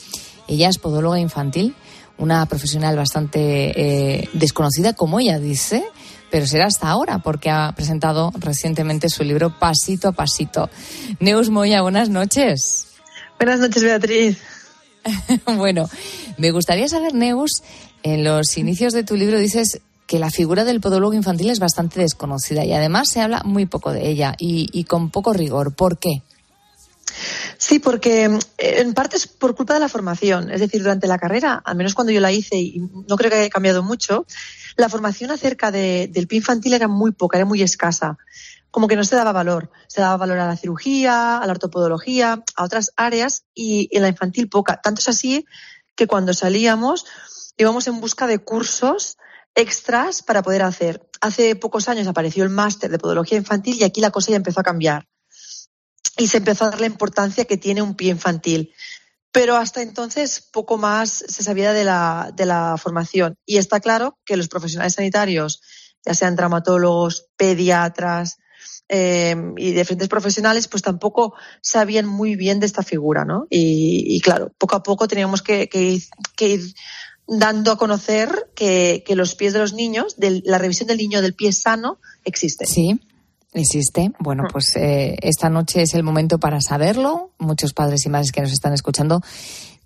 Ella 0.49 0.71
es 0.71 0.79
podóloga 0.79 1.21
infantil, 1.21 1.75
una 2.17 2.47
profesional 2.47 2.97
bastante 2.97 4.21
eh, 4.21 4.29
desconocida, 4.33 4.95
como 4.95 5.21
ella 5.21 5.39
dice, 5.39 5.85
pero 6.31 6.47
será 6.47 6.67
hasta 6.67 6.89
ahora 6.89 7.19
porque 7.19 7.51
ha 7.51 7.73
presentado 7.75 8.33
recientemente 8.39 9.09
su 9.09 9.25
libro 9.25 9.59
Pasito 9.59 10.09
a 10.09 10.13
Pasito. 10.13 10.71
Neus 11.19 11.51
Moya, 11.51 11.83
buenas 11.83 12.09
noches. 12.09 12.87
Buenas 13.39 13.61
noches, 13.61 13.83
Beatriz. 13.83 14.39
bueno, 15.57 15.89
me 16.37 16.51
gustaría 16.51 16.89
saber, 16.89 17.15
Neus, 17.15 17.63
en 18.03 18.25
los 18.25 18.57
inicios 18.57 18.93
de 18.93 19.05
tu 19.05 19.17
libro 19.17 19.39
dices 19.39 19.81
que 20.07 20.19
la 20.19 20.31
figura 20.31 20.65
del 20.65 20.81
podólogo 20.81 21.15
infantil 21.15 21.51
es 21.51 21.59
bastante 21.59 22.01
desconocida 22.01 22.65
y 22.65 22.73
además 22.73 23.09
se 23.09 23.21
habla 23.21 23.43
muy 23.45 23.67
poco 23.67 23.93
de 23.93 24.09
ella 24.09 24.35
y, 24.39 24.69
y 24.73 24.85
con 24.85 25.11
poco 25.11 25.33
rigor. 25.33 25.75
¿Por 25.75 25.99
qué? 25.99 26.23
Sí, 27.59 27.79
porque 27.79 28.25
eh, 28.25 28.81
en 28.81 28.95
parte 28.95 29.17
es 29.17 29.27
por 29.27 29.55
culpa 29.55 29.75
de 29.75 29.81
la 29.81 29.89
formación. 29.89 30.51
Es 30.51 30.61
decir, 30.61 30.83
durante 30.83 31.07
la 31.07 31.19
carrera, 31.19 31.61
al 31.65 31.77
menos 31.77 31.95
cuando 31.95 32.13
yo 32.13 32.21
la 32.21 32.33
hice, 32.33 32.57
y 32.57 32.81
no 33.07 33.17
creo 33.17 33.31
que 33.31 33.37
haya 33.37 33.51
cambiado 33.51 33.83
mucho, 33.83 34.27
la 34.81 34.89
formación 34.89 35.31
acerca 35.31 35.71
de, 35.71 36.09
del 36.11 36.27
pie 36.27 36.39
infantil 36.39 36.75
era 36.75 36.89
muy 36.89 37.13
poca, 37.13 37.39
era 37.39 37.45
muy 37.45 37.63
escasa. 37.63 38.19
Como 38.71 38.89
que 38.89 38.97
no 38.97 39.05
se 39.05 39.17
daba 39.17 39.33
valor. 39.33 39.71
Se 39.89 40.01
daba 40.01 40.17
valor 40.17 40.39
a 40.39 40.47
la 40.47 40.57
cirugía, 40.57 41.39
a 41.39 41.47
la 41.47 41.53
ortopodología, 41.53 42.43
a 42.57 42.65
otras 42.65 42.93
áreas 42.97 43.45
y 43.55 43.89
en 43.93 44.03
la 44.03 44.09
infantil 44.09 44.49
poca. 44.49 44.81
Tanto 44.81 45.01
es 45.01 45.09
así 45.09 45.45
que 45.97 46.07
cuando 46.07 46.33
salíamos 46.35 47.05
íbamos 47.57 47.87
en 47.89 48.01
busca 48.01 48.27
de 48.27 48.39
cursos 48.39 49.19
extras 49.55 50.23
para 50.23 50.43
poder 50.43 50.63
hacer. 50.63 51.09
Hace 51.21 51.57
pocos 51.57 51.89
años 51.89 52.07
apareció 52.07 52.45
el 52.45 52.51
máster 52.51 52.91
de 52.91 52.99
podología 52.99 53.37
infantil 53.37 53.77
y 53.79 53.85
aquí 53.85 54.01
la 54.01 54.11
cosa 54.11 54.31
ya 54.31 54.37
empezó 54.37 54.61
a 54.61 54.65
cambiar. 54.65 55.07
Y 56.17 56.29
se 56.29 56.39
empezó 56.39 56.65
a 56.65 56.71
dar 56.71 56.81
la 56.81 56.87
importancia 56.87 57.45
que 57.45 57.57
tiene 57.57 57.83
un 57.83 57.95
pie 57.95 58.11
infantil. 58.11 58.73
Pero 59.33 59.57
hasta 59.57 59.83
entonces 59.83 60.49
poco 60.53 60.77
más 60.77 61.11
se 61.11 61.43
sabía 61.43 61.73
de 61.73 61.85
la, 61.85 62.33
de 62.35 62.47
la 62.47 62.77
formación. 62.77 63.37
Y 63.47 63.59
está 63.59 63.81
claro 63.81 64.19
que 64.25 64.37
los 64.37 64.49
profesionales 64.49 64.95
sanitarios, 64.95 65.61
ya 66.05 66.15
sean 66.15 66.37
traumatólogos, 66.37 67.29
pediatras, 67.37 68.39
eh, 68.93 69.37
y 69.57 69.71
diferentes 69.71 70.09
profesionales, 70.09 70.67
pues 70.67 70.83
tampoco 70.83 71.35
sabían 71.63 72.07
muy 72.07 72.35
bien 72.35 72.59
de 72.59 72.67
esta 72.67 72.83
figura, 72.83 73.25
¿no? 73.25 73.47
Y, 73.49 74.21
claro, 74.21 74.53
poco 74.59 74.75
a 74.75 74.83
poco 74.83 75.07
teníamos 75.07 75.43
que, 75.43 75.69
que, 75.69 76.01
que 76.37 76.49
ir 76.49 76.75
dando 77.29 77.71
a 77.71 77.79
conocer 77.79 78.51
que, 78.57 79.05
que, 79.07 79.15
los 79.15 79.37
pies 79.37 79.53
de 79.53 79.61
los 79.61 79.75
niños, 79.75 80.17
de 80.17 80.43
la 80.45 80.59
revisión 80.59 80.89
del 80.89 80.99
niño 80.99 81.23
del 81.23 81.35
pie 81.35 81.53
sano, 81.53 82.01
existe. 82.25 82.67
Sí. 82.67 83.01
Existe. 83.53 84.13
Bueno, 84.19 84.45
mm. 84.45 84.53
pues 84.53 84.77
eh, 84.77 85.17
esta 85.23 85.51
noche 85.51 85.83
es 85.83 85.95
el 85.95 86.03
momento 86.03 86.39
para 86.39 86.61
saberlo. 86.61 87.31
Muchos 87.39 87.73
padres 87.73 88.07
y 88.07 88.09
madres 88.09 88.33
que 88.33 88.41
nos 88.41 88.53
están 88.53 88.73
escuchando 88.73 89.21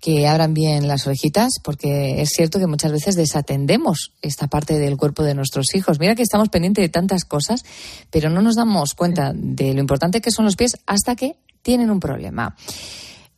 que 0.01 0.27
abran 0.27 0.53
bien 0.53 0.87
las 0.87 1.07
orejitas, 1.07 1.53
porque 1.63 2.21
es 2.21 2.29
cierto 2.29 2.59
que 2.59 2.67
muchas 2.67 2.91
veces 2.91 3.15
desatendemos 3.15 4.11
esta 4.21 4.45
parte 4.45 4.77
del 4.77 4.97
cuerpo 4.97 5.23
de 5.23 5.33
nuestros 5.33 5.73
hijos. 5.73 5.99
Mira 5.99 6.13
que 6.13 6.21
estamos 6.21 6.49
pendientes 6.49 6.83
de 6.83 6.89
tantas 6.89 7.25
cosas, 7.25 7.65
pero 8.11 8.29
no 8.29 8.43
nos 8.43 8.55
damos 8.55 8.93
cuenta 8.93 9.31
de 9.33 9.73
lo 9.73 9.79
importante 9.79 10.21
que 10.21 10.29
son 10.29 10.45
los 10.45 10.55
pies 10.55 10.77
hasta 10.85 11.15
que 11.15 11.37
tienen 11.63 11.89
un 11.89 11.99
problema. 11.99 12.55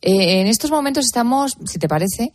Eh, 0.02 0.40
en 0.40 0.46
estos 0.46 0.70
momentos 0.70 1.06
estamos, 1.06 1.56
si 1.64 1.78
te 1.78 1.88
parece, 1.88 2.32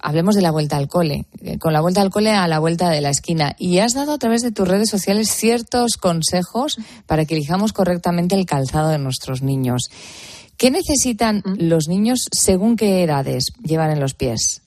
hablemos 0.00 0.34
de 0.34 0.42
la 0.42 0.50
vuelta 0.50 0.76
al 0.76 0.88
cole, 0.88 1.26
eh, 1.42 1.58
con 1.58 1.72
la 1.72 1.80
vuelta 1.80 2.02
al 2.02 2.10
cole 2.10 2.30
a 2.30 2.46
la 2.48 2.58
vuelta 2.58 2.90
de 2.90 3.00
la 3.00 3.10
esquina. 3.10 3.54
Y 3.58 3.78
has 3.78 3.94
dado 3.94 4.12
a 4.12 4.18
través 4.18 4.42
de 4.42 4.52
tus 4.52 4.68
redes 4.68 4.90
sociales 4.90 5.30
ciertos 5.30 5.96
consejos 5.96 6.76
para 7.06 7.24
que 7.24 7.34
elijamos 7.34 7.72
correctamente 7.72 8.34
el 8.34 8.46
calzado 8.46 8.90
de 8.90 8.98
nuestros 8.98 9.42
niños. 9.42 9.88
¿Qué 10.56 10.70
necesitan 10.70 11.42
los 11.44 11.88
niños 11.88 12.26
según 12.30 12.76
qué 12.76 13.02
edades 13.02 13.46
llevan 13.62 13.90
en 13.90 14.00
los 14.00 14.14
pies? 14.14 14.62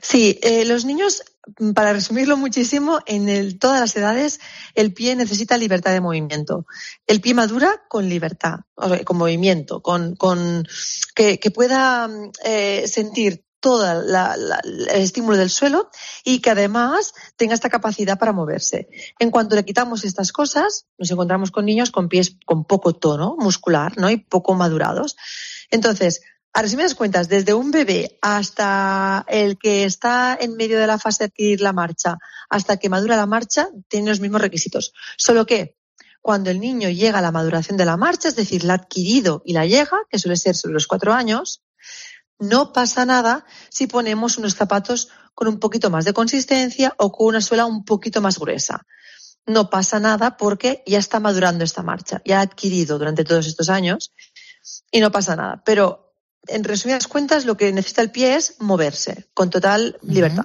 Sí, 0.00 0.38
eh, 0.42 0.64
los 0.64 0.84
niños, 0.84 1.22
para 1.74 1.92
resumirlo 1.92 2.36
muchísimo, 2.36 3.00
en 3.06 3.58
todas 3.58 3.80
las 3.80 3.96
edades 3.96 4.40
el 4.74 4.94
pie 4.94 5.16
necesita 5.16 5.58
libertad 5.58 5.92
de 5.92 6.00
movimiento. 6.00 6.66
El 7.06 7.20
pie 7.20 7.34
madura 7.34 7.82
con 7.88 8.08
libertad, 8.08 8.60
con 9.04 9.16
movimiento, 9.16 9.82
con, 9.82 10.16
que, 11.14 11.50
pueda 11.52 12.08
eh, 12.44 12.86
sentir 12.86 13.44
todo 13.60 14.02
el 14.02 14.88
estímulo 14.88 15.36
del 15.36 15.50
suelo 15.50 15.90
y 16.24 16.40
que 16.40 16.50
además 16.50 17.12
tenga 17.36 17.54
esta 17.54 17.70
capacidad 17.70 18.18
para 18.18 18.32
moverse. 18.32 18.88
En 19.18 19.30
cuanto 19.30 19.56
le 19.56 19.64
quitamos 19.64 20.04
estas 20.04 20.32
cosas, 20.32 20.86
nos 20.96 21.10
encontramos 21.10 21.50
con 21.50 21.64
niños 21.64 21.90
con 21.90 22.08
pies 22.08 22.36
con 22.44 22.64
poco 22.64 22.94
tono 22.94 23.36
muscular 23.38 23.98
¿no? 23.98 24.10
y 24.10 24.18
poco 24.18 24.54
madurados. 24.54 25.16
Entonces, 25.70 26.22
a 26.52 26.62
resumidas 26.62 26.94
cuentas, 26.94 27.28
desde 27.28 27.54
un 27.54 27.70
bebé 27.70 28.18
hasta 28.22 29.24
el 29.28 29.58
que 29.58 29.84
está 29.84 30.36
en 30.40 30.56
medio 30.56 30.78
de 30.78 30.86
la 30.86 30.98
fase 30.98 31.24
de 31.24 31.26
adquirir 31.26 31.60
la 31.60 31.72
marcha, 31.72 32.18
hasta 32.48 32.78
que 32.78 32.88
madura 32.88 33.16
la 33.16 33.26
marcha, 33.26 33.68
tiene 33.88 34.08
los 34.08 34.20
mismos 34.20 34.40
requisitos. 34.40 34.92
Solo 35.16 35.46
que 35.46 35.76
cuando 36.20 36.50
el 36.50 36.60
niño 36.60 36.88
llega 36.88 37.18
a 37.18 37.22
la 37.22 37.32
maduración 37.32 37.76
de 37.76 37.84
la 37.84 37.96
marcha, 37.96 38.28
es 38.28 38.36
decir, 38.36 38.64
la 38.64 38.72
ha 38.74 38.76
adquirido 38.76 39.42
y 39.44 39.52
la 39.52 39.66
llega, 39.66 39.98
que 40.10 40.18
suele 40.18 40.36
ser 40.36 40.56
sobre 40.56 40.74
los 40.74 40.86
cuatro 40.86 41.12
años, 41.12 41.62
no 42.38 42.72
pasa 42.72 43.04
nada 43.04 43.44
si 43.68 43.86
ponemos 43.86 44.38
unos 44.38 44.54
zapatos 44.54 45.08
con 45.34 45.48
un 45.48 45.58
poquito 45.58 45.90
más 45.90 46.04
de 46.04 46.12
consistencia 46.12 46.94
o 46.98 47.12
con 47.12 47.28
una 47.28 47.40
suela 47.40 47.66
un 47.66 47.84
poquito 47.84 48.20
más 48.20 48.38
gruesa. 48.38 48.86
No 49.46 49.70
pasa 49.70 49.98
nada 49.98 50.36
porque 50.36 50.82
ya 50.86 50.98
está 50.98 51.20
madurando 51.20 51.64
esta 51.64 51.82
marcha, 51.82 52.20
ya 52.24 52.38
ha 52.38 52.42
adquirido 52.42 52.98
durante 52.98 53.24
todos 53.24 53.46
estos 53.46 53.68
años 53.70 54.12
y 54.90 55.00
no 55.00 55.10
pasa 55.10 55.36
nada. 55.36 55.62
Pero 55.64 56.14
en 56.46 56.64
resumidas 56.64 57.06
cuentas, 57.08 57.44
lo 57.44 57.56
que 57.56 57.72
necesita 57.72 58.02
el 58.02 58.10
pie 58.10 58.34
es 58.34 58.56
moverse 58.58 59.28
con 59.34 59.50
total 59.50 59.98
libertad. 60.02 60.44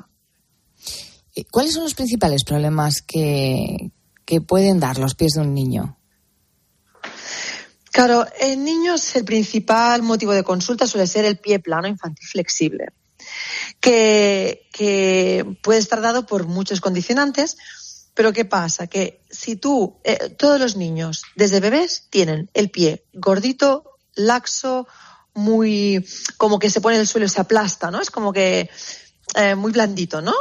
¿Cuáles 1.51 1.73
son 1.73 1.84
los 1.84 1.95
principales 1.95 2.43
problemas 2.43 3.01
que, 3.01 3.91
que 4.25 4.41
pueden 4.41 4.79
dar 4.79 4.99
los 4.99 5.15
pies 5.15 5.34
de 5.34 5.41
un 5.41 5.53
niño? 5.53 5.97
Claro, 7.93 8.25
en 8.39 8.65
niños 8.65 9.15
el 9.15 9.23
principal 9.23 10.01
motivo 10.01 10.34
de 10.34 10.43
consulta 10.43 10.88
suele 10.88 11.06
ser 11.06 11.25
el 11.25 11.38
pie 11.38 11.60
plano 11.60 11.88
infantil 11.88 12.27
flexible, 12.27 12.88
que, 13.79 15.45
puede 15.62 15.77
estar 15.77 16.01
dado 16.01 16.25
por 16.25 16.47
muchos 16.47 16.82
condicionantes, 16.82 17.56
pero 18.15 18.34
¿qué 18.34 18.45
pasa? 18.45 18.88
Que 18.88 19.21
si 19.29 19.58
tú, 19.58 19.99
eh, 20.03 20.29
todos 20.39 20.60
los 20.60 20.75
niños 20.75 21.21
desde 21.36 21.60
bebés 21.60 22.08
tienen 22.10 22.49
el 22.56 22.71
pie 22.71 23.06
gordito, 23.13 23.84
laxo, 24.15 24.88
muy, 25.36 26.03
como 26.38 26.58
que 26.58 26.71
se 26.71 26.82
pone 26.82 26.95
en 26.95 27.01
el 27.01 27.08
suelo 27.08 27.27
se 27.27 27.41
aplasta, 27.41 27.91
¿no? 27.91 28.01
Es 28.01 28.10
como 28.10 28.34
que 28.34 28.71
eh, 29.36 29.53
muy 29.53 29.71
blandito, 29.71 30.19
¿no? 30.19 30.34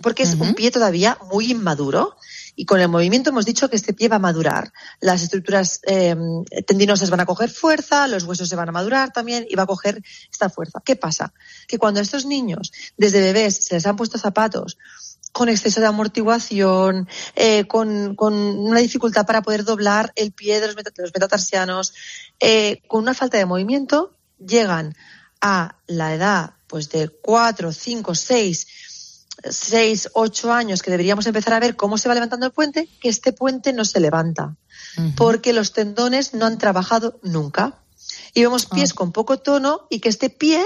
Porque 0.00 0.22
es 0.22 0.34
un 0.34 0.54
pie 0.54 0.70
todavía 0.70 1.18
muy 1.30 1.50
inmaduro 1.50 2.16
y 2.54 2.64
con 2.66 2.80
el 2.80 2.88
movimiento 2.88 3.30
hemos 3.30 3.44
dicho 3.44 3.68
que 3.68 3.76
este 3.76 3.92
pie 3.92 4.08
va 4.08 4.16
a 4.16 4.20
madurar. 4.20 4.72
Las 5.00 5.22
estructuras 5.22 5.80
eh, 5.86 6.14
tendinosas 6.66 7.10
van 7.10 7.20
a 7.20 7.26
coger 7.26 7.50
fuerza, 7.50 8.08
los 8.08 8.24
huesos 8.24 8.48
se 8.48 8.56
van 8.56 8.68
a 8.68 8.72
madurar 8.72 9.12
también 9.12 9.46
y 9.48 9.54
va 9.54 9.64
a 9.64 9.66
coger 9.66 10.02
esta 10.30 10.48
fuerza. 10.50 10.80
¿Qué 10.84 10.96
pasa? 10.96 11.32
Que 11.66 11.78
cuando 11.78 12.00
a 12.00 12.02
estos 12.02 12.24
niños, 12.26 12.72
desde 12.96 13.20
bebés, 13.20 13.64
se 13.64 13.74
les 13.74 13.86
han 13.86 13.96
puesto 13.96 14.18
zapatos 14.18 14.78
con 15.32 15.48
exceso 15.48 15.80
de 15.80 15.86
amortiguación, 15.86 17.08
eh, 17.34 17.66
con, 17.66 18.14
una 18.18 18.80
dificultad 18.80 19.26
para 19.26 19.40
poder 19.40 19.64
doblar 19.64 20.12
el 20.14 20.32
pie 20.32 20.60
de 20.60 20.66
los, 20.66 20.76
metatarsianos, 20.76 21.94
eh, 22.38 22.82
con 22.86 23.02
una 23.02 23.14
falta 23.14 23.38
de 23.38 23.46
movimiento, 23.46 24.14
llegan 24.38 24.94
a 25.40 25.76
la 25.86 26.14
edad 26.14 26.54
pues 26.66 26.90
de 26.90 27.08
4, 27.08 27.72
5, 27.72 28.14
6, 28.14 28.66
seis, 29.48 30.08
ocho 30.14 30.52
años 30.52 30.82
que 30.82 30.90
deberíamos 30.90 31.26
empezar 31.26 31.54
a 31.54 31.60
ver 31.60 31.76
cómo 31.76 31.98
se 31.98 32.08
va 32.08 32.14
levantando 32.14 32.46
el 32.46 32.52
puente, 32.52 32.88
que 33.00 33.08
este 33.08 33.32
puente 33.32 33.72
no 33.72 33.84
se 33.84 34.00
levanta, 34.00 34.56
porque 35.16 35.52
los 35.52 35.72
tendones 35.72 36.34
no 36.34 36.46
han 36.46 36.58
trabajado 36.58 37.18
nunca. 37.22 37.78
Y 38.34 38.42
vemos 38.42 38.66
pies 38.66 38.92
ah. 38.92 38.94
con 38.94 39.12
poco 39.12 39.38
tono 39.38 39.86
y 39.90 40.00
que 40.00 40.08
este 40.08 40.30
pie 40.30 40.64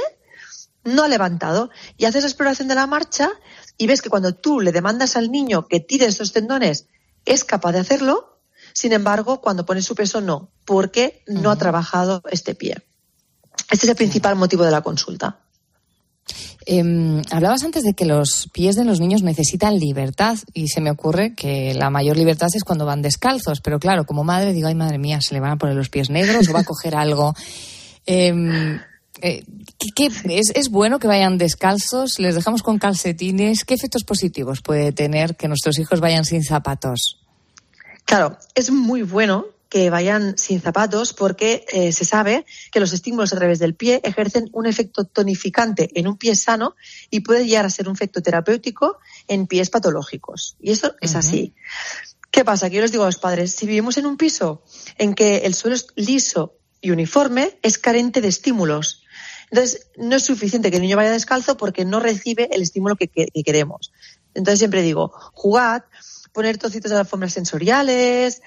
no 0.85 1.03
ha 1.03 1.09
levantado. 1.09 1.71
Y 1.97 2.05
haces 2.05 2.23
la 2.23 2.29
exploración 2.29 2.69
de 2.69 2.75
la 2.75 2.87
marcha 2.87 3.31
y 3.77 3.87
ves 3.87 4.03
que 4.03 4.11
cuando 4.11 4.35
tú 4.35 4.61
le 4.61 4.73
demandas 4.73 5.17
al 5.17 5.31
niño 5.31 5.67
que 5.69 5.81
tire 5.81 6.07
estos 6.07 6.33
tendones, 6.33 6.87
es 7.25 7.45
capaz 7.45 7.73
de 7.73 7.81
hacerlo. 7.81 8.41
Sin 8.73 8.93
embargo, 8.93 9.41
cuando 9.41 9.67
pone 9.67 9.83
su 9.83 9.95
peso, 9.95 10.21
no, 10.21 10.51
porque 10.65 11.23
no 11.27 11.51
ha 11.51 11.57
trabajado 11.57 12.23
este 12.31 12.55
pie. 12.55 12.83
Este 13.71 13.87
es 13.87 13.91
el 13.91 13.97
principal 13.97 14.37
motivo 14.37 14.65
de 14.65 14.71
la 14.71 14.83
consulta. 14.83 15.46
Em, 16.65 17.23
hablabas 17.31 17.62
antes 17.62 17.85
de 17.85 17.95
que 17.95 18.05
los 18.05 18.49
pies 18.53 18.75
de 18.75 18.85
los 18.85 18.99
niños 18.99 19.23
necesitan 19.23 19.79
libertad 19.79 20.37
y 20.53 20.69
se 20.69 20.81
me 20.81 20.91
ocurre 20.91 21.35
que 21.35 21.75
la 21.75 21.91
mayor 21.91 22.17
libertad 22.17 22.49
es 22.53 22.65
cuando 22.65 22.85
van 22.85 23.03
descalzos, 23.03 23.61
pero 23.61 23.79
claro, 23.79 24.05
como 24.05 24.25
madre 24.25 24.53
digo, 24.53 24.67
ay 24.67 24.75
madre 24.75 24.99
mía, 24.99 25.21
se 25.21 25.35
le 25.35 25.41
van 25.41 25.53
a 25.53 25.57
poner 25.57 25.77
los 25.77 25.89
pies 25.89 26.11
negros 26.11 26.49
o 26.49 26.53
va 26.53 26.61
a 26.61 26.65
coger 26.65 26.97
algo. 26.97 27.35
Em, 28.05 28.81
eh, 29.23 29.45
es, 30.29 30.51
es, 30.55 30.69
bueno 30.69 30.99
que 30.99 31.07
vayan 31.07 31.39
descalzos? 31.39 32.19
¿Les 32.19 32.35
dejamos 32.35 32.62
con 32.62 32.79
calcetines? 32.79 33.65
¿Qué 33.65 33.75
efectos 33.75 34.05
positivos 34.05 34.61
puede 34.61 34.93
tener 34.93 35.37
que 35.37 35.49
nuestros 35.49 35.79
hijos 35.79 36.01
vayan 36.01 36.25
sin 36.25 36.43
zapatos? 36.45 37.21
Claro, 38.05 38.39
es 38.55 38.71
muy 38.71 39.03
bueno 39.03 39.47
que 39.69 39.91
vayan 39.91 40.39
sin 40.39 40.61
zapatos 40.61 41.13
porque 41.13 41.65
eh, 41.73 41.93
se 41.93 42.05
sabe 42.05 42.47
que 42.71 42.81
los 42.81 42.93
estímulos 42.93 43.33
a 43.33 43.37
través 43.37 43.59
del 43.59 43.75
pie 43.75 44.01
ejercen 44.05 44.49
un 44.53 44.67
efecto 44.67 45.05
tonificante 45.05 45.91
en 45.95 46.07
un 46.07 46.17
pie 46.17 46.37
sano 46.37 46.77
y 47.11 47.21
puede 47.21 47.47
llegar 47.47 47.67
a 47.67 47.71
ser 47.71 47.89
un 47.89 47.95
efecto 47.95 48.23
terapéutico 48.23 48.99
en 49.27 49.47
pies 49.47 49.71
patológicos. 49.71 50.57
Y 50.61 50.71
eso 50.71 50.95
es 51.01 51.17
así. 51.17 51.55
¿Qué 52.31 52.45
pasa? 52.45 52.69
Que 52.69 52.77
yo 52.77 52.83
les 52.83 52.93
digo 52.93 53.05
a 53.05 53.07
los 53.07 53.17
padres, 53.17 53.55
si 53.55 53.67
vivimos 53.67 53.97
en 53.97 54.07
un 54.07 54.17
piso 54.17 54.63
en 54.99 55.15
que 55.15 55.39
el 55.39 55.55
suelo 55.55 55.75
es 55.75 55.87
liso 55.97 56.59
y 56.81 56.91
uniforme, 56.91 57.59
es 57.63 57.79
carente 57.79 58.21
de 58.21 58.29
estímulos. 58.29 59.03
Entonces, 59.51 59.89
no 59.97 60.17
es 60.17 60.25
suficiente 60.25 60.71
que 60.71 60.77
el 60.77 60.83
niño 60.83 60.97
vaya 60.97 61.11
descalzo 61.11 61.57
porque 61.57 61.85
no 61.85 62.01
recibe 62.01 62.49
el 62.53 62.63
estímulo 62.63 62.97
que, 62.97 63.09
queremos. 63.09 63.93
Entonces, 64.35 64.59
siempre 64.59 64.83
digo, 64.83 65.13
jugad, 65.33 65.85
poner 66.33 66.59
trocitos 66.59 66.91
de 66.91 66.99
alfombras 66.99 67.33
sensoriales, 67.33 68.43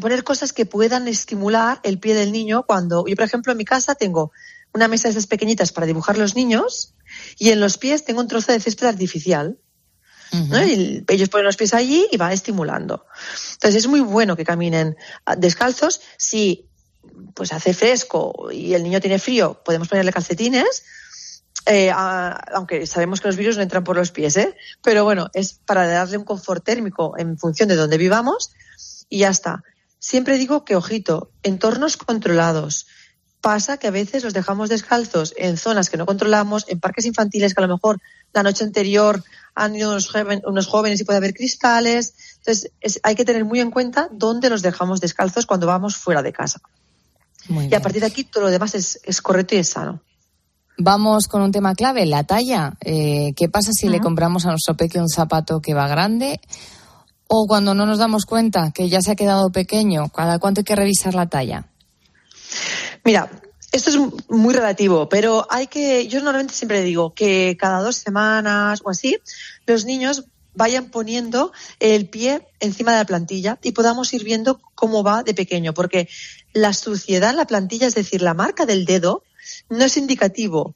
poner 0.00 0.24
cosas 0.24 0.52
que 0.52 0.66
puedan 0.66 1.08
estimular 1.08 1.80
el 1.82 1.98
pie 1.98 2.14
del 2.14 2.32
niño 2.32 2.64
cuando 2.66 3.06
yo, 3.06 3.14
por 3.16 3.24
ejemplo, 3.24 3.52
en 3.52 3.58
mi 3.58 3.64
casa 3.64 3.94
tengo 3.94 4.32
una 4.72 4.88
mesa 4.88 5.08
de 5.08 5.12
esas 5.12 5.26
pequeñitas 5.26 5.72
para 5.72 5.86
dibujar 5.86 6.18
los 6.18 6.34
niños 6.34 6.94
y 7.38 7.50
en 7.50 7.60
los 7.60 7.78
pies 7.78 8.04
tengo 8.04 8.20
un 8.20 8.28
trozo 8.28 8.52
de 8.52 8.60
césped 8.60 8.86
artificial. 8.86 9.58
¿no? 10.32 10.64
Y 10.66 11.04
ellos 11.08 11.28
ponen 11.28 11.44
los 11.46 11.56
pies 11.56 11.74
allí 11.74 12.08
y 12.10 12.16
va 12.16 12.32
estimulando. 12.32 13.06
Entonces 13.52 13.76
es 13.84 13.86
muy 13.86 14.00
bueno 14.00 14.34
que 14.36 14.44
caminen 14.44 14.96
ah, 15.26 15.36
descalzos. 15.36 16.00
Si 16.16 16.66
pues 17.34 17.52
hace 17.52 17.72
fresco 17.72 18.48
y 18.50 18.74
el 18.74 18.82
niño 18.82 19.00
tiene 19.00 19.20
frío, 19.20 19.62
podemos 19.64 19.86
ponerle 19.86 20.12
calcetines. 20.12 20.82
Eh, 21.66 21.90
a- 21.90 22.32
aunque 22.54 22.86
sabemos 22.86 23.20
que 23.20 23.28
los 23.28 23.36
virus 23.36 23.56
no 23.56 23.62
entran 23.62 23.84
por 23.84 23.96
los 23.96 24.10
pies, 24.10 24.36
¿eh? 24.36 24.56
pero 24.82 25.04
bueno, 25.04 25.30
es 25.34 25.60
para 25.64 25.86
darle 25.86 26.18
un 26.18 26.24
confort 26.24 26.64
térmico 26.64 27.14
en 27.16 27.38
función 27.38 27.68
de 27.68 27.76
donde 27.76 27.96
vivamos 27.96 28.50
y 29.08 29.20
ya 29.20 29.28
está. 29.28 29.62
Siempre 30.06 30.36
digo 30.36 30.66
que, 30.66 30.76
ojito, 30.76 31.30
entornos 31.42 31.96
controlados. 31.96 32.86
Pasa 33.40 33.78
que 33.78 33.86
a 33.86 33.90
veces 33.90 34.22
los 34.22 34.34
dejamos 34.34 34.68
descalzos 34.68 35.32
en 35.38 35.56
zonas 35.56 35.88
que 35.88 35.96
no 35.96 36.04
controlamos, 36.04 36.66
en 36.68 36.78
parques 36.78 37.06
infantiles 37.06 37.54
que 37.54 37.62
a 37.62 37.66
lo 37.66 37.72
mejor 37.74 38.00
la 38.34 38.42
noche 38.42 38.64
anterior 38.64 39.24
han 39.54 39.74
ido 39.74 39.88
unos, 39.92 40.10
joven- 40.12 40.42
unos 40.46 40.66
jóvenes 40.66 41.00
y 41.00 41.04
puede 41.04 41.16
haber 41.16 41.32
cristales. 41.32 42.12
Entonces, 42.36 42.70
es- 42.82 43.00
hay 43.02 43.14
que 43.14 43.24
tener 43.24 43.46
muy 43.46 43.60
en 43.60 43.70
cuenta 43.70 44.08
dónde 44.12 44.50
los 44.50 44.60
dejamos 44.60 45.00
descalzos 45.00 45.46
cuando 45.46 45.66
vamos 45.66 45.96
fuera 45.96 46.20
de 46.22 46.34
casa. 46.34 46.60
y 47.70 47.74
a 47.74 47.80
partir 47.82 48.00
de 48.02 48.06
aquí 48.08 48.24
todo 48.24 48.44
lo 48.44 48.50
demás 48.50 48.74
es, 48.74 49.00
es 49.04 49.22
correcto 49.22 49.54
y 49.54 49.58
es 49.58 49.70
sano. 49.70 50.00
Vamos 50.76 51.28
con 51.28 51.40
un 51.40 51.50
tema 51.52 51.74
clave, 51.74 52.04
la 52.04 52.24
talla. 52.24 52.74
Eh, 52.80 53.32
¿Qué 53.36 53.48
pasa 53.48 53.70
si 53.72 53.88
le 53.88 54.00
compramos 54.00 54.44
a 54.44 54.48
nuestro 54.50 54.74
peque 54.76 54.98
un 54.98 55.08
zapato 55.08 55.60
que 55.60 55.72
va 55.72 55.86
grande 55.88 56.40
o 57.28 57.46
cuando 57.46 57.74
no 57.74 57.86
nos 57.86 57.98
damos 57.98 58.26
cuenta 58.26 58.70
que 58.72 58.88
ya 58.88 59.00
se 59.00 59.12
ha 59.12 59.16
quedado 59.16 59.50
pequeño? 59.50 60.08
¿Cada 60.10 60.38
cuánto 60.38 60.60
hay 60.60 60.64
que 60.64 60.76
revisar 60.76 61.14
la 61.14 61.26
talla? 61.26 61.66
Mira, 63.04 63.30
esto 63.72 63.90
es 63.90 63.98
muy 64.28 64.54
relativo, 64.54 65.08
pero 65.08 65.46
hay 65.50 65.66
que, 65.66 66.06
yo 66.06 66.20
normalmente 66.20 66.54
siempre 66.54 66.82
digo 66.82 67.12
que 67.12 67.56
cada 67.58 67.80
dos 67.80 67.96
semanas 67.96 68.80
o 68.84 68.90
así, 68.90 69.18
los 69.66 69.84
niños 69.84 70.24
vayan 70.54 70.90
poniendo 70.90 71.52
el 71.80 72.08
pie 72.08 72.46
encima 72.60 72.92
de 72.92 72.98
la 72.98 73.04
plantilla 73.04 73.58
y 73.62 73.72
podamos 73.72 74.12
ir 74.14 74.22
viendo 74.22 74.60
cómo 74.74 75.02
va 75.02 75.22
de 75.22 75.34
pequeño, 75.34 75.74
porque 75.74 76.08
la 76.52 76.72
suciedad 76.72 77.30
en 77.30 77.36
la 77.36 77.46
plantilla, 77.46 77.88
es 77.88 77.94
decir, 77.94 78.22
la 78.22 78.34
marca 78.34 78.64
del 78.64 78.84
dedo, 78.84 79.24
no 79.68 79.84
es 79.84 79.96
indicativo. 79.96 80.74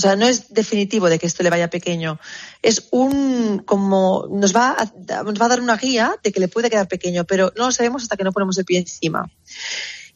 O 0.00 0.02
sea, 0.02 0.16
no 0.16 0.26
es 0.26 0.48
definitivo 0.48 1.10
de 1.10 1.18
que 1.18 1.26
esto 1.26 1.42
le 1.42 1.50
vaya 1.50 1.68
pequeño. 1.68 2.18
Es 2.62 2.88
un, 2.90 3.58
como, 3.66 4.26
nos 4.30 4.56
va, 4.56 4.70
a, 4.70 5.22
nos 5.24 5.38
va 5.38 5.44
a 5.44 5.48
dar 5.50 5.60
una 5.60 5.76
guía 5.76 6.16
de 6.22 6.32
que 6.32 6.40
le 6.40 6.48
puede 6.48 6.70
quedar 6.70 6.88
pequeño, 6.88 7.24
pero 7.24 7.52
no 7.54 7.66
lo 7.66 7.70
sabemos 7.70 8.04
hasta 8.04 8.16
que 8.16 8.24
no 8.24 8.32
ponemos 8.32 8.56
el 8.56 8.64
pie 8.64 8.78
encima. 8.78 9.30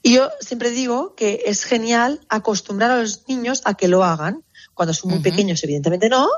Y 0.03 0.15
yo 0.15 0.31
siempre 0.41 0.71
digo 0.71 1.15
que 1.15 1.43
es 1.45 1.65
genial 1.65 2.23
acostumbrar 2.31 2.93
a 2.93 2.97
los 2.97 3.29
niños 3.29 3.61
a 3.67 3.75
que 3.75 3.87
lo 3.89 4.05
hagan. 4.05 4.43
Cuando 4.73 4.95
son 4.95 5.11
muy 5.11 5.21
pequeños, 5.21 5.63
evidentemente 5.63 6.09
no, 6.09 6.31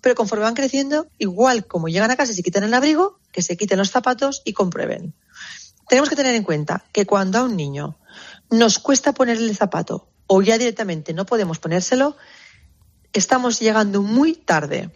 pero 0.00 0.14
conforme 0.14 0.44
van 0.44 0.54
creciendo, 0.54 1.06
igual 1.18 1.66
como 1.66 1.88
llegan 1.88 2.10
a 2.10 2.16
casa 2.16 2.32
y 2.32 2.34
se 2.34 2.42
quitan 2.42 2.64
el 2.64 2.72
abrigo, 2.72 3.20
que 3.30 3.42
se 3.42 3.58
quiten 3.58 3.76
los 3.76 3.90
zapatos 3.90 4.40
y 4.46 4.54
comprueben. 4.54 5.12
Tenemos 5.86 6.08
que 6.08 6.16
tener 6.16 6.34
en 6.34 6.44
cuenta 6.44 6.86
que 6.92 7.04
cuando 7.04 7.40
a 7.40 7.42
un 7.44 7.56
niño 7.56 7.98
nos 8.50 8.78
cuesta 8.78 9.12
ponerle 9.12 9.50
el 9.50 9.56
zapato 9.56 10.08
o 10.26 10.42
ya 10.42 10.58
directamente 10.58 11.14
no 11.14 11.26
podemos 11.26 11.58
ponérselo, 11.58 12.16
estamos 13.12 13.60
llegando 13.60 14.02
muy 14.02 14.34
tarde, 14.34 14.90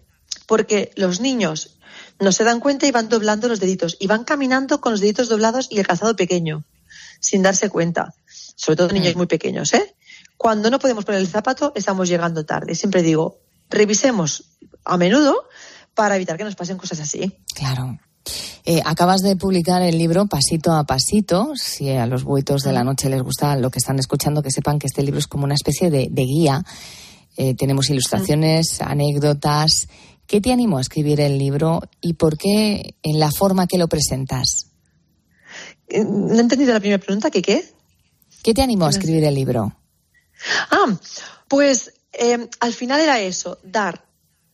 porque 0.46 0.92
los 0.96 1.20
niños 1.20 1.76
no 2.18 2.32
se 2.32 2.44
dan 2.44 2.60
cuenta 2.60 2.86
y 2.86 2.90
van 2.90 3.08
doblando 3.08 3.48
los 3.48 3.60
deditos 3.60 3.96
y 3.98 4.06
van 4.06 4.24
caminando 4.24 4.80
con 4.80 4.92
los 4.92 5.00
deditos 5.00 5.28
doblados 5.28 5.68
y 5.70 5.78
el 5.78 5.86
calzado 5.86 6.14
pequeño, 6.16 6.64
sin 7.20 7.42
darse 7.42 7.70
cuenta, 7.70 8.14
sobre 8.56 8.76
todo 8.76 8.92
niños 8.92 9.16
muy 9.16 9.26
pequeños, 9.26 9.72
¿eh? 9.72 9.94
Cuando 10.36 10.70
no 10.70 10.78
podemos 10.78 11.04
poner 11.04 11.20
el 11.20 11.28
zapato, 11.28 11.72
estamos 11.74 12.08
llegando 12.08 12.46
tarde. 12.46 12.74
Siempre 12.74 13.02
digo, 13.02 13.40
revisemos 13.68 14.44
a 14.84 14.96
menudo 14.96 15.48
para 15.94 16.16
evitar 16.16 16.38
que 16.38 16.44
nos 16.44 16.56
pasen 16.56 16.78
cosas 16.78 17.00
así. 17.00 17.36
Claro. 17.54 17.98
Eh, 18.64 18.80
acabas 18.84 19.22
de 19.22 19.36
publicar 19.36 19.82
el 19.82 19.98
libro 19.98 20.26
Pasito 20.26 20.72
a 20.72 20.84
Pasito. 20.84 21.52
Si 21.56 21.90
a 21.90 22.06
los 22.06 22.24
buitos 22.24 22.62
de 22.62 22.72
la 22.72 22.84
noche 22.84 23.08
les 23.08 23.22
gusta 23.22 23.56
lo 23.56 23.70
que 23.70 23.78
están 23.78 23.98
escuchando, 23.98 24.42
que 24.42 24.50
sepan 24.50 24.78
que 24.78 24.86
este 24.86 25.02
libro 25.02 25.18
es 25.18 25.26
como 25.26 25.44
una 25.44 25.54
especie 25.54 25.90
de, 25.90 26.08
de 26.10 26.22
guía. 26.22 26.64
Eh, 27.42 27.54
tenemos 27.54 27.88
ilustraciones, 27.88 28.82
anécdotas. 28.82 29.88
¿Qué 30.26 30.42
te 30.42 30.52
animó 30.52 30.76
a 30.76 30.82
escribir 30.82 31.22
el 31.22 31.38
libro 31.38 31.80
y 32.02 32.12
por 32.12 32.36
qué 32.36 32.96
en 33.02 33.18
la 33.18 33.30
forma 33.30 33.66
que 33.66 33.78
lo 33.78 33.88
presentas? 33.88 34.66
Eh, 35.88 36.04
No 36.04 36.34
he 36.34 36.40
entendido 36.40 36.74
la 36.74 36.80
primera 36.80 37.02
pregunta, 37.02 37.30
¿qué 37.30 37.40
qué? 37.40 37.64
¿Qué 38.42 38.52
te 38.52 38.60
animó 38.60 38.84
a 38.84 38.90
escribir 38.90 39.24
el 39.24 39.34
libro? 39.34 39.74
Ah, 40.70 40.98
pues 41.48 41.94
eh, 42.12 42.46
al 42.60 42.74
final 42.74 43.00
era 43.00 43.20
eso, 43.20 43.56
dar 43.64 44.04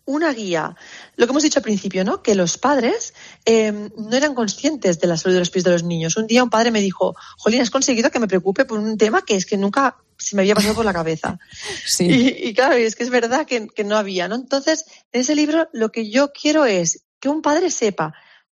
una 0.05 0.33
guía. 0.33 0.77
Lo 1.17 1.27
que 1.27 1.33
hemos 1.33 1.43
dicho 1.43 1.59
al 1.59 1.65
principio, 1.65 2.05
¿no? 2.05 2.23
Que 2.23 2.37
los 2.37 2.57
padres 2.57 3.15
eh, 3.45 3.91
no 3.97 4.17
eran 4.17 4.37
conscientes 4.37 5.01
de 5.01 5.09
la 5.09 5.17
salud 5.17 5.35
de 5.35 5.41
los 5.41 5.51
pies 5.51 5.65
de 5.65 5.73
los 5.73 5.83
niños. 5.83 6.17
Un 6.17 6.29
día 6.29 6.45
un 6.45 6.51
padre 6.51 6.71
me 6.71 6.81
dijo, 6.81 7.17
Jolín, 7.37 7.63
has 7.63 7.71
conseguido 7.71 8.13
que 8.13 8.21
me 8.21 8.29
preocupe 8.29 8.65
por 8.65 8.79
un 8.79 8.97
tema 8.97 9.23
que 9.23 9.35
es 9.35 9.45
que 9.45 9.57
nunca 9.57 9.97
se 10.19 10.37
me 10.37 10.43
había 10.43 10.55
pasado 10.55 10.75
por 10.75 10.85
la 10.85 10.93
cabeza. 10.93 11.39
Sí. 11.87 12.05
Y, 12.05 12.49
y 12.49 12.55
claro, 12.55 12.79
y 12.79 12.83
es 12.83 12.97
que 12.97 13.05
es 13.05 13.11
verdad 13.11 13.47
que, 13.47 13.69
que 13.69 13.85
no 13.85 13.97
había, 13.97 14.29
¿no? 14.29 14.35
Entonces, 14.35 14.85
en 15.13 15.21
ese 15.21 15.35
libro 15.35 15.69
lo 15.73 15.91
que 15.93 16.11
yo 16.11 16.33
quiero 16.33 16.65
es 16.65 17.05
que 17.21 17.29
un 17.29 17.43
padre 17.43 17.71
sepa 17.71 18.15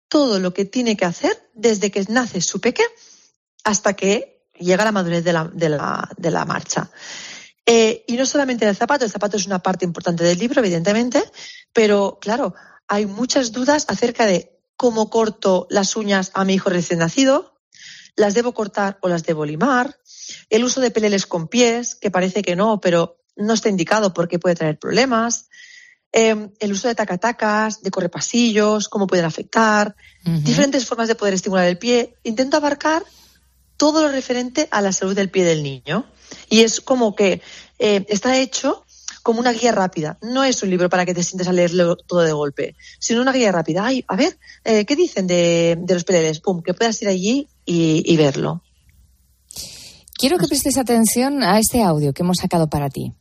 todo 0.08 0.40
lo 0.40 0.52
que 0.52 0.64
tiene 0.64 0.96
que 0.96 1.04
hacer 1.04 1.50
desde 1.54 1.90
que 1.90 2.04
nace 2.08 2.40
su 2.40 2.60
peque 2.60 2.82
hasta 3.64 3.94
que 3.94 4.46
llega 4.58 4.84
la 4.84 4.92
madurez 4.92 5.24
de 5.24 5.32
la, 5.32 5.44
de 5.52 5.68
la, 5.68 6.10
de 6.16 6.30
la 6.30 6.44
marcha. 6.44 6.90
Eh, 7.64 8.04
y 8.08 8.16
no 8.16 8.26
solamente 8.26 8.68
el 8.68 8.76
zapato, 8.76 9.04
el 9.04 9.10
zapato 9.10 9.36
es 9.36 9.46
una 9.46 9.60
parte 9.60 9.84
importante 9.84 10.24
del 10.24 10.38
libro, 10.38 10.60
evidentemente, 10.60 11.22
pero 11.72 12.18
claro, 12.20 12.54
hay 12.88 13.06
muchas 13.06 13.52
dudas 13.52 13.86
acerca 13.88 14.26
de 14.26 14.58
cómo 14.76 15.10
corto 15.10 15.66
las 15.70 15.94
uñas 15.94 16.32
a 16.34 16.44
mi 16.44 16.54
hijo 16.54 16.70
recién 16.70 16.98
nacido, 16.98 17.60
las 18.16 18.34
debo 18.34 18.52
cortar 18.52 18.98
o 19.02 19.08
las 19.08 19.22
debo 19.22 19.44
limar, 19.44 19.96
el 20.48 20.64
uso 20.64 20.80
de 20.80 20.90
peleles 20.90 21.26
con 21.26 21.48
pies, 21.48 21.94
que 21.94 22.10
parece 22.10 22.42
que 22.42 22.56
no, 22.56 22.80
pero 22.80 23.18
no 23.36 23.54
está 23.54 23.68
indicado 23.68 24.12
porque 24.12 24.38
puede 24.38 24.54
traer 24.54 24.78
problemas, 24.78 25.48
eh, 26.12 26.48
el 26.58 26.72
uso 26.72 26.88
de 26.88 26.94
tacatacas, 26.94 27.82
de 27.82 27.90
correpasillos, 27.90 28.88
cómo 28.88 29.06
pueden 29.06 29.24
afectar, 29.24 29.94
diferentes 30.24 30.84
formas 30.84 31.08
de 31.08 31.14
poder 31.14 31.34
estimular 31.34 31.66
el 31.66 31.78
pie. 31.78 32.16
Intento 32.24 32.56
abarcar 32.56 33.04
todo 33.76 34.02
lo 34.02 34.08
referente 34.08 34.68
a 34.70 34.80
la 34.80 34.92
salud 34.92 35.14
del 35.14 35.30
pie 35.30 35.44
del 35.44 35.62
niño. 35.62 36.06
Y 36.48 36.60
es 36.60 36.80
como 36.80 37.14
que 37.14 37.40
eh, 37.78 38.04
está 38.08 38.36
hecho 38.36 38.84
como 39.22 39.40
una 39.40 39.52
guía 39.52 39.72
rápida. 39.72 40.18
No 40.20 40.44
es 40.44 40.62
un 40.62 40.70
libro 40.70 40.88
para 40.90 41.06
que 41.06 41.14
te 41.14 41.22
sientes 41.22 41.48
a 41.48 41.52
leerlo 41.52 41.96
todo 41.96 42.20
de 42.20 42.32
golpe, 42.32 42.76
sino 42.98 43.22
una 43.22 43.32
guía 43.32 43.52
rápida. 43.52 43.86
Ay, 43.86 44.04
a 44.08 44.16
ver, 44.16 44.38
eh, 44.64 44.84
¿qué 44.84 44.96
dicen 44.96 45.26
de, 45.26 45.76
de 45.78 45.94
los 45.94 46.04
peleles? 46.04 46.40
Pum, 46.40 46.62
que 46.62 46.74
puedas 46.74 47.00
ir 47.02 47.08
allí 47.08 47.48
y, 47.64 48.02
y 48.04 48.16
verlo. 48.16 48.62
Quiero 50.20 50.37
que 50.37 50.48
prestes 50.48 50.76
atención 50.76 51.42
a 51.42 51.59
este 51.59 51.83
audio 51.83 52.12
que 52.12 52.22
hemos 52.22 52.37
sacado 52.37 52.68
para 52.68 52.90
ti. 52.90 53.14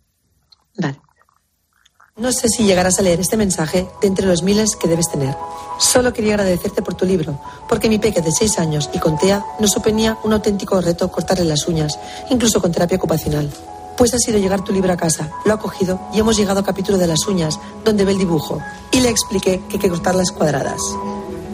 No 2.17 2.33
sé 2.33 2.49
si 2.49 2.65
llegarás 2.65 2.99
a 2.99 3.03
leer 3.03 3.21
este 3.21 3.37
mensaje 3.37 3.87
de 4.01 4.07
entre 4.09 4.25
los 4.25 4.43
miles 4.43 4.75
que 4.75 4.89
debes 4.89 5.09
tener. 5.09 5.33
Solo 5.79 6.11
quería 6.11 6.33
agradecerte 6.33 6.81
por 6.81 6.95
tu 6.95 7.05
libro, 7.05 7.39
porque 7.69 7.87
mi 7.87 7.99
peque 7.99 8.21
de 8.21 8.33
seis 8.33 8.59
años 8.59 8.89
y 8.93 8.99
con 8.99 9.17
TEA 9.17 9.45
nos 9.61 9.71
suponía 9.71 10.17
un 10.25 10.33
auténtico 10.33 10.81
reto 10.81 11.09
cortarle 11.09 11.45
las 11.45 11.69
uñas, 11.69 11.97
incluso 12.29 12.59
con 12.61 12.73
terapia 12.73 12.97
ocupacional. 12.97 13.49
Pues 13.95 14.13
ha 14.13 14.17
sido 14.17 14.37
llegar 14.37 14.65
tu 14.65 14.73
libro 14.73 14.91
a 14.91 14.97
casa, 14.97 15.31
lo 15.45 15.53
ha 15.53 15.59
cogido 15.59 16.01
y 16.13 16.19
hemos 16.19 16.35
llegado 16.35 16.59
al 16.59 16.65
capítulo 16.65 16.97
de 16.97 17.07
las 17.07 17.25
uñas, 17.27 17.57
donde 17.85 18.03
ve 18.03 18.11
el 18.11 18.17
dibujo, 18.17 18.61
y 18.91 18.99
le 18.99 19.07
expliqué 19.07 19.61
que 19.69 19.75
hay 19.75 19.79
que 19.79 19.89
cortarlas 19.89 20.33
cuadradas. 20.33 20.81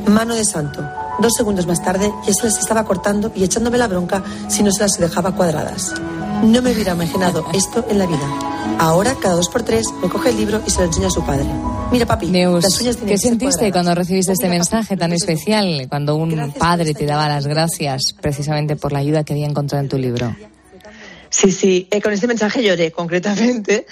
Mano 0.08 0.36
de 0.36 0.46
santo. 0.46 0.88
Dos 1.20 1.34
segundos 1.34 1.66
más 1.66 1.84
tarde 1.84 2.12
ya 2.26 2.34
se 2.34 2.46
las 2.46 2.58
estaba 2.58 2.86
cortando 2.86 3.32
y 3.36 3.44
echándome 3.44 3.78
la 3.78 3.88
bronca 3.88 4.24
si 4.48 4.62
no 4.62 4.72
se 4.72 4.82
las 4.82 4.98
dejaba 5.00 5.36
cuadradas. 5.36 5.94
No 6.44 6.62
me 6.62 6.72
hubiera 6.72 6.94
imaginado 6.94 7.46
esto 7.54 7.86
en 7.90 8.00
la 8.00 8.06
vida. 8.06 8.28
Ahora, 8.80 9.16
cada 9.16 9.36
dos 9.36 9.50
por 9.50 9.64
tres, 9.64 9.88
me 10.02 10.10
coge 10.10 10.30
el 10.30 10.38
libro 10.38 10.62
y 10.66 10.70
se 10.70 10.80
lo 10.80 10.86
enseña 10.86 11.08
a 11.08 11.12
su 11.12 11.26
padre. 11.26 11.46
Mira, 11.92 12.06
papi, 12.06 12.28
Neus, 12.28 12.64
las 12.64 12.80
uñas 12.82 12.98
tienen 12.98 13.16
¿qué 13.16 13.18
sentiste 13.18 13.56
cuadradas. 13.56 13.72
cuando 13.72 13.96
recibiste 13.96 14.34
este 14.34 14.50
mensaje 14.50 14.98
tan 14.98 15.14
especial? 15.14 15.88
Cuando 15.90 16.16
un 16.16 16.52
padre 16.52 16.94
te 16.94 17.06
daba 17.06 17.30
las 17.30 17.48
gracias 17.48 18.14
precisamente 18.20 18.76
por 18.76 18.92
la 18.92 19.00
ayuda 19.00 19.24
que 19.24 19.34
había 19.34 19.48
encontrado 19.48 19.84
en 19.84 19.90
tu 19.90 19.98
libro. 19.98 20.36
Sí, 21.30 21.52
sí, 21.52 21.88
eh, 21.90 22.02
con 22.02 22.14
este 22.14 22.28
mensaje 22.28 22.64
lloré 22.64 22.92
concretamente, 22.92 23.88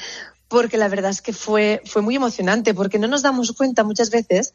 porque 0.47 0.77
la 0.77 0.87
verdad 0.89 1.11
es 1.11 1.21
que 1.21 1.33
fue, 1.33 1.81
fue 1.85 2.01
muy 2.01 2.15
emocionante, 2.15 2.73
porque 2.73 2.99
no 2.99 3.07
nos 3.07 3.21
damos 3.21 3.51
cuenta 3.53 3.83
muchas 3.83 4.09
veces 4.09 4.53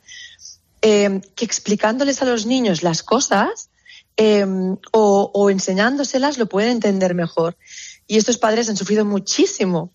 eh, 0.83 1.21
que 1.35 1.45
explicándoles 1.45 2.23
a 2.23 2.25
los 2.25 2.47
niños 2.47 2.83
las 2.83 3.03
cosas 3.03 3.71
eh, 4.17 4.45
o, 4.93 5.31
o 5.33 5.51
enseñándoselas 5.51 6.38
lo 6.38 6.47
pueden 6.47 6.71
entender 6.71 7.14
mejor. 7.14 7.57
Y 8.07 8.17
estos 8.17 8.38
padres 8.38 8.69
han 8.69 8.77
sufrido 8.77 9.05
muchísimo 9.05 9.93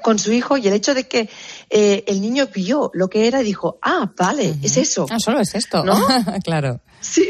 con 0.00 0.18
su 0.18 0.32
hijo 0.32 0.56
y 0.56 0.66
el 0.68 0.74
hecho 0.74 0.94
de 0.94 1.06
que 1.06 1.28
eh, 1.70 2.04
el 2.06 2.20
niño 2.20 2.48
vio 2.52 2.90
lo 2.94 3.08
que 3.08 3.26
era 3.26 3.40
y 3.42 3.44
dijo, 3.44 3.78
ah, 3.82 4.10
vale, 4.16 4.56
es 4.62 4.76
eso. 4.76 5.06
Ah, 5.10 5.18
solo 5.18 5.40
es 5.40 5.54
esto. 5.54 5.84
¿No? 5.84 6.06
claro. 6.44 6.80
Sí. 7.00 7.28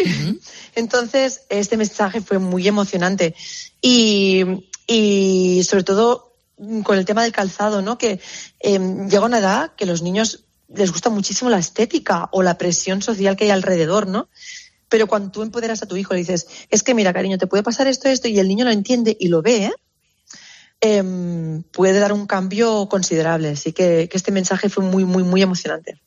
Entonces, 0.75 1.43
este 1.49 1.77
mensaje 1.77 2.21
fue 2.21 2.39
muy 2.39 2.69
emocionante. 2.69 3.35
Y, 3.81 4.45
y 4.87 5.63
sobre 5.65 5.85
todo 5.85 6.35
mm, 6.59 6.83
con 6.83 6.99
el 6.99 7.05
tema 7.05 7.23
del 7.23 7.33
calzado, 7.33 7.83
¿no? 7.83 7.99
Que 7.99 8.21
eh, 8.61 8.79
llega 9.09 9.25
una 9.25 9.39
edad 9.39 9.73
que 9.77 9.87
los 9.87 10.03
niños 10.03 10.45
les 10.75 10.93
gusta 10.93 11.11
muchísimo 11.11 11.51
la 11.51 11.59
estética 11.59 12.29
o 12.33 12.43
la 12.43 12.59
presión 12.59 13.03
social 13.03 13.37
que 13.37 13.45
hay 13.45 13.51
alrededor, 13.51 14.07
¿no? 14.07 14.29
Pero 14.89 15.07
cuando 15.07 15.31
tú 15.31 15.43
empoderas 15.43 15.83
a 15.83 15.87
tu 15.87 15.97
hijo 15.97 16.15
y 16.15 16.19
dices, 16.19 16.47
es 16.71 16.83
que 16.83 16.95
mira, 16.95 17.13
cariño, 17.13 17.39
te 17.39 17.47
puede 17.47 17.63
pasar 17.63 17.87
esto, 17.87 18.09
esto, 18.09 18.29
y 18.29 18.39
el 18.39 18.49
niño 18.49 18.65
lo 18.65 18.71
entiende 18.71 19.17
y 19.19 19.29
lo 19.29 19.41
ve. 19.41 19.73
Em, 20.81 21.63
puede 21.63 21.99
dar 21.99 22.13
un 22.13 22.27
cambio 22.27 22.89
considerable. 22.89 23.51
Así 23.51 23.73
que, 23.73 24.09
que 24.11 24.17
este 24.17 24.33
mensaje 24.33 24.69
fue 24.69 24.85
muy, 24.85 25.05
muy, 25.05 25.23
muy 25.23 25.41
emocionante. 25.41 26.01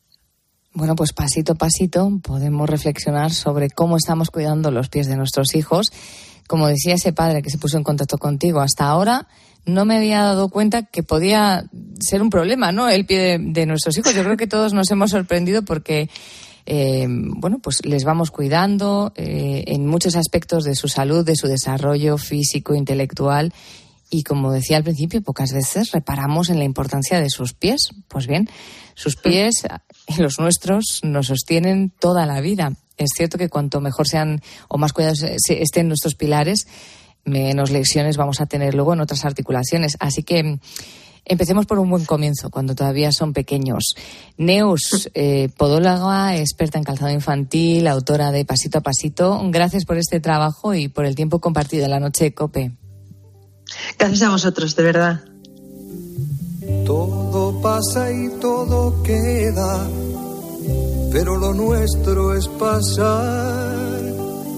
Bueno, 0.73 0.95
pues 0.95 1.13
pasito 1.13 1.53
a 1.53 1.55
pasito 1.55 2.11
podemos 2.21 2.69
reflexionar 2.69 3.31
sobre 3.31 3.69
cómo 3.69 3.95
estamos 3.95 4.29
cuidando 4.29 4.71
los 4.71 4.89
pies 4.89 5.07
de 5.07 5.15
nuestros 5.15 5.55
hijos. 5.55 5.91
Como 6.47 6.67
decía 6.67 6.95
ese 6.95 7.13
padre 7.13 7.41
que 7.41 7.49
se 7.49 7.57
puso 7.57 7.77
en 7.77 7.83
contacto 7.83 8.17
contigo, 8.17 8.59
hasta 8.59 8.85
ahora 8.85 9.27
no 9.65 9.85
me 9.85 9.97
había 9.97 10.21
dado 10.21 10.49
cuenta 10.49 10.83
que 10.83 11.03
podía 11.03 11.65
ser 11.99 12.21
un 12.21 12.29
problema, 12.29 12.71
¿no? 12.71 12.89
El 12.89 13.05
pie 13.05 13.37
de, 13.39 13.65
nuestros 13.65 13.97
hijos. 13.97 14.13
Yo 14.13 14.23
creo 14.23 14.37
que 14.37 14.47
todos 14.47 14.73
nos 14.73 14.89
hemos 14.91 15.11
sorprendido 15.11 15.63
porque, 15.63 16.09
eh, 16.65 17.07
bueno, 17.09 17.59
pues 17.59 17.83
les 17.85 18.03
vamos 18.03 18.31
cuidando 18.31 19.11
eh, 19.15 19.63
en 19.67 19.87
muchos 19.87 20.15
aspectos 20.15 20.63
de 20.63 20.75
su 20.75 20.87
salud, 20.87 21.25
de 21.25 21.35
su 21.35 21.47
desarrollo 21.47 22.17
físico, 22.17 22.75
intelectual. 22.75 23.53
Y 24.09 24.23
como 24.23 24.51
decía 24.51 24.77
al 24.77 24.83
principio, 24.83 25.21
pocas 25.21 25.51
veces 25.51 25.91
reparamos 25.91 26.49
en 26.49 26.59
la 26.59 26.65
importancia 26.65 27.19
de 27.19 27.29
sus 27.29 27.53
pies. 27.53 27.89
Pues 28.07 28.27
bien, 28.27 28.49
sus 28.93 29.15
pies, 29.15 29.65
los 30.17 30.39
nuestros, 30.39 30.99
nos 31.03 31.27
sostienen 31.27 31.91
toda 31.99 32.25
la 32.25 32.39
vida. 32.39 32.73
Es 32.97 33.09
cierto 33.15 33.37
que 33.37 33.49
cuanto 33.49 33.81
mejor 33.81 34.07
sean 34.07 34.41
o 34.69 34.77
más 34.77 34.93
cuidados 34.93 35.21
estén 35.23 35.87
nuestros 35.87 36.15
pilares, 36.15 36.65
menos 37.25 37.71
lesiones 37.71 38.17
vamos 38.17 38.39
a 38.39 38.45
tener 38.45 38.73
luego 38.73 38.93
en 38.93 39.01
otras 39.01 39.25
articulaciones. 39.25 39.97
Así 39.99 40.23
que 40.23 40.43
mm, 40.43 40.59
empecemos 41.25 41.65
por 41.65 41.79
un 41.79 41.89
buen 41.89 42.05
comienzo, 42.05 42.49
cuando 42.49 42.75
todavía 42.75 43.11
son 43.11 43.33
pequeños. 43.33 43.95
Neus, 44.37 45.09
eh, 45.13 45.49
podóloga, 45.57 46.37
experta 46.37 46.77
en 46.77 46.83
calzado 46.83 47.11
infantil, 47.11 47.87
autora 47.87 48.31
de 48.31 48.45
Pasito 48.45 48.77
a 48.77 48.81
Pasito, 48.81 49.41
gracias 49.49 49.85
por 49.85 49.97
este 49.97 50.19
trabajo 50.19 50.73
y 50.73 50.87
por 50.87 51.05
el 51.05 51.15
tiempo 51.15 51.39
compartido 51.39 51.85
en 51.85 51.91
la 51.91 51.99
noche 51.99 52.25
de 52.25 52.33
COPE. 52.33 52.71
Gracias 53.97 54.21
a 54.21 54.29
vosotros, 54.29 54.75
de 54.75 54.83
verdad. 54.83 55.21
Todo 56.85 57.61
pasa 57.61 58.11
y 58.11 58.29
todo 58.39 59.01
queda, 59.03 59.87
pero 61.11 61.37
lo 61.37 61.53
nuestro 61.53 62.35
es 62.35 62.47
pasar, 62.47 64.01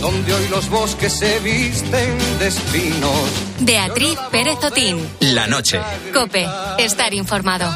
donde 0.00 0.32
hoy 0.32 0.48
los 0.48 0.68
bosques 0.70 1.12
se 1.12 1.38
visten 1.40 2.18
de 2.38 2.46
espinos. 2.46 3.30
Beatriz 3.60 4.18
Pérez 4.30 4.58
Otín. 4.64 4.98
La 5.20 5.46
noche. 5.46 5.78
Cope, 6.12 6.46
estar 6.78 7.12
informado. 7.12 7.70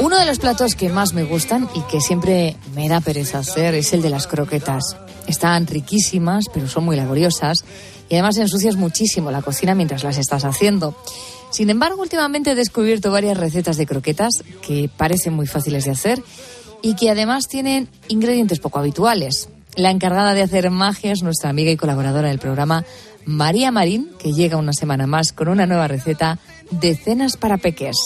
Uno 0.00 0.18
de 0.18 0.26
los 0.26 0.38
platos 0.38 0.74
que 0.74 0.88
más 0.88 1.12
me 1.14 1.22
gustan 1.22 1.68
y 1.74 1.80
que 1.82 2.00
siempre 2.00 2.56
me 2.74 2.88
da 2.88 3.00
pereza 3.00 3.38
hacer 3.38 3.74
es 3.74 3.92
el 3.92 4.02
de 4.02 4.10
las 4.10 4.26
croquetas. 4.26 4.96
Están 5.26 5.66
riquísimas, 5.66 6.46
pero 6.52 6.68
son 6.68 6.84
muy 6.84 6.96
laboriosas 6.96 7.64
y 8.08 8.14
además 8.14 8.36
ensucias 8.38 8.76
muchísimo 8.76 9.30
la 9.30 9.42
cocina 9.42 9.74
mientras 9.74 10.02
las 10.02 10.18
estás 10.18 10.44
haciendo. 10.44 10.96
Sin 11.50 11.70
embargo, 11.70 12.02
últimamente 12.02 12.52
he 12.52 12.54
descubierto 12.54 13.12
varias 13.12 13.36
recetas 13.36 13.76
de 13.76 13.86
croquetas 13.86 14.42
que 14.66 14.90
parecen 14.96 15.34
muy 15.34 15.46
fáciles 15.46 15.84
de 15.84 15.92
hacer 15.92 16.22
y 16.82 16.94
que 16.96 17.10
además 17.10 17.46
tienen 17.46 17.88
ingredientes 18.08 18.58
poco 18.58 18.80
habituales. 18.80 19.48
La 19.74 19.90
encargada 19.90 20.34
de 20.34 20.42
hacer 20.42 20.70
magia 20.70 21.12
es 21.12 21.22
nuestra 21.22 21.50
amiga 21.50 21.70
y 21.70 21.76
colaboradora 21.76 22.28
del 22.28 22.38
programa, 22.38 22.84
María 23.24 23.70
Marín, 23.70 24.10
que 24.18 24.32
llega 24.32 24.56
una 24.56 24.72
semana 24.72 25.06
más 25.06 25.32
con 25.32 25.48
una 25.48 25.66
nueva 25.66 25.88
receta 25.88 26.38
de 26.70 26.94
cenas 26.94 27.36
para 27.36 27.56
peques. 27.56 27.96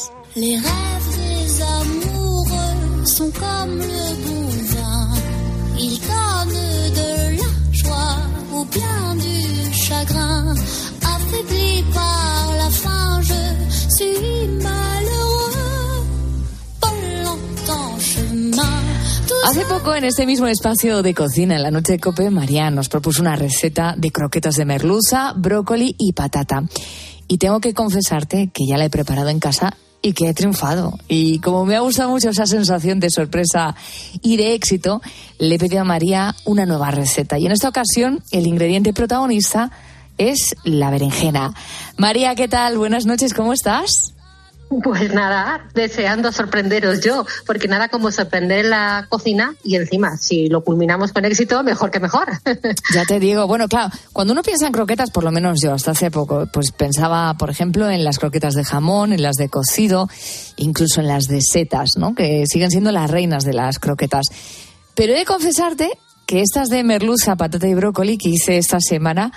Hace 19.44 19.64
poco, 19.66 19.94
en 19.94 20.04
este 20.04 20.26
mismo 20.26 20.46
espacio 20.46 21.02
de 21.02 21.14
cocina, 21.14 21.56
en 21.56 21.62
la 21.62 21.70
noche 21.70 21.92
de 21.92 21.98
Cope, 21.98 22.30
María 22.30 22.70
nos 22.70 22.88
propuso 22.88 23.22
una 23.22 23.36
receta 23.36 23.94
de 23.96 24.10
croquetas 24.10 24.56
de 24.56 24.64
merluza, 24.64 25.32
brócoli 25.36 25.94
y 25.98 26.12
patata. 26.12 26.64
Y 27.28 27.38
tengo 27.38 27.60
que 27.60 27.74
confesarte 27.74 28.50
que 28.52 28.66
ya 28.66 28.76
la 28.76 28.84
he 28.84 28.90
preparado 28.90 29.28
en 29.28 29.40
casa 29.40 29.76
y 30.02 30.12
que 30.12 30.28
he 30.28 30.34
triunfado. 30.34 30.98
Y 31.08 31.40
como 31.40 31.64
me 31.64 31.76
ha 31.76 31.80
gustado 31.80 32.10
mucho 32.10 32.30
esa 32.30 32.46
sensación 32.46 33.00
de 33.00 33.10
sorpresa 33.10 33.74
y 34.22 34.36
de 34.36 34.54
éxito, 34.54 35.00
le 35.38 35.54
he 35.54 35.58
pedido 35.58 35.80
a 35.80 35.84
María 35.84 36.34
una 36.44 36.66
nueva 36.66 36.90
receta. 36.90 37.38
Y 37.38 37.46
en 37.46 37.52
esta 37.52 37.68
ocasión, 37.68 38.22
el 38.30 38.46
ingrediente 38.46 38.92
protagonista 38.92 39.70
es 40.18 40.54
la 40.64 40.90
berenjena. 40.90 41.52
María, 41.96 42.34
¿qué 42.34 42.48
tal? 42.48 42.78
Buenas 42.78 43.06
noches, 43.06 43.34
¿cómo 43.34 43.52
estás? 43.52 44.15
Pues 44.68 45.14
nada, 45.14 45.68
deseando 45.74 46.32
sorprenderos 46.32 47.00
yo, 47.00 47.24
porque 47.46 47.68
nada 47.68 47.88
como 47.88 48.10
sorprender 48.10 48.64
la 48.64 49.06
cocina 49.08 49.54
y 49.62 49.76
encima, 49.76 50.16
si 50.16 50.48
lo 50.48 50.64
culminamos 50.64 51.12
con 51.12 51.24
éxito, 51.24 51.62
mejor 51.62 51.90
que 51.90 52.00
mejor. 52.00 52.26
Ya 52.92 53.04
te 53.04 53.20
digo, 53.20 53.46
bueno, 53.46 53.68
claro, 53.68 53.90
cuando 54.12 54.32
uno 54.32 54.42
piensa 54.42 54.66
en 54.66 54.72
croquetas, 54.72 55.10
por 55.10 55.24
lo 55.24 55.30
menos 55.30 55.60
yo 55.62 55.72
hasta 55.72 55.92
hace 55.92 56.10
poco, 56.10 56.46
pues 56.52 56.72
pensaba, 56.72 57.34
por 57.34 57.50
ejemplo, 57.50 57.90
en 57.90 58.04
las 58.04 58.18
croquetas 58.18 58.54
de 58.54 58.64
jamón, 58.64 59.12
en 59.12 59.22
las 59.22 59.36
de 59.36 59.48
cocido, 59.48 60.08
incluso 60.56 61.00
en 61.00 61.08
las 61.08 61.26
de 61.26 61.40
setas, 61.40 61.92
¿no? 61.96 62.14
Que 62.14 62.44
siguen 62.46 62.70
siendo 62.70 62.92
las 62.92 63.10
reinas 63.10 63.44
de 63.44 63.52
las 63.52 63.78
croquetas. 63.78 64.26
Pero 64.94 65.12
he 65.12 65.18
de 65.18 65.24
confesarte 65.24 65.90
que 66.26 66.40
estas 66.40 66.68
de 66.68 66.82
merluza, 66.84 67.36
patata 67.36 67.68
y 67.68 67.74
brócoli 67.74 68.18
que 68.18 68.30
hice 68.30 68.58
esta 68.58 68.80
semana, 68.80 69.32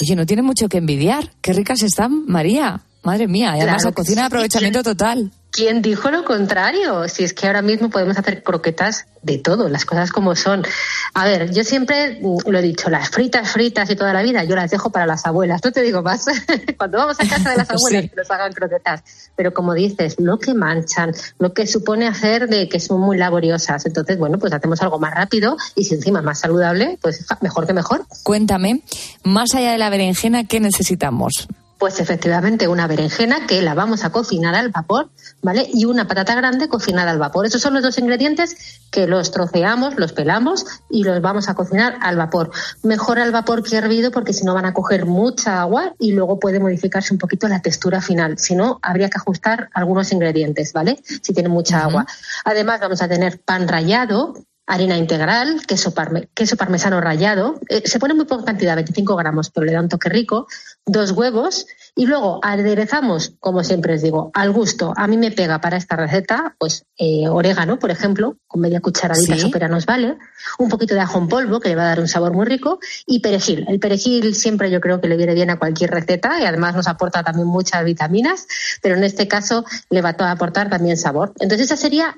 oye, 0.00 0.16
no 0.16 0.26
tienen 0.26 0.44
mucho 0.44 0.68
que 0.68 0.78
envidiar. 0.78 1.30
Qué 1.40 1.52
ricas 1.52 1.82
están, 1.82 2.24
María. 2.26 2.82
Madre 3.04 3.28
mía, 3.28 3.54
y 3.56 3.60
además 3.60 3.82
Claro 3.82 3.90
la 3.90 3.94
cocina 3.94 4.20
de 4.22 4.26
aprovechamiento 4.26 4.82
total. 4.82 5.30
¿Quién 5.50 5.82
dijo 5.82 6.10
lo 6.10 6.24
contrario? 6.24 7.06
Si 7.06 7.22
es 7.22 7.32
que 7.32 7.46
ahora 7.46 7.62
mismo 7.62 7.88
podemos 7.88 8.18
hacer 8.18 8.42
croquetas 8.42 9.06
de 9.22 9.38
todo, 9.38 9.68
las 9.68 9.84
cosas 9.84 10.10
como 10.10 10.34
son. 10.34 10.64
A 11.12 11.24
ver, 11.26 11.52
yo 11.52 11.62
siempre 11.62 12.18
mm, 12.20 12.48
lo 12.50 12.58
he 12.58 12.62
dicho, 12.62 12.90
las 12.90 13.10
fritas, 13.10 13.52
fritas 13.52 13.88
y 13.90 13.94
toda 13.94 14.12
la 14.12 14.22
vida, 14.22 14.42
yo 14.42 14.56
las 14.56 14.70
dejo 14.70 14.90
para 14.90 15.06
las 15.06 15.26
abuelas. 15.26 15.60
No 15.62 15.70
te 15.70 15.82
digo 15.82 16.02
más. 16.02 16.24
Cuando 16.78 16.98
vamos 16.98 17.20
a 17.20 17.28
casa 17.28 17.50
de 17.50 17.58
las 17.58 17.70
abuelas, 17.70 18.10
que 18.10 18.16
nos 18.16 18.30
hagan 18.30 18.52
croquetas. 18.52 19.04
Pero 19.36 19.54
como 19.54 19.74
dices, 19.74 20.16
lo 20.18 20.38
que 20.38 20.54
manchan, 20.54 21.12
lo 21.38 21.52
que 21.52 21.66
supone 21.66 22.08
hacer 22.08 22.48
de 22.48 22.68
que 22.68 22.80
son 22.80 23.00
muy 23.00 23.16
laboriosas. 23.16 23.86
Entonces, 23.86 24.18
bueno, 24.18 24.38
pues 24.38 24.52
hacemos 24.52 24.82
algo 24.82 24.98
más 24.98 25.14
rápido 25.14 25.56
y 25.76 25.84
si 25.84 25.94
encima 25.94 26.20
más 26.20 26.40
saludable, 26.40 26.98
pues 27.00 27.24
mejor 27.42 27.66
que 27.66 27.74
mejor. 27.74 28.06
Cuéntame, 28.24 28.82
más 29.22 29.54
allá 29.54 29.72
de 29.72 29.78
la 29.78 29.90
berenjena, 29.90 30.44
¿qué 30.44 30.58
necesitamos? 30.58 31.46
Pues 31.78 32.00
efectivamente 32.00 32.68
una 32.68 32.86
berenjena 32.86 33.46
que 33.46 33.60
la 33.60 33.74
vamos 33.74 34.04
a 34.04 34.10
cocinar 34.10 34.54
al 34.54 34.70
vapor, 34.70 35.10
¿vale? 35.42 35.68
Y 35.72 35.84
una 35.84 36.06
patata 36.06 36.34
grande 36.34 36.68
cocinada 36.68 37.10
al 37.10 37.18
vapor. 37.18 37.46
Esos 37.46 37.60
son 37.60 37.74
los 37.74 37.82
dos 37.82 37.98
ingredientes 37.98 38.80
que 38.90 39.06
los 39.06 39.32
troceamos, 39.32 39.96
los 39.96 40.12
pelamos 40.12 40.64
y 40.88 41.02
los 41.02 41.20
vamos 41.20 41.48
a 41.48 41.54
cocinar 41.54 41.96
al 42.00 42.16
vapor. 42.16 42.50
Mejor 42.82 43.18
al 43.18 43.32
vapor 43.32 43.62
que 43.62 43.76
hervido 43.76 44.10
porque 44.10 44.32
si 44.32 44.44
no 44.44 44.54
van 44.54 44.66
a 44.66 44.72
coger 44.72 45.04
mucha 45.04 45.60
agua 45.60 45.94
y 45.98 46.12
luego 46.12 46.38
puede 46.38 46.60
modificarse 46.60 47.12
un 47.12 47.18
poquito 47.18 47.48
la 47.48 47.60
textura 47.60 48.00
final. 48.00 48.38
Si 48.38 48.54
no, 48.54 48.78
habría 48.82 49.10
que 49.10 49.18
ajustar 49.18 49.68
algunos 49.74 50.12
ingredientes, 50.12 50.72
¿vale? 50.72 50.98
Si 51.04 51.34
tiene 51.34 51.48
mucha 51.48 51.82
agua. 51.82 52.06
Además 52.44 52.80
vamos 52.80 53.02
a 53.02 53.08
tener 53.08 53.40
pan 53.40 53.68
rallado, 53.68 54.34
harina 54.66 54.96
integral, 54.96 55.66
queso, 55.66 55.92
queso 56.32 56.56
parmesano 56.56 57.00
rallado. 57.00 57.60
Eh, 57.68 57.82
se 57.84 57.98
pone 57.98 58.14
muy 58.14 58.24
poca 58.24 58.44
cantidad, 58.44 58.74
25 58.74 59.16
gramos, 59.16 59.50
pero 59.50 59.66
le 59.66 59.72
da 59.72 59.80
un 59.80 59.88
toque 59.88 60.08
rico. 60.08 60.46
Dos 60.86 61.10
huevos 61.12 61.66
y 61.96 62.06
luego 62.06 62.40
aderezamos, 62.42 63.34
como 63.38 63.62
siempre 63.62 63.94
os 63.94 64.02
digo, 64.02 64.30
al 64.34 64.50
gusto. 64.50 64.92
A 64.96 65.06
mí 65.06 65.16
me 65.16 65.30
pega 65.30 65.60
para 65.60 65.76
esta 65.76 65.94
receta, 65.94 66.56
pues 66.58 66.84
eh, 66.98 67.28
orégano, 67.28 67.78
por 67.78 67.90
ejemplo, 67.90 68.36
con 68.48 68.62
media 68.62 68.80
cucharadita 68.80 69.38
sopera 69.38 69.68
nos 69.68 69.86
vale. 69.86 70.16
Un 70.58 70.68
poquito 70.68 70.94
de 70.94 71.00
ajo 71.00 71.18
en 71.18 71.28
polvo, 71.28 71.60
que 71.60 71.68
le 71.68 71.76
va 71.76 71.82
a 71.82 71.86
dar 71.86 72.00
un 72.00 72.08
sabor 72.08 72.32
muy 72.32 72.46
rico. 72.46 72.80
Y 73.06 73.20
perejil. 73.20 73.64
El 73.68 73.78
perejil 73.78 74.34
siempre 74.34 74.70
yo 74.70 74.80
creo 74.80 75.00
que 75.00 75.08
le 75.08 75.16
viene 75.16 75.34
bien 75.34 75.50
a 75.50 75.58
cualquier 75.58 75.90
receta 75.90 76.40
y 76.40 76.44
además 76.44 76.74
nos 76.74 76.88
aporta 76.88 77.22
también 77.22 77.46
muchas 77.46 77.84
vitaminas, 77.84 78.46
pero 78.82 78.96
en 78.96 79.04
este 79.04 79.28
caso 79.28 79.64
le 79.90 80.02
va 80.02 80.16
a 80.18 80.30
aportar 80.32 80.68
también 80.68 80.96
sabor. 80.96 81.32
Entonces, 81.38 81.66
esos 81.66 81.78
serían 81.78 82.14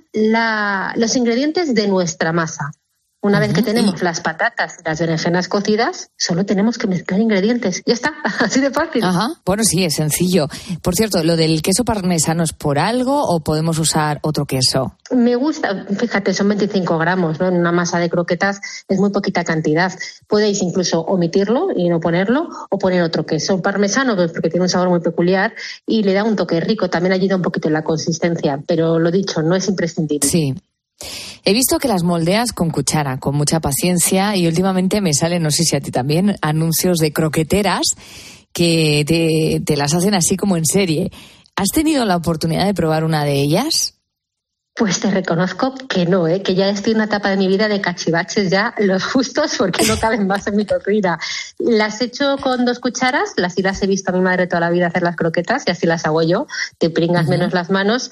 los 0.96 1.16
ingredientes 1.16 1.74
de 1.74 1.86
nuestra 1.86 2.32
masa. 2.32 2.72
Una 3.22 3.40
vez 3.40 3.52
que 3.52 3.62
tenemos 3.62 4.02
las 4.02 4.20
patatas 4.20 4.76
y 4.78 4.84
las 4.84 5.00
berenjenas 5.00 5.48
cocidas, 5.48 6.10
solo 6.16 6.46
tenemos 6.46 6.78
que 6.78 6.86
mezclar 6.86 7.20
ingredientes. 7.20 7.82
Ya 7.84 7.94
está, 7.94 8.14
así 8.40 8.60
de 8.60 8.70
fácil. 8.70 9.02
Ajá. 9.02 9.30
Bueno, 9.44 9.64
sí, 9.64 9.84
es 9.84 9.94
sencillo. 9.94 10.48
Por 10.82 10.94
cierto, 10.94 11.24
¿lo 11.24 11.36
del 11.36 11.60
queso 11.62 11.84
parmesano 11.84 12.44
es 12.44 12.52
por 12.52 12.78
algo 12.78 13.24
o 13.24 13.40
podemos 13.40 13.78
usar 13.78 14.20
otro 14.22 14.44
queso? 14.44 14.96
Me 15.10 15.34
gusta, 15.34 15.86
fíjate, 15.98 16.34
son 16.34 16.48
25 16.48 16.98
gramos, 16.98 17.40
¿no? 17.40 17.48
En 17.48 17.56
una 17.56 17.72
masa 17.72 17.98
de 17.98 18.10
croquetas 18.10 18.60
es 18.88 18.98
muy 18.98 19.10
poquita 19.10 19.44
cantidad. 19.44 19.92
Podéis 20.28 20.62
incluso 20.62 21.00
omitirlo 21.00 21.68
y 21.74 21.88
no 21.88 22.00
ponerlo 22.00 22.48
o 22.70 22.78
poner 22.78 23.02
otro 23.02 23.26
queso. 23.26 23.60
Parmesano, 23.60 24.14
pues, 24.14 24.30
porque 24.32 24.50
tiene 24.50 24.64
un 24.64 24.68
sabor 24.68 24.88
muy 24.88 25.00
peculiar 25.00 25.54
y 25.86 26.02
le 26.02 26.12
da 26.12 26.22
un 26.22 26.36
toque 26.36 26.60
rico. 26.60 26.90
También 26.90 27.12
ayuda 27.12 27.36
un 27.36 27.42
poquito 27.42 27.68
en 27.68 27.74
la 27.74 27.82
consistencia, 27.82 28.62
pero 28.66 28.98
lo 28.98 29.10
dicho, 29.10 29.42
no 29.42 29.56
es 29.56 29.68
imprescindible. 29.68 30.28
Sí. 30.28 30.54
He 31.44 31.52
visto 31.52 31.78
que 31.78 31.88
las 31.88 32.02
moldeas 32.02 32.52
con 32.52 32.70
cuchara, 32.70 33.18
con 33.18 33.36
mucha 33.36 33.60
paciencia, 33.60 34.34
y 34.36 34.46
últimamente 34.46 35.00
me 35.00 35.14
salen, 35.14 35.42
no 35.42 35.50
sé 35.50 35.64
si 35.64 35.76
a 35.76 35.80
ti 35.80 35.90
también, 35.90 36.36
anuncios 36.40 36.98
de 36.98 37.12
croqueteras 37.12 37.84
que 38.52 39.62
te, 39.64 39.76
las 39.76 39.92
hacen 39.92 40.14
así 40.14 40.36
como 40.36 40.56
en 40.56 40.64
serie. 40.64 41.12
¿Has 41.56 41.68
tenido 41.68 42.04
la 42.04 42.16
oportunidad 42.16 42.64
de 42.64 42.74
probar 42.74 43.04
una 43.04 43.24
de 43.24 43.34
ellas? 43.34 43.94
Pues 44.74 45.00
te 45.00 45.10
reconozco 45.10 45.74
que 45.74 46.04
no, 46.04 46.26
¿eh? 46.26 46.42
que 46.42 46.54
ya 46.54 46.68
estoy 46.68 46.92
en 46.92 46.98
una 46.98 47.06
etapa 47.06 47.30
de 47.30 47.36
mi 47.36 47.48
vida 47.48 47.68
de 47.68 47.80
cachivaches 47.80 48.50
ya 48.50 48.74
los 48.78 49.04
justos 49.04 49.54
porque 49.56 49.86
no 49.86 49.98
caben 49.98 50.26
más 50.26 50.46
en 50.46 50.56
mi 50.56 50.66
cocina. 50.66 51.18
Las 51.58 52.00
he 52.00 52.06
hecho 52.06 52.36
con 52.38 52.64
dos 52.64 52.78
cucharas, 52.78 53.34
las 53.36 53.54
sí 53.54 53.62
las 53.62 53.82
he 53.82 53.86
visto 53.86 54.10
a 54.10 54.14
mi 54.14 54.20
madre 54.20 54.46
toda 54.46 54.60
la 54.60 54.70
vida 54.70 54.88
hacer 54.88 55.02
las 55.02 55.16
croquetas 55.16 55.64
y 55.66 55.70
así 55.70 55.86
las 55.86 56.04
hago 56.04 56.22
yo. 56.22 56.46
Te 56.78 56.90
pringas 56.90 57.26
menos 57.26 57.54
las 57.54 57.70
manos 57.70 58.10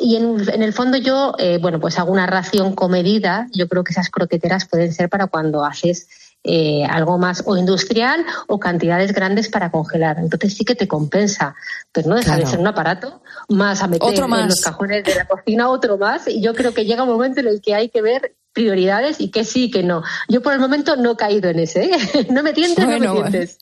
y 0.00 0.16
en, 0.16 0.62
el 0.62 0.72
fondo 0.72 0.98
yo, 0.98 1.34
eh, 1.38 1.58
bueno, 1.60 1.80
pues 1.80 1.98
hago 1.98 2.12
una 2.12 2.26
ración 2.26 2.74
comedida. 2.74 3.48
Yo 3.52 3.68
creo 3.68 3.84
que 3.84 3.92
esas 3.92 4.10
croqueteras 4.10 4.66
pueden 4.66 4.92
ser 4.92 5.08
para 5.08 5.28
cuando 5.28 5.64
haces 5.64 6.08
eh, 6.44 6.84
algo 6.88 7.18
más 7.18 7.42
o 7.46 7.56
industrial 7.56 8.24
o 8.46 8.60
cantidades 8.60 9.12
grandes 9.12 9.48
para 9.48 9.70
congelar. 9.70 10.18
Entonces 10.18 10.54
sí 10.54 10.64
que 10.64 10.74
te 10.74 10.86
compensa, 10.86 11.56
pero 11.90 12.08
no 12.08 12.16
deja 12.16 12.36
de 12.36 12.46
ser 12.46 12.58
un 12.58 12.66
aparato 12.66 13.22
más 13.48 13.82
a 13.82 13.88
meter 13.88 14.14
en 14.14 14.46
los 14.46 14.60
cajones 14.60 15.04
de 15.04 15.14
la 15.14 15.26
cocina 15.26 15.70
otro 15.70 15.96
más. 15.96 16.28
Y 16.28 16.42
yo 16.42 16.54
creo 16.54 16.74
que 16.74 16.84
llega 16.84 17.02
un 17.02 17.08
momento 17.08 17.40
en 17.40 17.48
el 17.48 17.60
que 17.62 17.74
hay 17.74 17.88
que 17.88 18.02
ver 18.02 18.36
prioridades 18.52 19.20
y 19.20 19.30
que 19.30 19.44
sí 19.44 19.70
que 19.70 19.82
no. 19.82 20.02
Yo 20.28 20.42
por 20.42 20.52
el 20.52 20.60
momento 20.60 20.96
no 20.96 21.12
he 21.12 21.16
caído 21.16 21.48
en 21.48 21.60
ese. 21.60 21.84
¿eh? 21.84 22.26
No 22.30 22.42
me 22.42 22.52
tientes, 22.52 22.84
no 22.86 22.98
me 22.98 23.08
tientes. 23.08 23.58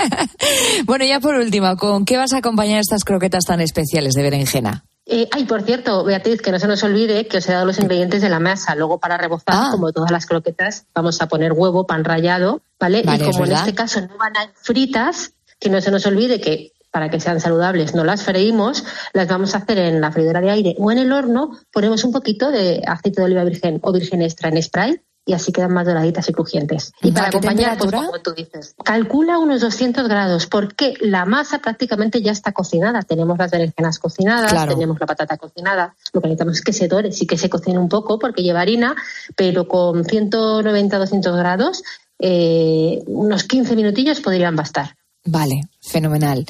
bueno, 0.84 1.04
ya 1.04 1.20
por 1.20 1.34
último, 1.34 1.76
¿con 1.76 2.04
qué 2.04 2.16
vas 2.16 2.32
a 2.32 2.38
acompañar 2.38 2.80
estas 2.80 3.04
croquetas 3.04 3.44
tan 3.44 3.60
especiales 3.60 4.14
de 4.14 4.22
berenjena? 4.22 4.84
Eh, 5.06 5.28
ay, 5.32 5.44
por 5.44 5.62
cierto, 5.62 6.04
Beatriz, 6.04 6.40
que 6.40 6.52
no 6.52 6.58
se 6.58 6.68
nos 6.68 6.82
olvide 6.82 7.26
que 7.26 7.38
os 7.38 7.48
he 7.48 7.52
dado 7.52 7.66
los 7.66 7.78
ingredientes 7.78 8.22
de 8.22 8.28
la 8.28 8.38
masa. 8.38 8.74
Luego, 8.74 8.98
para 8.98 9.16
rebozar, 9.18 9.54
ah. 9.56 9.68
como 9.72 9.92
todas 9.92 10.10
las 10.10 10.26
croquetas, 10.26 10.86
vamos 10.94 11.20
a 11.20 11.28
poner 11.28 11.52
huevo, 11.52 11.86
pan 11.86 12.04
rallado, 12.04 12.62
¿vale? 12.78 13.00
y 13.00 13.18
como 13.18 13.44
en 13.44 13.52
este 13.52 13.74
caso 13.74 14.00
no 14.02 14.16
van 14.18 14.36
a 14.36 14.44
ir 14.44 14.50
fritas, 14.54 15.32
que 15.58 15.68
no 15.68 15.80
se 15.80 15.90
nos 15.90 16.06
olvide 16.06 16.40
que 16.40 16.72
para 16.90 17.08
que 17.08 17.20
sean 17.20 17.40
saludables 17.40 17.94
no 17.94 18.04
las 18.04 18.24
freímos, 18.24 18.84
las 19.12 19.28
vamos 19.28 19.54
a 19.54 19.58
hacer 19.58 19.78
en 19.78 20.00
la 20.00 20.10
freidora 20.10 20.40
de 20.40 20.50
aire 20.50 20.74
o 20.78 20.90
en 20.90 20.98
el 20.98 21.12
horno, 21.12 21.56
ponemos 21.72 22.02
un 22.04 22.12
poquito 22.12 22.50
de 22.50 22.82
aceite 22.86 23.20
de 23.20 23.26
oliva 23.26 23.44
virgen 23.44 23.78
o 23.82 23.92
virgen 23.92 24.22
extra 24.22 24.48
en 24.48 24.62
spray 24.62 25.00
y 25.24 25.32
así 25.32 25.52
quedan 25.52 25.72
más 25.72 25.86
doraditas 25.86 26.28
y 26.28 26.32
crujientes. 26.32 26.92
Y 27.02 27.12
para 27.12 27.28
acompañar, 27.28 27.78
pues 27.78 27.92
como 27.92 28.18
tú 28.20 28.32
dices, 28.32 28.74
calcula 28.84 29.38
unos 29.38 29.60
200 29.60 30.08
grados, 30.08 30.46
porque 30.46 30.94
la 31.00 31.24
masa 31.24 31.58
prácticamente 31.58 32.22
ya 32.22 32.32
está 32.32 32.52
cocinada. 32.52 33.02
Tenemos 33.02 33.38
las 33.38 33.50
berenjenas 33.50 33.98
cocinadas, 33.98 34.68
tenemos 34.68 34.98
la 34.98 35.06
patata 35.06 35.36
cocinada. 35.36 35.94
Lo 36.12 36.20
que 36.20 36.28
necesitamos 36.28 36.56
es 36.56 36.64
que 36.64 36.72
se 36.72 36.88
dore, 36.88 37.12
sí 37.12 37.26
que 37.26 37.36
se 37.36 37.50
cocine 37.50 37.78
un 37.78 37.88
poco, 37.88 38.18
porque 38.18 38.42
lleva 38.42 38.60
harina, 38.60 38.96
pero 39.36 39.68
con 39.68 40.04
190-200 40.04 41.36
grados, 41.36 41.82
eh, 42.18 43.02
unos 43.06 43.44
15 43.44 43.76
minutillos 43.76 44.20
podrían 44.20 44.56
bastar. 44.56 44.96
Vale, 45.24 45.62
fenomenal. 45.80 46.44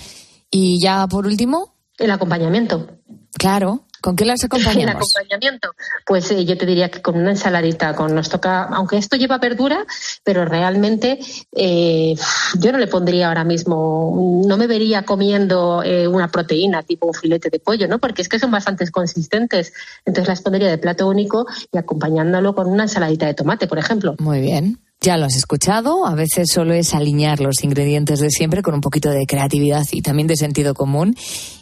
Y 0.50 0.80
ya 0.80 1.06
por 1.06 1.26
último. 1.26 1.74
El 1.98 2.10
acompañamiento. 2.10 2.88
Claro, 3.34 3.84
¿Con 4.00 4.16
qué 4.16 4.24
las 4.24 4.42
acompañamos? 4.44 4.82
El 4.82 4.88
acompañamiento, 4.88 5.70
pues 6.06 6.30
eh, 6.30 6.44
yo 6.44 6.56
te 6.56 6.66
diría 6.66 6.90
que 6.90 7.02
con 7.02 7.16
una 7.16 7.30
ensaladita, 7.30 7.94
con 7.94 8.14
nos 8.14 8.28
toca, 8.28 8.64
aunque 8.64 8.96
esto 8.96 9.16
lleva 9.16 9.38
verdura, 9.38 9.84
pero 10.24 10.44
realmente 10.44 11.18
eh, 11.52 12.14
yo 12.58 12.72
no 12.72 12.78
le 12.78 12.86
pondría 12.86 13.28
ahora 13.28 13.44
mismo, 13.44 14.42
no 14.46 14.56
me 14.56 14.66
vería 14.66 15.02
comiendo 15.02 15.82
eh, 15.82 16.06
una 16.06 16.28
proteína 16.28 16.82
tipo 16.82 17.06
un 17.06 17.14
filete 17.14 17.50
de 17.50 17.60
pollo, 17.60 17.88
¿no? 17.88 17.98
Porque 17.98 18.22
es 18.22 18.28
que 18.28 18.38
son 18.38 18.50
bastante 18.50 18.88
consistentes. 18.90 19.72
Entonces 20.04 20.28
las 20.28 20.42
pondría 20.42 20.68
de 20.68 20.78
plato 20.78 21.08
único 21.08 21.46
y 21.72 21.78
acompañándolo 21.78 22.54
con 22.54 22.66
una 22.66 22.84
ensaladita 22.84 23.26
de 23.26 23.34
tomate, 23.34 23.66
por 23.66 23.78
ejemplo. 23.78 24.16
Muy 24.18 24.40
bien. 24.40 24.78
Ya 25.02 25.16
lo 25.16 25.24
has 25.24 25.34
escuchado, 25.34 26.06
a 26.06 26.14
veces 26.14 26.48
solo 26.52 26.74
es 26.74 26.92
alinear 26.92 27.40
los 27.40 27.64
ingredientes 27.64 28.20
de 28.20 28.28
siempre 28.28 28.60
con 28.60 28.74
un 28.74 28.82
poquito 28.82 29.08
de 29.08 29.24
creatividad 29.24 29.84
y 29.92 30.02
también 30.02 30.26
de 30.28 30.36
sentido 30.36 30.74
común. 30.74 31.16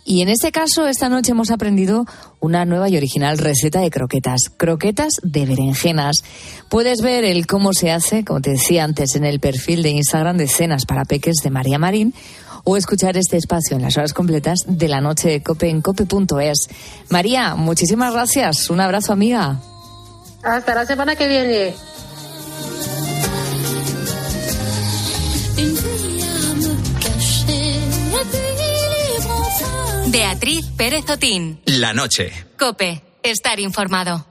Y 0.04 0.22
en 0.22 0.28
este 0.28 0.50
caso, 0.50 0.88
esta 0.88 1.08
noche 1.08 1.30
hemos 1.30 1.52
aprendido 1.52 2.04
una 2.40 2.64
nueva 2.64 2.88
y 2.88 2.96
original 2.96 3.38
receta 3.38 3.80
de 3.80 3.90
croquetas, 3.90 4.50
croquetas 4.56 5.20
de 5.22 5.46
berenjenas. 5.46 6.24
Puedes 6.68 7.00
ver 7.00 7.22
el 7.22 7.46
cómo 7.46 7.74
se 7.74 7.92
hace, 7.92 8.24
como 8.24 8.40
te 8.40 8.50
decía 8.50 8.82
antes, 8.82 9.14
en 9.14 9.24
el 9.24 9.38
perfil 9.38 9.84
de 9.84 9.90
Instagram 9.90 10.36
de 10.36 10.48
Cenas 10.48 10.84
para 10.84 11.04
Peques 11.04 11.36
de 11.36 11.50
María 11.50 11.78
Marín 11.78 12.14
o 12.64 12.76
escuchar 12.76 13.16
este 13.16 13.36
espacio 13.36 13.76
en 13.76 13.82
las 13.82 13.96
horas 13.96 14.14
completas 14.14 14.64
de 14.66 14.88
la 14.88 15.00
noche 15.00 15.28
de 15.28 15.42
cope 15.44 15.68
en 15.68 15.80
cope.es. 15.80 16.68
María, 17.08 17.54
muchísimas 17.54 18.12
gracias. 18.12 18.68
Un 18.68 18.80
abrazo, 18.80 19.12
amiga. 19.12 19.60
Hasta 20.42 20.74
la 20.74 20.84
semana 20.86 21.14
que 21.14 21.28
viene. 21.28 21.74
Beatriz 30.10 30.64
Pérez 30.76 31.08
Otín. 31.10 31.60
La 31.66 31.92
noche. 31.92 32.32
Cope. 32.58 33.02
Estar 33.22 33.60
informado. 33.60 34.26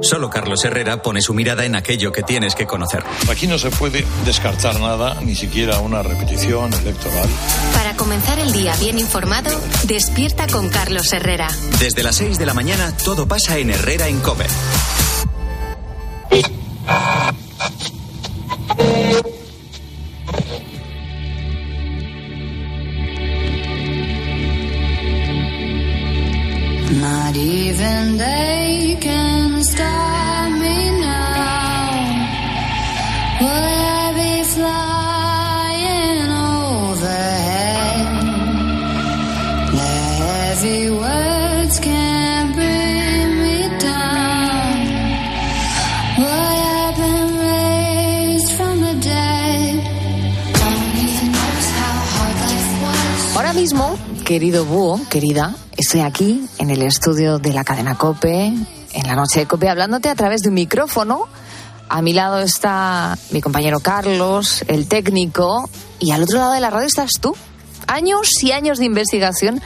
Solo 0.00 0.30
Carlos 0.30 0.64
Herrera 0.64 1.02
pone 1.02 1.20
su 1.20 1.34
mirada 1.34 1.64
en 1.64 1.74
aquello 1.74 2.12
que 2.12 2.22
tienes 2.22 2.54
que 2.54 2.66
conocer. 2.66 3.02
Aquí 3.28 3.48
no 3.48 3.58
se 3.58 3.70
puede 3.70 4.04
descartar 4.24 4.78
nada, 4.78 5.20
ni 5.22 5.34
siquiera 5.34 5.80
una 5.80 6.02
repetición 6.02 6.72
electoral. 6.72 7.28
Para 7.74 7.96
comenzar 7.96 8.38
el 8.38 8.52
día 8.52 8.74
bien 8.76 8.98
informado, 8.98 9.50
despierta 9.84 10.46
con 10.46 10.68
Carlos 10.68 11.12
Herrera. 11.12 11.48
Desde 11.80 12.04
las 12.04 12.16
6 12.16 12.38
de 12.38 12.46
la 12.46 12.54
mañana 12.54 12.96
todo 13.04 13.26
pasa 13.26 13.58
en 13.58 13.70
Herrera 13.70 14.06
en 14.06 14.20
Cope. 14.20 14.46
Even 27.42 28.18
they 28.18 28.96
me 30.60 30.90
now. 31.00 31.30
Ahora 53.34 53.52
mismo, 53.54 53.98
querido 54.24 54.64
búho, 54.64 55.00
querida, 55.08 55.54
estoy 55.90 56.02
aquí 56.02 56.48
en 56.58 56.70
el 56.70 56.82
estudio 56.82 57.40
de 57.40 57.52
la 57.52 57.64
cadena 57.64 57.96
Cope, 57.96 58.44
en 58.46 59.06
la 59.08 59.16
noche 59.16 59.40
de 59.40 59.46
Cope, 59.46 59.68
hablándote 59.68 60.08
a 60.08 60.14
través 60.14 60.40
de 60.42 60.48
un 60.50 60.54
micrófono. 60.54 61.26
A 61.88 62.00
mi 62.00 62.12
lado 62.12 62.38
está 62.38 63.18
mi 63.32 63.40
compañero 63.40 63.80
Carlos, 63.80 64.64
el 64.68 64.86
técnico, 64.86 65.68
y 65.98 66.12
al 66.12 66.22
otro 66.22 66.38
lado 66.38 66.52
de 66.52 66.60
la 66.60 66.70
radio 66.70 66.86
estás 66.86 67.14
tú. 67.20 67.34
Años 67.88 68.28
y 68.40 68.52
años 68.52 68.78
de 68.78 68.84
investigación 68.84 69.60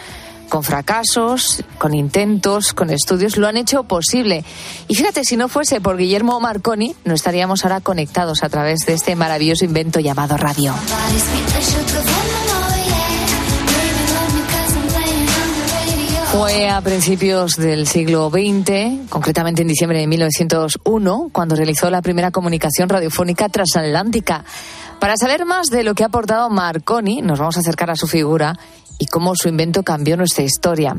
con 0.49 0.63
fracasos, 0.63 1.63
con 1.77 1.93
intentos, 1.93 2.73
con 2.73 2.89
estudios, 2.89 3.37
lo 3.37 3.47
han 3.47 3.59
hecho 3.59 3.85
posible. 3.85 4.47
Y 4.89 4.95
fíjate, 4.95 5.25
si 5.25 5.37
no 5.37 5.49
fuese 5.49 5.83
por 5.83 5.99
Guillermo 5.99 6.41
Marconi, 6.41 6.97
no 7.05 7.13
estaríamos 7.13 7.67
ahora 7.67 7.83
conectados 7.83 8.43
a 8.43 8.49
través 8.49 8.87
de 8.87 8.95
este 8.95 9.15
maravilloso 9.15 9.67
invento 9.67 10.01
llamado 10.01 10.39
radio. 10.39 10.73
Fue 16.37 16.69
a 16.69 16.81
principios 16.81 17.57
del 17.57 17.87
siglo 17.87 18.29
XX, 18.29 19.09
concretamente 19.09 19.63
en 19.63 19.69
diciembre 19.69 20.01
de 20.01 20.09
1901, 20.09 21.31
cuando 21.31 21.55
realizó 21.55 21.91
la 21.91 22.03
primera 22.03 22.33
comunicación 22.33 22.89
radiofónica 22.89 23.49
transatlántica. 23.49 24.45
Para 24.99 25.17
saber 25.17 25.45
más 25.45 25.69
de 25.69 25.85
lo 25.85 25.95
que 25.95 26.03
ha 26.03 26.07
aportado 26.07 26.51
Marconi, 26.51 27.23
nos 27.23 27.39
vamos 27.39 27.57
a 27.57 27.61
acercar 27.61 27.93
a 27.93 27.95
su 27.95 28.09
figura 28.09 28.59
y 28.99 29.07
cómo 29.07 29.37
su 29.37 29.47
invento 29.47 29.85
cambió 29.85 30.17
nuestra 30.17 30.43
historia. 30.43 30.97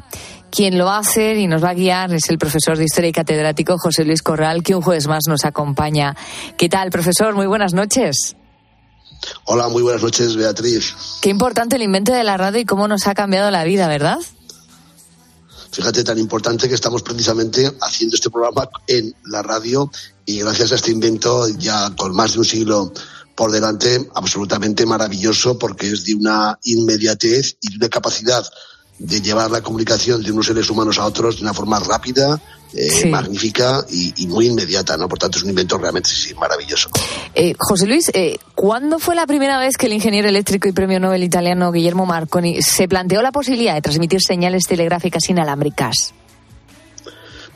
Quien 0.50 0.78
lo 0.78 0.90
hacer 0.90 1.36
y 1.36 1.48
nos 1.48 1.62
va 1.62 1.72
a 1.72 1.74
guiar 1.74 2.14
es 2.14 2.30
el 2.30 2.38
profesor 2.38 2.78
de 2.78 2.86
Historia 2.86 3.10
y 3.10 3.14
catedrático 3.14 3.78
José 3.78 4.06
Luis 4.06 4.24
Corral, 4.24 4.64
que 4.64 4.74
un 4.74 4.82
jueves 4.82 5.08
más 5.08 5.24
nos 5.28 5.44
acompaña. 5.44 6.16
¿Qué 6.58 6.70
tal, 6.70 6.92
profesor? 6.92 7.36
Muy 7.36 7.46
buenas 7.46 7.74
noches. 7.74 8.38
Hola, 9.44 9.68
muy 9.68 9.82
buenas 9.82 10.02
noches, 10.02 10.38
Beatriz. 10.38 10.96
Qué 11.22 11.30
importante 11.30 11.76
el 11.76 11.82
invento 11.82 12.14
de 12.14 12.24
la 12.24 12.38
radio 12.38 12.62
y 12.62 12.66
cómo 12.66 12.88
nos 12.88 13.06
ha 13.08 13.14
cambiado 13.14 13.52
la 13.52 13.66
vida, 13.66 13.90
¿verdad? 13.90 14.20
Fíjate, 15.72 16.03
tan 16.03 16.18
importante 16.18 16.68
que 16.68 16.76
estamos 16.76 17.03
precisamente 17.03 17.72
haciendo 17.82 18.16
este 18.16 18.30
programa 18.30 18.70
en 18.88 19.13
la 19.26 19.41
radio 19.41 19.91
y 20.26 20.39
gracias 20.39 20.72
a 20.72 20.76
este 20.76 20.91
invento, 20.91 21.47
ya 21.49 21.93
con 21.97 22.16
más 22.16 22.34
de 22.34 22.39
un 22.39 22.45
siglo 22.45 22.93
por 23.36 23.51
delante, 23.51 24.09
absolutamente 24.16 24.86
maravilloso 24.86 25.59
porque 25.59 25.91
es 25.91 26.05
de 26.05 26.16
una 26.16 26.57
inmediatez 26.63 27.57
y 27.61 27.72
de 27.72 27.78
una 27.78 27.89
capacidad 27.89 28.45
de 28.98 29.22
llevar 29.22 29.52
la 29.52 29.62
comunicación 29.62 30.24
de 30.24 30.32
unos 30.32 30.46
seres 30.46 30.70
humanos 30.70 30.98
a 31.00 31.06
otros 31.06 31.38
de 31.38 31.41
una 31.43 31.54
forma 31.54 31.80
rápida, 31.80 32.39
eh, 32.74 32.89
Sí. 32.89 33.10
magnífica 33.10 33.86
y, 33.89 34.24
y 34.24 34.28
muy 34.28 34.48
inmediata, 34.48 34.98
¿no? 34.98 35.08
Por 35.08 35.20
tanto, 35.20 35.38
es 35.38 35.43
un 35.43 35.50
invento 35.50 35.78
realmente 35.78 36.10
sí, 36.10 36.34
maravilloso. 36.34 36.89
Eh, 37.34 37.54
José 37.58 37.88
Luis, 37.88 38.10
eh, 38.14 38.38
¿cuándo 38.54 39.00
fue 39.00 39.16
la 39.16 39.28
primera 39.28 39.58
vez 39.60 39.78
que 39.78 39.86
el 39.86 39.93
ingeniero 39.93 40.28
eléctrico 40.30 40.68
y 40.68 40.72
premio 40.72 41.00
Nobel 41.00 41.24
italiano 41.24 41.72
Guillermo 41.72 42.06
Marconi 42.06 42.62
se 42.62 42.88
planteó 42.88 43.22
la 43.22 43.32
posibilidad 43.32 43.74
de 43.76 43.82
transmitir 43.82 44.20
señales 44.22 44.64
telegráficas 44.66 45.30
inalámbricas? 45.30 46.14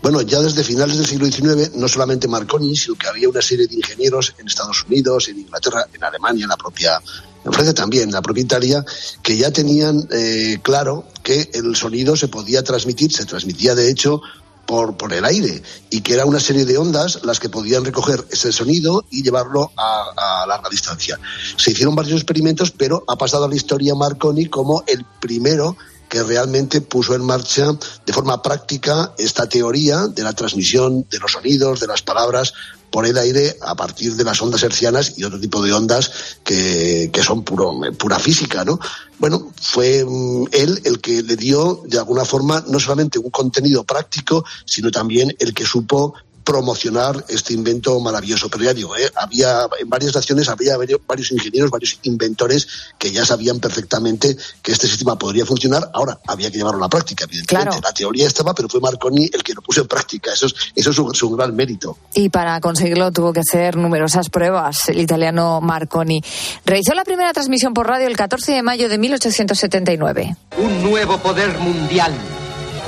Bueno, 0.02 0.22
ya 0.22 0.40
desde 0.40 0.64
finales 0.64 0.98
del 0.98 1.06
siglo 1.06 1.26
XIX, 1.26 1.76
no 1.76 1.90
solamente 1.90 2.28
Marconi, 2.30 2.74
sino 2.78 2.96
que 2.96 3.08
había 3.08 3.28
una 3.28 3.42
serie 3.42 3.68
de 3.68 3.76
ingenieros 3.76 4.34
en 4.38 4.48
Estados 4.48 4.86
Unidos, 4.88 5.28
en 5.28 5.40
Inglaterra, 5.40 5.86
en 5.94 6.02
Alemania, 6.02 6.44
en 6.44 6.50
la 6.50 6.56
propia, 6.56 7.02
en 7.46 7.54
Francia 7.54 7.74
también, 7.74 8.12
la 8.12 8.22
propia 8.22 8.44
Italia, 8.44 8.86
que 9.24 9.38
ya 9.38 9.52
tenían 9.52 10.08
eh, 10.12 10.60
claro 10.62 11.06
que 11.24 11.50
el 11.54 11.76
sonido 11.76 12.16
se 12.16 12.28
podía 12.28 12.64
transmitir, 12.64 13.12
se 13.14 13.26
transmitía 13.26 13.76
de 13.76 13.90
hecho 13.90 14.22
por, 14.66 14.98
por 14.98 15.14
el 15.14 15.26
aire, 15.26 15.64
y 15.90 16.02
que 16.02 16.14
era 16.14 16.26
una 16.26 16.40
serie 16.40 16.66
de 16.66 16.78
ondas 16.78 17.22
las 17.24 17.40
que 17.40 17.50
podían 17.50 17.86
recoger 17.86 18.24
ese 18.30 18.52
sonido 18.52 19.04
y 19.10 19.24
llevarlo 19.24 19.72
a 19.76 20.46
larga 20.48 20.70
distancia. 20.70 21.20
Se 21.58 21.72
hicieron 21.72 21.96
varios 21.96 22.16
experimentos, 22.16 22.72
pero 22.72 23.04
ha 23.08 23.16
pasado 23.16 23.46
a 23.46 23.50
la 23.50 23.56
historia 23.56 23.96
Marconi 23.96 24.46
como 24.46 24.84
el 24.86 25.06
primero 25.20 25.76
que 26.10 26.24
realmente 26.24 26.82
puso 26.82 27.14
en 27.14 27.24
marcha 27.24 27.72
de 28.06 28.14
forma 28.14 28.42
práctica 28.42 29.14
esta 29.18 29.48
teoría 29.48 30.08
de 30.08 30.24
la 30.24 30.34
transmisión 30.34 31.06
de 31.10 31.20
los 31.20 31.32
sonidos, 31.32 31.80
de 31.80 31.88
las 31.88 32.02
palabras 32.02 32.54
por 32.90 33.06
el 33.06 33.18
aire 33.18 33.58
a 33.62 33.76
partir 33.76 34.16
de 34.16 34.24
las 34.24 34.42
ondas 34.42 34.64
hercianas 34.64 35.14
y 35.18 35.24
otro 35.24 35.40
tipo 35.40 35.62
de 35.62 35.74
ondas 35.74 36.12
que, 36.44 37.10
que 37.14 37.24
son 37.24 37.44
puro, 37.44 37.80
pura 37.98 38.20
física, 38.20 38.66
¿no? 38.66 38.80
Bueno, 39.20 39.52
fue 39.62 40.04
mm, 40.06 40.46
él 40.52 40.82
el 40.86 41.02
que 41.02 41.22
le 41.24 41.36
dio 41.36 41.84
de 41.86 41.98
alguna 41.98 42.26
forma 42.26 42.64
no 42.68 42.80
solamente 42.80 43.20
un 43.20 43.30
contenido 43.30 43.84
práctico, 43.84 44.46
sino 44.66 44.92
también 44.92 45.36
el 45.40 45.54
que 45.54 45.66
supo 45.66 46.14
promocionar 46.44 47.26
este 47.30 47.54
invento 47.54 48.00
maravilloso. 48.00 48.50
Pero 48.50 48.64
ya 48.64 48.74
digo, 48.74 48.96
¿eh? 48.96 49.12
había 49.16 49.68
en 49.80 49.90
varias 49.90 50.16
naciones 50.16 50.50
había 50.50 50.76
varios 51.08 51.32
ingenieros, 51.32 51.70
varios 51.70 52.00
inventores 52.04 52.68
que 52.98 53.12
ya 53.12 53.26
sabían 53.26 53.60
perfectamente 53.60 54.38
que 54.62 54.72
este 54.72 54.88
sistema 54.88 55.18
podría 55.18 55.46
funcionar. 55.46 55.90
Ahora 55.94 56.20
había 56.28 56.52
que 56.52 56.58
llevarlo 56.58 56.80
a 56.80 56.86
la 56.86 56.90
práctica, 56.90 57.26
evidentemente. 57.26 57.70
Claro. 57.70 57.82
La 57.84 57.94
teoría 57.94 58.28
estaba, 58.28 58.54
pero 58.54 58.70
fue 58.70 58.80
Marconi 58.80 59.30
el 59.32 59.44
que 59.44 59.54
lo 59.54 59.62
puso 59.62 59.82
en 59.82 59.88
práctica. 59.88 60.34
Eso 60.34 60.48
es, 60.48 60.56
eso 60.76 60.92
es 60.92 61.00
un, 61.00 61.14
es 61.14 61.24
un 61.24 61.36
gran 61.36 61.56
mérito. 61.56 61.98
Y 62.14 62.30
para 62.30 62.60
conseguirlo 62.62 63.12
tuvo 63.12 63.34
que 63.34 63.42
hacer 63.42 63.76
numerosas 63.76 64.30
pruebas 64.30 64.90
el 64.90 65.00
italiano 65.00 65.62
Marconi. 65.62 66.22
Realizó 66.66 66.94
la 66.94 67.04
primera 67.04 67.34
transmisión 67.34 67.74
por 67.74 67.88
radio 67.88 68.08
el 68.08 68.18
14 68.18 68.54
de 68.54 68.64
mayo 68.64 68.90
de 68.90 68.98
1879. 68.98 70.36
Un 70.58 70.84
nuevo 70.84 71.18
poder 71.20 71.58
mundial. 71.60 72.14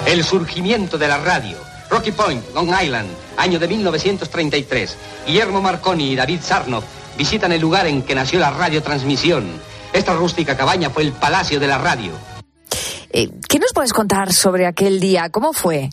El 0.06 0.24
surgimiento 0.24 0.98
de 0.98 1.08
la 1.08 1.18
radio. 1.18 1.58
Rocky 1.90 2.12
Point, 2.12 2.42
Long 2.56 2.70
Island, 2.82 3.10
año 3.38 3.60
de 3.60 3.68
1933. 3.68 4.98
Guillermo 5.28 5.62
Marconi 5.62 6.12
y 6.12 6.16
David 6.16 6.42
Sarnoff 6.42 6.84
visitan 7.18 7.52
el 7.52 7.62
lugar 7.62 7.88
en 7.88 8.04
que 8.04 8.16
nació 8.16 8.40
la 8.40 8.52
radiotransmisión. 8.52 9.46
Esta 9.94 10.14
rústica 10.14 10.56
cabaña 10.56 10.90
fue 10.90 11.04
el 11.04 11.12
Palacio 11.12 11.60
de 11.60 11.68
la 11.68 11.78
Radio. 11.78 12.14
Eh, 13.12 13.30
¿Qué 13.48 13.60
nos 13.60 13.74
puedes 13.74 13.94
contar 13.94 14.32
sobre 14.32 14.66
aquel 14.66 15.00
día? 15.00 15.30
¿Cómo 15.30 15.54
fue? 15.54 15.90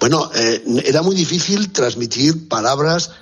Bueno, 0.00 0.30
eh, 0.34 0.62
era 0.84 1.02
muy 1.02 1.14
difícil 1.14 1.70
transmitir 1.72 2.48
palabras 2.48 3.12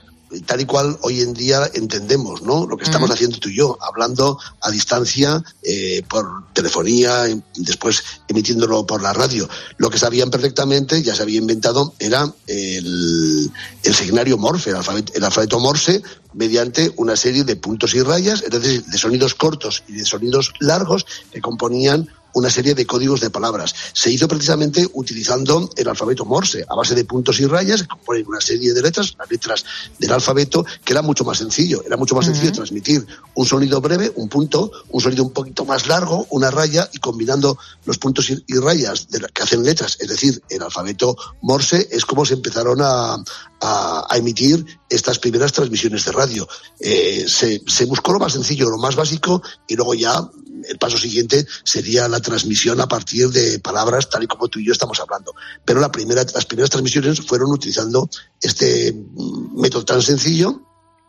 tal 0.40 0.60
y 0.60 0.64
cual 0.64 0.98
hoy 1.02 1.20
en 1.20 1.34
día 1.34 1.70
entendemos, 1.74 2.42
¿no? 2.42 2.66
Lo 2.66 2.76
que 2.76 2.84
estamos 2.84 3.10
haciendo 3.10 3.38
tú 3.38 3.48
y 3.48 3.56
yo, 3.56 3.78
hablando 3.80 4.38
a 4.60 4.70
distancia 4.70 5.42
eh, 5.62 6.02
por 6.08 6.52
telefonía, 6.52 7.28
y 7.28 7.42
después 7.56 8.02
emitiéndolo 8.28 8.86
por 8.86 9.02
la 9.02 9.12
radio. 9.12 9.48
Lo 9.76 9.90
que 9.90 9.98
sabían 9.98 10.30
perfectamente, 10.30 11.02
ya 11.02 11.14
se 11.14 11.22
había 11.22 11.38
inventado, 11.38 11.94
era 11.98 12.32
el, 12.46 13.50
el 13.82 13.94
signario 13.94 14.38
Morse, 14.38 14.70
el 14.70 14.76
alfabeto, 14.76 15.12
el 15.14 15.24
alfabeto 15.24 15.60
Morse, 15.60 16.02
mediante 16.34 16.92
una 16.96 17.16
serie 17.16 17.44
de 17.44 17.56
puntos 17.56 17.94
y 17.94 18.02
rayas, 18.02 18.42
es 18.42 18.50
decir, 18.50 18.84
de 18.84 18.98
sonidos 18.98 19.34
cortos 19.34 19.84
y 19.88 19.92
de 19.92 20.04
sonidos 20.04 20.52
largos 20.60 21.06
que 21.30 21.40
componían 21.40 22.08
una 22.34 22.50
serie 22.50 22.74
de 22.74 22.86
códigos 22.86 23.20
de 23.20 23.30
palabras. 23.30 23.74
Se 23.92 24.10
hizo 24.10 24.28
precisamente 24.28 24.88
utilizando 24.94 25.68
el 25.76 25.88
alfabeto 25.88 26.24
Morse, 26.24 26.64
a 26.68 26.74
base 26.74 26.94
de 26.94 27.04
puntos 27.04 27.40
y 27.40 27.46
rayas, 27.46 27.82
que 27.82 27.88
componen 27.88 28.26
una 28.26 28.40
serie 28.40 28.72
de 28.72 28.82
letras, 28.82 29.14
las 29.18 29.30
letras 29.30 29.64
del 29.98 30.12
alfabeto, 30.12 30.64
que 30.84 30.92
era 30.92 31.02
mucho 31.02 31.24
más 31.24 31.38
sencillo. 31.38 31.82
Era 31.86 31.96
mucho 31.96 32.14
más 32.14 32.26
sencillo 32.26 32.52
transmitir 32.52 33.06
un 33.34 33.46
sonido 33.46 33.80
breve, 33.80 34.12
un 34.16 34.28
punto, 34.28 34.70
un 34.90 35.00
sonido 35.00 35.24
un 35.24 35.32
poquito 35.32 35.64
más 35.64 35.86
largo, 35.86 36.26
una 36.30 36.50
raya, 36.50 36.88
y 36.92 36.98
combinando 36.98 37.58
los 37.84 37.98
puntos 37.98 38.30
y, 38.30 38.42
y 38.46 38.54
rayas 38.58 39.08
de 39.08 39.20
la- 39.20 39.28
que 39.28 39.42
hacen 39.42 39.62
letras, 39.62 39.96
es 40.00 40.08
decir, 40.08 40.42
el 40.48 40.62
alfabeto 40.62 41.16
Morse, 41.42 41.88
es 41.90 42.04
como 42.04 42.24
se 42.24 42.34
empezaron 42.34 42.80
a, 42.80 43.14
a- 43.60 44.06
a 44.08 44.16
emitir 44.16 44.64
estas 44.88 45.18
primeras 45.18 45.52
transmisiones 45.52 46.04
de 46.04 46.12
radio. 46.12 46.46
Eh, 46.80 47.24
se, 47.28 47.62
se 47.66 47.84
buscó 47.86 48.12
lo 48.12 48.18
más 48.18 48.32
sencillo, 48.32 48.68
lo 48.70 48.78
más 48.78 48.96
básico, 48.96 49.42
y 49.66 49.76
luego 49.76 49.94
ya 49.94 50.28
el 50.68 50.78
paso 50.78 50.98
siguiente 50.98 51.46
sería 51.64 52.08
la 52.08 52.20
transmisión 52.20 52.80
a 52.80 52.88
partir 52.88 53.30
de 53.30 53.58
palabras 53.58 54.08
tal 54.08 54.22
y 54.22 54.26
como 54.26 54.48
tú 54.48 54.58
y 54.58 54.66
yo 54.66 54.72
estamos 54.72 55.00
hablando. 55.00 55.34
Pero 55.64 55.80
la 55.80 55.92
primera, 55.92 56.24
las 56.34 56.44
primeras 56.46 56.70
transmisiones 56.70 57.20
fueron 57.20 57.50
utilizando 57.50 58.08
este 58.40 58.94
método 59.54 59.84
tan 59.84 60.02
sencillo 60.02 60.62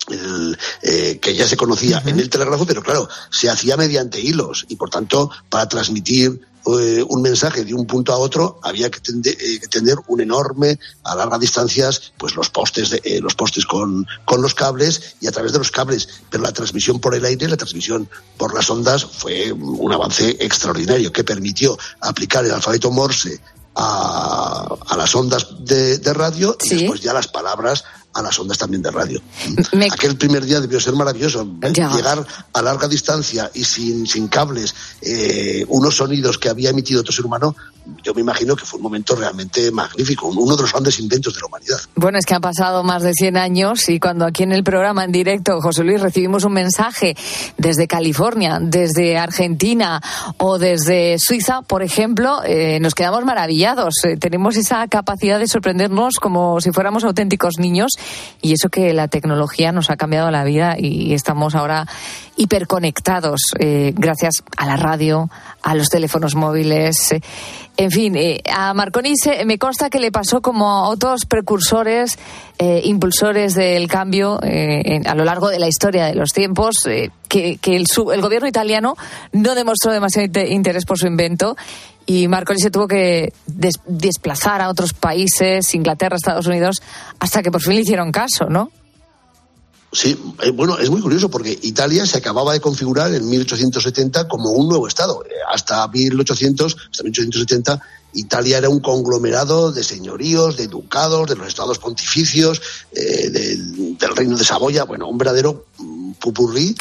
el, 0.10 0.58
eh, 0.82 1.20
que 1.22 1.36
ya 1.36 1.48
se 1.48 1.58
conocía 1.58 2.02
en 2.06 2.20
el 2.20 2.30
telégrafo, 2.30 2.66
pero 2.66 2.84
claro, 2.84 3.08
se 3.30 3.50
hacía 3.50 3.78
mediante 3.78 4.20
hilos 4.20 4.66
y 4.68 4.76
por 4.76 4.90
tanto 4.90 5.30
para 5.50 5.70
transmitir 5.70 6.42
eh, 6.66 7.04
un 7.08 7.22
mensaje 7.22 7.66
de 7.66 7.74
un 7.74 7.86
punto 7.86 8.14
a 8.14 8.18
otro 8.18 8.60
había 8.64 8.90
que, 8.90 9.00
tende- 9.02 9.38
eh, 9.40 9.60
que 9.60 9.68
tener 9.68 9.98
un 10.08 10.22
enorme 10.22 10.80
a 11.04 11.16
largas 11.16 11.40
distancias 11.40 12.14
pues 12.18 12.36
los 12.36 12.50
postes 12.50 12.90
de, 12.92 13.02
eh, 13.04 13.20
los 13.22 13.36
postes 13.36 13.66
con, 13.66 14.06
con 14.26 14.42
los 14.42 14.54
cables 14.54 15.16
y 15.20 15.28
a 15.28 15.32
través 15.32 15.52
de 15.52 15.58
los 15.60 15.72
cables. 15.72 16.08
Pero 16.30 16.44
la 16.44 16.54
transmisión 16.54 17.00
por 17.00 17.16
el 17.16 17.26
aire 17.26 17.48
la 17.50 17.58
transmisión 17.58 18.10
por 18.38 18.54
las 18.54 18.70
ondas 18.70 19.04
fue 19.06 19.52
un 19.52 19.92
avance 19.92 20.38
extraordinario 20.40 21.12
que 21.12 21.24
permitió 21.24 21.78
aplicar 22.02 22.46
el 22.46 22.52
alfabeto 22.52 22.92
Morse 22.92 23.40
a, 23.76 24.68
a 24.88 24.98
las 24.98 25.14
ondas 25.16 25.48
de, 25.60 25.98
de 25.98 26.14
radio 26.14 26.56
y 26.64 26.70
después 26.76 27.02
ya 27.02 27.14
las 27.14 27.28
palabras 27.28 27.84
a 28.14 28.22
las 28.22 28.38
ondas 28.40 28.58
también 28.58 28.82
de 28.82 28.92
radio. 28.92 29.22
Aquel 29.92 30.18
primer 30.18 30.46
día 30.46 30.60
debió 30.60 30.80
ser 30.80 30.94
maravilloso. 30.94 31.48
Llegar 31.62 32.26
a 32.54 32.62
larga 32.62 32.88
distancia 32.88 33.50
y 33.54 33.64
sin, 33.64 34.08
sin 34.08 34.28
cables, 34.28 34.74
eh, 35.02 35.66
unos 35.68 35.98
sonidos 35.98 36.38
que 36.38 36.50
había 36.50 36.70
emitido 36.70 37.02
otro 37.02 37.12
ser 37.12 37.26
humano, 37.26 37.56
yo 38.04 38.14
me 38.14 38.22
imagino 38.22 38.56
que 38.56 38.66
fue 38.66 38.78
un 38.78 38.84
momento 38.84 39.16
realmente 39.16 39.70
magnífico, 39.72 40.28
uno 40.28 40.56
de 40.56 40.62
los 40.62 40.72
grandes 40.72 41.00
inventos 41.00 41.34
de 41.34 41.42
la 41.42 41.48
humanidad. 41.48 41.78
Bueno, 41.96 42.18
es 42.18 42.26
que 42.26 42.34
han 42.34 42.42
pasado 42.42 42.84
más 42.84 43.04
de 43.04 43.14
100 43.14 43.38
años 43.38 43.90
y 43.90 44.00
cuando 44.00 44.26
aquí 44.26 44.44
en 44.44 44.54
el 44.54 44.64
programa 44.64 45.04
en 45.04 45.12
directo, 45.12 45.60
José 45.62 45.84
Luis, 45.84 46.02
recibimos 46.02 46.46
un 46.46 46.54
mensaje 46.54 47.16
desde 47.58 47.88
California, 47.88 48.60
desde 48.62 49.18
Argentina 49.18 50.02
o 50.38 50.60
desde 50.60 51.20
Suiza, 51.20 51.62
por 51.62 51.84
ejemplo, 51.84 52.42
eh, 52.46 52.80
nos 52.80 52.96
quedamos 52.96 53.26
maravillados. 53.26 53.96
Eh, 54.04 54.18
tenemos 54.18 54.56
esa 54.56 54.88
capacidad 54.88 55.40
de 55.40 55.48
sorprendernos 55.48 56.16
como 56.16 56.62
si 56.62 56.72
fuéramos 56.72 57.04
auténticos 57.04 57.58
niños 57.60 57.92
y 58.42 58.54
eso 58.54 58.70
que 58.70 58.94
la 58.94 59.08
tecnología 59.08 59.72
nos 59.72 59.90
ha 59.90 59.96
cambiado 59.98 60.30
la 60.32 60.44
vida 60.44 60.76
y 60.78 61.14
estamos 61.14 61.56
ahora 61.56 61.88
hiperconectados 62.36 63.40
eh, 63.60 63.94
gracias 63.96 64.34
a 64.58 64.66
la 64.66 64.76
radio, 64.76 65.30
a 65.62 65.76
los 65.76 65.90
teléfonos 65.90 66.36
móviles. 66.36 67.16
en 67.76 67.90
fin, 67.92 68.16
eh, 68.16 68.42
a 68.54 68.74
Marconi 68.76 69.16
se- 69.18 69.46
me 69.46 69.58
consta 69.58 69.90
que 69.90 70.00
le 70.00 70.12
pasó 70.12 70.42
como 70.42 70.70
a 70.70 70.90
otros 70.90 71.26
precursores, 71.26 72.20
eh, 72.60 72.82
impulsores 72.84 73.56
del 73.56 73.88
cambio 73.88 74.40
eh, 74.44 74.82
en- 74.86 75.08
a 75.08 75.16
lo 75.16 75.24
largo 75.26 75.50
de 75.50 75.58
la 75.60 75.68
historia 75.68 76.06
de 76.06 76.14
los 76.16 76.30
tiempos, 76.34 76.76
eh, 76.86 77.10
que, 77.28 77.58
que 77.58 77.76
el, 77.76 77.86
el 78.14 78.22
gobierno 78.22 78.48
italiano 78.48 78.96
no 79.32 79.56
demostró 79.56 79.92
demasiado 79.92 80.28
inte- 80.28 80.50
interés 80.52 80.86
por 80.86 81.00
su 81.00 81.08
invento 81.08 81.56
y 82.06 82.28
Marconi 82.28 82.60
se 82.60 82.70
tuvo 82.72 82.88
que 82.88 83.34
des- 83.46 83.80
desplazar 83.86 84.62
a 84.62 84.70
otros 84.70 84.94
países, 84.94 85.74
Inglaterra, 85.76 86.16
Estados 86.16 86.48
Unidos, 86.48 86.82
hasta 87.20 87.42
que 87.42 87.52
por 87.52 87.62
fin 87.62 87.76
le 87.76 87.82
hicieron 87.82 88.12
caso, 88.12 88.46
¿no? 88.50 88.72
Sí, 89.92 90.18
eh, 90.42 90.50
bueno, 90.50 90.80
es 90.80 90.90
muy 90.90 91.02
curioso 91.02 91.30
porque 91.30 91.58
Italia 91.62 92.06
se 92.08 92.18
acababa 92.18 92.54
de 92.54 92.60
configurar 92.60 93.14
en 93.14 93.30
1870 93.30 94.28
como 94.28 94.50
un 94.50 94.68
nuevo 94.68 94.88
Estado. 94.88 95.24
Eh, 95.24 95.30
Hasta 95.54 95.88
1800, 95.88 96.76
hasta 96.92 97.04
1870, 97.04 97.80
Italia 98.16 98.58
era 98.58 98.70
un 98.70 98.80
conglomerado 98.80 99.72
de 99.72 99.84
señoríos, 99.84 100.58
de 100.58 100.68
ducados, 100.68 101.30
de 101.30 101.36
los 101.36 101.48
estados 101.48 101.78
pontificios, 101.78 102.60
eh, 102.92 103.30
del, 103.30 103.98
del 103.98 104.16
reino 104.16 104.36
de 104.36 104.44
Saboya, 104.44 104.84
bueno, 104.86 105.08
un 105.08 105.18
verdadero 105.20 105.66
mm, 105.78 106.14
pupurrí 106.14 106.76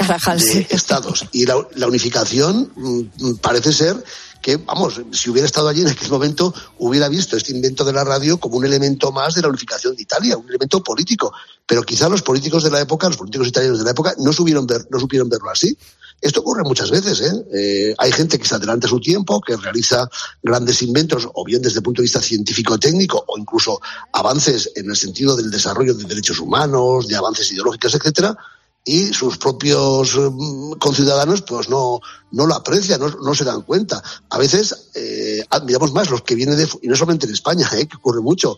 de 0.59 0.66
estados. 0.70 1.27
Y 1.33 1.45
la, 1.45 1.57
la 1.75 1.87
unificación 1.89 2.73
mm, 2.75 3.01
mm, 3.18 3.37
parece 3.43 3.75
ser 3.75 4.03
que, 4.43 4.57
vamos, 4.57 5.01
si 5.12 5.30
hubiera 5.30 5.47
estado 5.47 5.68
allí 5.68 5.82
en 5.82 5.88
aquel 5.88 6.11
momento, 6.11 6.53
hubiera 6.78 7.09
visto 7.09 7.36
este 7.36 7.53
invento 7.53 7.84
de 7.84 7.93
la 7.93 8.05
radio 8.05 8.38
como 8.38 8.57
un 8.57 8.66
elemento 8.66 9.12
más 9.12 9.34
de 9.34 9.43
la 9.43 9.49
unificación 9.49 9.95
de 9.97 10.03
Italia, 10.03 10.36
un 10.36 10.49
elemento 10.49 10.82
político. 10.82 11.32
Pero 11.66 11.82
quizá 11.82 12.09
los 12.09 12.22
políticos 12.22 12.64
de 12.64 12.70
la 12.70 12.80
época, 12.80 13.07
los 13.09 13.16
políticos 13.16 13.49
italianos 13.49 13.78
de 13.78 13.84
la 13.84 13.93
época, 13.93 14.14
no 14.18 14.32
ver, 14.66 14.86
no 14.90 14.99
supieron 14.99 15.28
verlo 15.28 15.49
así. 15.49 15.76
Esto 16.20 16.40
ocurre 16.40 16.62
muchas 16.62 16.90
veces. 16.90 17.20
¿eh? 17.20 17.32
Eh, 17.53 17.95
hay 17.99 18.12
gente 18.12 18.38
que 18.38 18.47
se 18.47 18.55
adelanta 18.55 18.86
su 18.86 19.01
tiempo, 19.01 19.40
que 19.40 19.57
realiza 19.57 20.09
grandes 20.43 20.82
inventos, 20.82 21.28
o 21.32 21.45
bien 21.45 21.62
desde 21.62 21.78
el 21.78 21.82
punto 21.82 22.03
de 22.03 22.05
vista 22.05 22.20
científico-técnico, 22.20 23.24
o 23.26 23.38
incluso 23.38 23.80
avances 24.12 24.70
en 24.74 24.90
el 24.90 24.97
sentido 24.97 25.36
del 25.36 25.51
desarrollo 25.51 25.95
de 25.95 26.05
derechos 26.05 26.38
humanos, 26.40 27.09
de 27.09 27.16
avances 27.16 27.51
ideológicos, 27.53 27.95
etcétera, 27.95 28.36
y 28.85 29.12
sus 29.12 29.39
propios 29.39 30.16
mm, 30.16 30.72
conciudadanos 30.72 31.43
pues 31.43 31.68
no, 31.68 32.01
no 32.33 32.47
lo 32.47 32.55
aprecian, 32.55 33.01
no, 33.01 33.09
no 33.09 33.35
se 33.35 33.45
dan 33.45 33.62
cuenta. 33.62 34.03
A 34.30 34.39
veces 34.39 34.91
eh, 34.95 35.45
admiramos 35.51 35.93
más 35.93 36.11
los 36.11 36.22
que 36.22 36.35
vienen 36.35 36.57
de 36.57 36.68
y 36.83 36.89
no 36.89 36.97
solamente 36.97 37.26
en 37.26 37.33
España, 37.33 37.68
eh, 37.76 37.87
que 37.87 37.97
ocurre 37.97 38.20
mucho, 38.20 38.57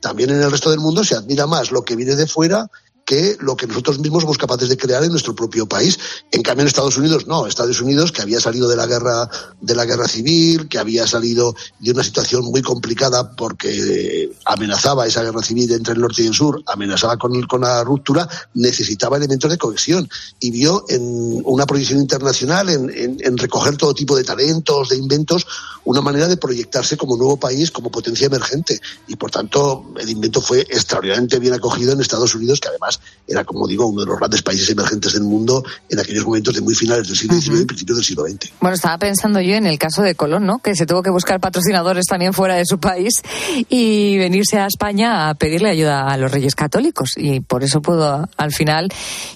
también 0.00 0.30
en 0.30 0.42
el 0.42 0.50
resto 0.50 0.70
del 0.70 0.80
mundo 0.80 1.04
se 1.04 1.14
admira 1.14 1.46
más 1.46 1.70
lo 1.72 1.84
que 1.84 1.96
viene 1.96 2.16
de 2.16 2.26
fuera 2.26 2.70
que 3.06 3.36
lo 3.40 3.56
que 3.56 3.68
nosotros 3.68 4.00
mismos 4.00 4.22
somos 4.22 4.36
capaces 4.36 4.68
de 4.68 4.76
crear 4.76 5.02
en 5.04 5.12
nuestro 5.12 5.34
propio 5.34 5.66
país. 5.66 5.98
En 6.32 6.42
cambio, 6.42 6.62
en 6.62 6.68
Estados 6.68 6.98
Unidos, 6.98 7.26
no. 7.26 7.46
Estados 7.46 7.80
Unidos, 7.80 8.10
que 8.10 8.20
había 8.20 8.40
salido 8.40 8.68
de 8.68 8.76
la 8.76 8.86
guerra, 8.86 9.30
de 9.60 9.74
la 9.76 9.84
guerra 9.84 10.08
civil, 10.08 10.68
que 10.68 10.78
había 10.78 11.06
salido 11.06 11.54
de 11.78 11.92
una 11.92 12.02
situación 12.02 12.44
muy 12.46 12.62
complicada 12.62 13.30
porque 13.36 14.32
amenazaba 14.44 15.06
esa 15.06 15.22
guerra 15.22 15.42
civil 15.42 15.70
entre 15.72 15.94
el 15.94 16.00
norte 16.00 16.22
y 16.22 16.26
el 16.26 16.34
sur, 16.34 16.62
amenazaba 16.66 17.16
con, 17.16 17.40
con 17.44 17.60
la 17.60 17.84
ruptura, 17.84 18.28
necesitaba 18.54 19.16
elementos 19.16 19.50
de 19.50 19.58
cohesión 19.58 20.08
y 20.40 20.50
vio 20.50 20.84
en 20.88 21.42
una 21.44 21.64
proyección 21.64 22.00
internacional, 22.00 22.68
en 22.68 23.38
recoger 23.38 23.76
todo 23.76 23.94
tipo 23.94 24.16
de 24.16 24.24
talentos, 24.24 24.88
de 24.88 24.96
inventos, 24.96 25.46
una 25.86 26.00
manera 26.00 26.26
de 26.26 26.36
proyectarse 26.36 26.96
como 26.96 27.16
nuevo 27.16 27.36
país, 27.36 27.70
como 27.70 27.90
potencia 27.90 28.26
emergente. 28.26 28.80
Y 29.06 29.14
por 29.14 29.30
tanto, 29.30 29.86
el 29.98 30.10
invento 30.10 30.40
fue 30.40 30.60
extraordinariamente 30.62 31.38
bien 31.38 31.54
acogido 31.54 31.92
en 31.92 32.00
Estados 32.00 32.34
Unidos, 32.34 32.60
que 32.60 32.68
además 32.68 32.95
era, 33.28 33.44
como 33.44 33.66
digo, 33.66 33.86
uno 33.86 34.02
de 34.02 34.06
los 34.06 34.18
grandes 34.18 34.42
países 34.42 34.68
emergentes 34.70 35.12
del 35.14 35.24
mundo 35.24 35.64
en 35.88 35.98
aquellos 35.98 36.24
momentos 36.24 36.54
de 36.54 36.60
muy 36.60 36.74
finales 36.74 37.08
del 37.08 37.16
siglo 37.16 37.40
XIX 37.40 37.60
y 37.62 37.64
principios 37.64 37.98
del 37.98 38.04
siglo 38.04 38.24
XX. 38.24 38.52
Bueno, 38.60 38.74
estaba 38.76 38.98
pensando 38.98 39.40
yo 39.40 39.54
en 39.54 39.66
el 39.66 39.78
caso 39.78 40.02
de 40.02 40.14
Colón, 40.14 40.46
¿no? 40.46 40.58
Que 40.58 40.74
se 40.76 40.86
tuvo 40.86 41.02
que 41.02 41.10
buscar 41.10 41.40
patrocinadores 41.40 42.06
también 42.06 42.32
fuera 42.32 42.54
de 42.54 42.64
su 42.64 42.78
país 42.78 43.22
y 43.68 44.16
venirse 44.18 44.58
a 44.58 44.66
España 44.66 45.28
a 45.28 45.34
pedirle 45.34 45.70
ayuda 45.70 46.08
a 46.08 46.16
los 46.16 46.30
reyes 46.30 46.54
católicos. 46.54 47.10
Y 47.16 47.40
por 47.40 47.64
eso 47.64 47.82
pudo 47.82 48.28
al 48.36 48.52
final 48.52 48.88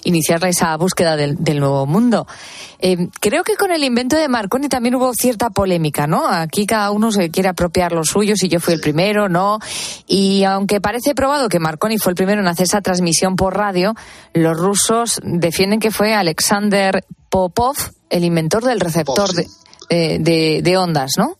iniciar 0.03 0.43
esa 0.45 0.75
búsqueda 0.77 1.17
del, 1.17 1.35
del 1.39 1.59
nuevo 1.59 1.85
mundo. 1.85 2.27
Eh, 2.83 3.09
creo 3.19 3.43
que 3.43 3.55
con 3.55 3.71
el 3.71 3.83
invento 3.83 4.15
de 4.15 4.27
Marconi 4.27 4.67
también 4.67 4.95
hubo 4.95 5.13
cierta 5.13 5.51
polémica, 5.51 6.07
¿no? 6.07 6.27
Aquí 6.27 6.65
cada 6.65 6.89
uno 6.91 7.11
se 7.11 7.29
quiere 7.29 7.49
apropiar 7.49 7.91
lo 7.91 8.03
suyo, 8.03 8.35
si 8.35 8.49
yo 8.49 8.59
fui 8.59 8.73
el 8.73 8.81
primero, 8.81 9.29
no. 9.29 9.59
Y 10.07 10.43
aunque 10.45 10.81
parece 10.81 11.13
probado 11.13 11.47
que 11.47 11.59
Marconi 11.59 11.97
fue 11.99 12.11
el 12.11 12.15
primero 12.15 12.41
en 12.41 12.47
hacer 12.47 12.63
esa 12.65 12.81
transmisión 12.81 13.35
por 13.35 13.55
radio, 13.55 13.93
los 14.33 14.57
rusos 14.57 15.19
defienden 15.23 15.79
que 15.79 15.91
fue 15.91 16.13
Alexander 16.15 17.05
Popov 17.29 17.75
el 18.09 18.23
inventor 18.25 18.63
del 18.65 18.79
receptor 18.79 19.31
de, 19.33 19.47
eh, 19.89 20.17
de- 20.19 20.61
de 20.63 20.77
ondas, 20.77 21.11
¿no? 21.17 21.37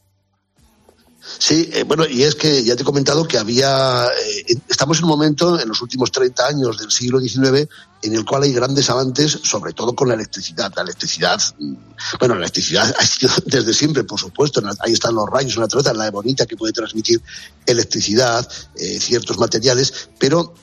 Sí, 1.38 1.70
eh, 1.74 1.84
bueno, 1.84 2.06
y 2.08 2.24
es 2.24 2.36
que 2.36 2.64
ya 2.64 2.76
te 2.76 2.82
he 2.82 2.86
comentado 2.86 3.28
que 3.28 3.38
había. 3.38 4.06
eh, 4.06 4.56
estamos 4.70 4.98
en 5.00 5.04
un 5.06 5.10
momento, 5.10 5.60
en 5.60 5.68
los 5.70 5.82
últimos 5.82 6.12
30 6.12 6.48
años 6.48 6.78
del 6.80 6.92
siglo 6.92 7.20
XIX, 7.20 7.68
en 8.02 8.16
el 8.16 8.26
cual 8.26 8.44
hay 8.44 8.54
grandes 8.54 8.90
avances, 8.90 9.40
sobre 9.44 9.74
todo 9.74 9.96
con 9.96 10.08
la 10.08 10.16
electricidad. 10.16 10.72
La 10.76 10.82
electricidad, 10.82 11.40
mm, 11.60 11.74
bueno, 12.20 12.36
la 12.36 12.42
electricidad 12.42 12.94
ha 13.00 13.06
sido 13.06 13.32
desde 13.46 13.74
siempre, 13.74 14.04
por 14.04 14.20
supuesto. 14.20 14.62
Ahí 14.80 14.94
están 14.94 15.16
los 15.16 15.30
rayos, 15.30 15.58
la 15.58 15.68
trota, 15.68 15.94
la 15.94 16.10
bonita 16.12 16.46
que 16.46 16.58
puede 16.58 16.74
transmitir 16.74 17.22
electricidad, 17.66 18.48
eh, 18.76 19.00
ciertos 19.00 19.38
materiales, 19.38 20.10
pero 20.18 20.56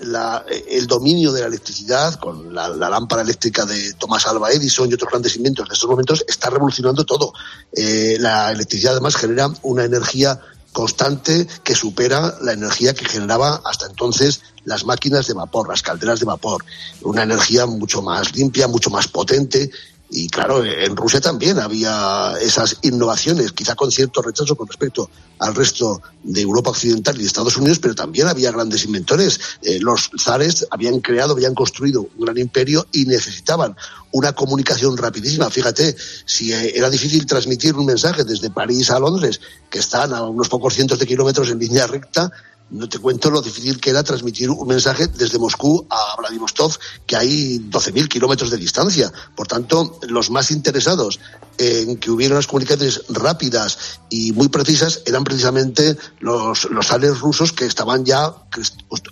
el 0.69 0.87
dominio 0.87 1.33
de 1.33 1.43
la 1.43 1.47
electricidad, 1.47 2.15
con 2.15 2.55
la, 2.55 2.69
la 2.69 2.91
lámpara 2.91 3.23
eléctrica 3.23 3.65
de 3.65 3.95
Thomas 3.95 4.27
Alva 4.27 4.51
Edison 4.51 4.91
y 4.91 4.95
otros 4.95 5.11
grandes 5.11 5.37
inventos 5.37 5.69
de 5.69 5.75
estos 5.75 5.89
momentos, 5.89 6.25
está 6.27 6.51
revolucionando 6.51 7.05
todo. 7.05 7.33
Eh, 7.73 8.17
la 8.19 8.53
electricidad 8.53 8.93
además 8.93 9.17
genera 9.17 9.51
una 9.63 9.85
energía 9.85 10.41
constante 10.73 11.47
que 11.65 11.75
supera 11.75 12.35
la 12.43 12.53
energía 12.53 12.95
que 12.95 13.05
generaba 13.05 13.61
hasta 13.65 13.87
entonces 13.87 14.43
las 14.65 14.85
máquinas 14.85 15.27
de 15.27 15.35
vapor, 15.35 15.69
las 15.69 15.83
calderas 15.83 16.21
de 16.21 16.27
vapor. 16.27 16.65
Una 17.03 17.23
energía 17.23 17.67
mucho 17.67 18.03
más 18.03 18.35
limpia, 18.37 18.69
mucho 18.69 18.91
más 18.91 19.09
potente. 19.09 19.71
Y 20.11 20.29
claro, 20.29 20.65
en 20.65 20.97
Rusia 20.97 21.21
también 21.21 21.59
había 21.59 22.35
esas 22.41 22.79
innovaciones, 22.81 23.53
quizá 23.53 23.75
con 23.75 23.91
cierto 23.91 24.23
rechazo 24.23 24.57
con 24.57 24.67
respecto 24.67 25.11
al 25.39 25.55
resto 25.55 26.01
de 26.23 26.41
Europa 26.41 26.71
Occidental 26.71 27.15
y 27.17 27.21
de 27.21 27.27
Estados 27.27 27.59
Unidos, 27.59 27.79
pero 27.79 27.95
también 27.95 28.27
había 28.27 28.51
grandes 28.51 28.85
inventores. 28.85 29.39
Eh, 29.63 29.79
los 29.81 30.11
zares 30.19 30.67
habían 30.71 31.01
creado, 31.01 31.33
habían 31.35 31.55
construido 31.55 32.09
un 32.17 32.25
gran 32.25 32.39
imperio 32.39 32.87
y 32.91 33.05
necesitaban 33.05 33.77
una 34.13 34.33
comunicación 34.33 34.97
rapidísima. 34.97 35.51
Fíjate, 35.51 35.95
si 36.25 36.55
eh, 36.55 36.73
era 36.75 36.89
difícil 36.89 37.27
transmitir 37.27 37.75
un 37.75 37.85
mensaje 37.85 38.25
desde 38.25 38.51
París 38.51 38.91
a 38.91 38.99
Londres, 38.99 39.41
que 39.69 39.81
están 39.81 40.15
a 40.15 40.23
unos 40.23 40.49
pocos 40.49 40.75
cientos 40.75 40.99
de 40.99 41.07
kilómetros 41.07 41.51
en 41.51 41.59
línea 41.59 41.87
recta, 41.87 42.31
no 42.71 42.89
te 42.89 42.99
cuento 42.99 43.31
lo 43.31 43.41
difícil 43.41 43.81
que 43.81 43.91
era 43.91 44.03
transmitir 44.03 44.51
un 44.51 44.69
mensaje 44.69 45.07
desde 45.07 45.39
Moscú 45.39 45.87
a 45.89 46.17
Vladivostok, 46.19 46.79
que 47.07 47.17
hay 47.17 47.59
12.000 47.59 48.09
kilómetros 48.09 48.51
de 48.51 48.57
distancia. 48.57 49.13
Por 49.35 49.47
tanto, 49.47 49.99
los 50.09 50.31
más 50.31 50.51
interesados 50.51 51.19
en 51.57 51.97
que 51.97 52.11
hubiera 52.11 52.35
unas 52.35 52.47
comunicaciones 52.47 53.03
rápidas 53.09 54.01
y 54.11 54.33
muy 54.33 54.49
precisas 54.49 55.03
eran 55.07 55.25
precisamente 55.25 55.97
los, 56.21 56.71
los 56.71 56.87
zares 56.87 57.19
rusos 57.21 57.53
que 57.53 57.65
estaban 57.65 58.05
ya, 58.05 58.33
que 58.53 58.63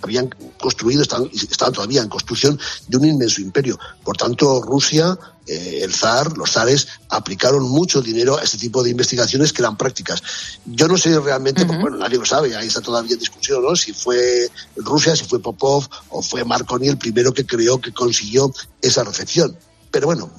habían 0.02 0.28
construido, 0.60 1.02
estaban, 1.02 1.28
estaban 1.32 1.74
todavía 1.74 2.02
en 2.02 2.08
construcción 2.08 2.58
de 2.88 2.96
un 2.96 3.06
inmenso 3.06 3.40
imperio. 3.40 3.78
Por 4.04 4.16
tanto, 4.16 4.60
Rusia, 4.62 5.18
eh, 5.46 5.80
el 5.82 5.94
zar, 5.94 6.36
los 6.36 6.52
zares 6.52 6.88
aplicaron 7.08 7.62
mucho 7.62 8.02
dinero 8.02 8.38
a 8.38 8.42
este 8.42 8.58
tipo 8.58 8.82
de 8.82 8.90
investigaciones 8.90 9.52
que 9.52 9.62
eran 9.62 9.76
prácticas. 9.76 10.22
Yo 10.64 10.88
no 10.88 10.96
sé 10.96 11.18
realmente, 11.20 11.64
porque, 11.64 11.82
bueno, 11.82 11.96
nadie 11.96 12.18
lo 12.18 12.24
sabe, 12.24 12.54
ahí 12.56 12.66
está 12.66 12.80
todavía 12.80 13.14
en 13.14 13.20
discusión, 13.20 13.62
¿no? 13.62 13.76
Si 13.76 13.92
fue 13.92 14.50
Rusia, 14.76 15.14
si 15.14 15.24
fue 15.24 15.40
Popov 15.40 15.86
o 16.10 16.22
fue 16.22 16.44
Marconi 16.44 16.88
el 16.88 16.98
primero 16.98 17.32
que 17.32 17.46
creó 17.46 17.80
que 17.80 17.92
consiguió 17.92 18.52
esa 18.82 19.04
recepción. 19.04 19.56
Pero 19.90 20.06
bueno, 20.06 20.30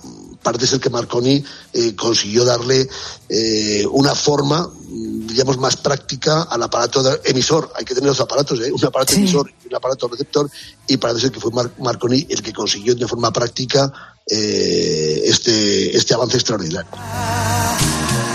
parece 0.43 0.67
ser 0.67 0.79
que 0.79 0.89
Marconi 0.89 1.43
eh, 1.73 1.95
consiguió 1.95 2.45
darle 2.45 2.87
eh, 3.29 3.85
una 3.91 4.13
forma 4.13 4.69
digamos, 4.89 5.57
más 5.57 5.75
práctica 5.75 6.43
al 6.43 6.63
aparato 6.63 7.03
de 7.03 7.19
emisor. 7.25 7.71
Hay 7.75 7.85
que 7.85 7.93
tener 7.93 8.09
dos 8.09 8.21
aparatos, 8.21 8.59
¿eh? 8.61 8.71
un 8.71 8.83
aparato 8.85 9.13
emisor 9.13 9.51
y 9.63 9.67
un 9.67 9.75
aparato 9.75 10.07
receptor, 10.07 10.49
y 10.87 10.97
parece 10.97 11.21
ser 11.21 11.31
que 11.31 11.39
fue 11.39 11.51
Mar- 11.51 11.71
Marconi 11.79 12.25
el 12.29 12.41
que 12.41 12.53
consiguió 12.53 12.95
de 12.95 13.07
forma 13.07 13.31
práctica 13.31 13.91
eh, 14.30 15.21
este, 15.25 15.95
este 15.95 16.13
avance 16.13 16.38
extraordinario. 16.38 16.89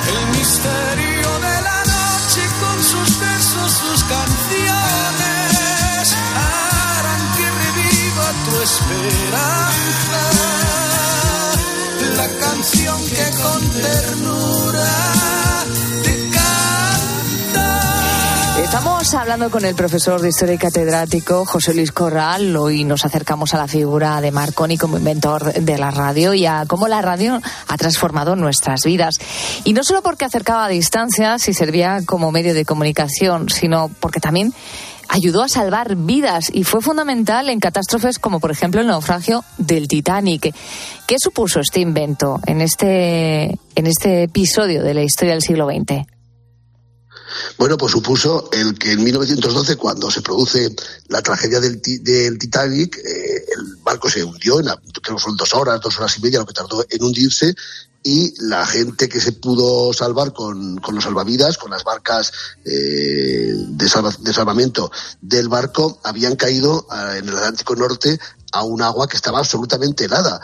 El 0.09 0.27
misterio 0.39 1.31
de 1.39 1.63
la 1.63 1.85
noche 1.85 2.43
con 2.61 2.83
sus 2.83 3.21
versos, 3.21 3.73
sus 3.73 4.03
canciones 4.05 5.53
harán 6.35 7.23
que 7.37 7.47
reviva 7.63 8.27
tu 8.47 8.53
esperanza. 8.63 10.21
La 12.17 12.29
canción 12.41 12.99
que 13.09 13.31
con 13.43 13.61
Estamos 19.03 19.21
hablando 19.21 19.51
con 19.51 19.65
el 19.65 19.75
profesor 19.75 20.21
de 20.21 20.29
Historia 20.29 20.55
y 20.55 20.59
catedrático 20.59 21.45
José 21.45 21.75
Luis 21.75 21.91
Corral. 21.91 22.57
Hoy 22.57 22.85
nos 22.85 23.05
acercamos 23.05 23.53
a 23.53 23.59
la 23.59 23.67
figura 23.67 24.21
de 24.21 24.31
Marconi 24.31 24.79
como 24.79 24.97
inventor 24.97 25.55
de 25.55 25.77
la 25.77 25.91
radio 25.91 26.35
y 26.35 26.47
a 26.47 26.65
cómo 26.69 26.87
la 26.87 27.03
radio 27.03 27.41
ha 27.67 27.77
transformado 27.77 28.37
nuestras 28.37 28.85
vidas. 28.85 29.17
Y 29.65 29.73
no 29.73 29.83
solo 29.83 30.03
porque 30.03 30.25
acercaba 30.25 30.67
a 30.67 30.69
distancias 30.69 31.49
y 31.49 31.53
servía 31.53 32.03
como 32.07 32.31
medio 32.31 32.55
de 32.55 32.65
comunicación, 32.65 33.49
sino 33.49 33.91
porque 33.99 34.21
también 34.21 34.55
ayudó 35.09 35.43
a 35.43 35.49
salvar 35.49 35.97
vidas 35.97 36.49
y 36.53 36.63
fue 36.63 36.81
fundamental 36.81 37.49
en 37.49 37.59
catástrofes 37.59 38.21
como 38.21 38.39
por 38.39 38.53
ejemplo 38.53 38.81
el 38.81 38.87
naufragio 38.87 39.45
del 39.59 39.89
Titanic. 39.89 40.55
¿Qué 41.09 41.17
supuso 41.19 41.59
este 41.59 41.81
invento 41.81 42.39
en 42.47 42.61
este, 42.61 43.59
en 43.75 43.87
este 43.89 44.23
episodio 44.23 44.85
de 44.85 44.95
la 44.95 45.03
historia 45.03 45.33
del 45.33 45.43
siglo 45.43 45.67
XX? 45.67 46.12
Bueno, 47.59 47.77
pues 47.77 47.93
supuso 47.93 48.49
el 48.53 48.79
que 48.79 48.93
en 48.93 49.05
1912, 49.05 49.77
cuando 49.77 50.11
se 50.11 50.23
produce 50.23 50.75
la 51.09 51.23
tragedia 51.23 51.61
del, 51.61 51.81
del 51.83 52.39
Titanic, 52.39 52.97
eh, 52.99 53.45
el 53.57 53.77
barco 53.83 54.09
se 54.11 54.25
hundió, 54.25 54.61
en 54.61 54.67
la- 54.67 54.81
creo 55.03 55.17
que 55.17 55.23
son 55.23 55.37
dos 55.37 55.55
horas, 55.55 55.81
dos 55.81 55.99
horas 55.99 56.17
y 56.19 56.23
media 56.23 56.39
lo 56.41 56.47
que 56.47 56.55
tardó 56.55 56.85
en 56.89 57.03
hundirse, 57.03 57.55
y 58.05 58.35
la 58.43 58.67
gente 58.67 59.09
que 59.09 59.21
se 59.21 59.31
pudo 59.33 59.93
salvar 59.93 60.33
con, 60.33 60.81
los 60.93 61.05
salvavidas, 61.05 61.57
con 61.57 61.71
las 61.71 61.85
barcas 61.85 62.33
eh, 62.65 63.53
de, 63.55 63.89
salva- 63.89 64.17
de 64.19 64.33
salvamento 64.33 64.91
del 65.21 65.49
barco, 65.49 66.01
habían 66.03 66.35
caído 66.35 66.87
ah, 66.91 67.17
en 67.17 67.29
el 67.29 67.37
Atlántico 67.37 67.77
Norte 67.77 68.19
a 68.53 68.65
un 68.65 68.83
agua 68.83 69.09
que 69.09 69.17
estaba 69.17 69.39
absolutamente 69.39 70.07
helada 70.07 70.41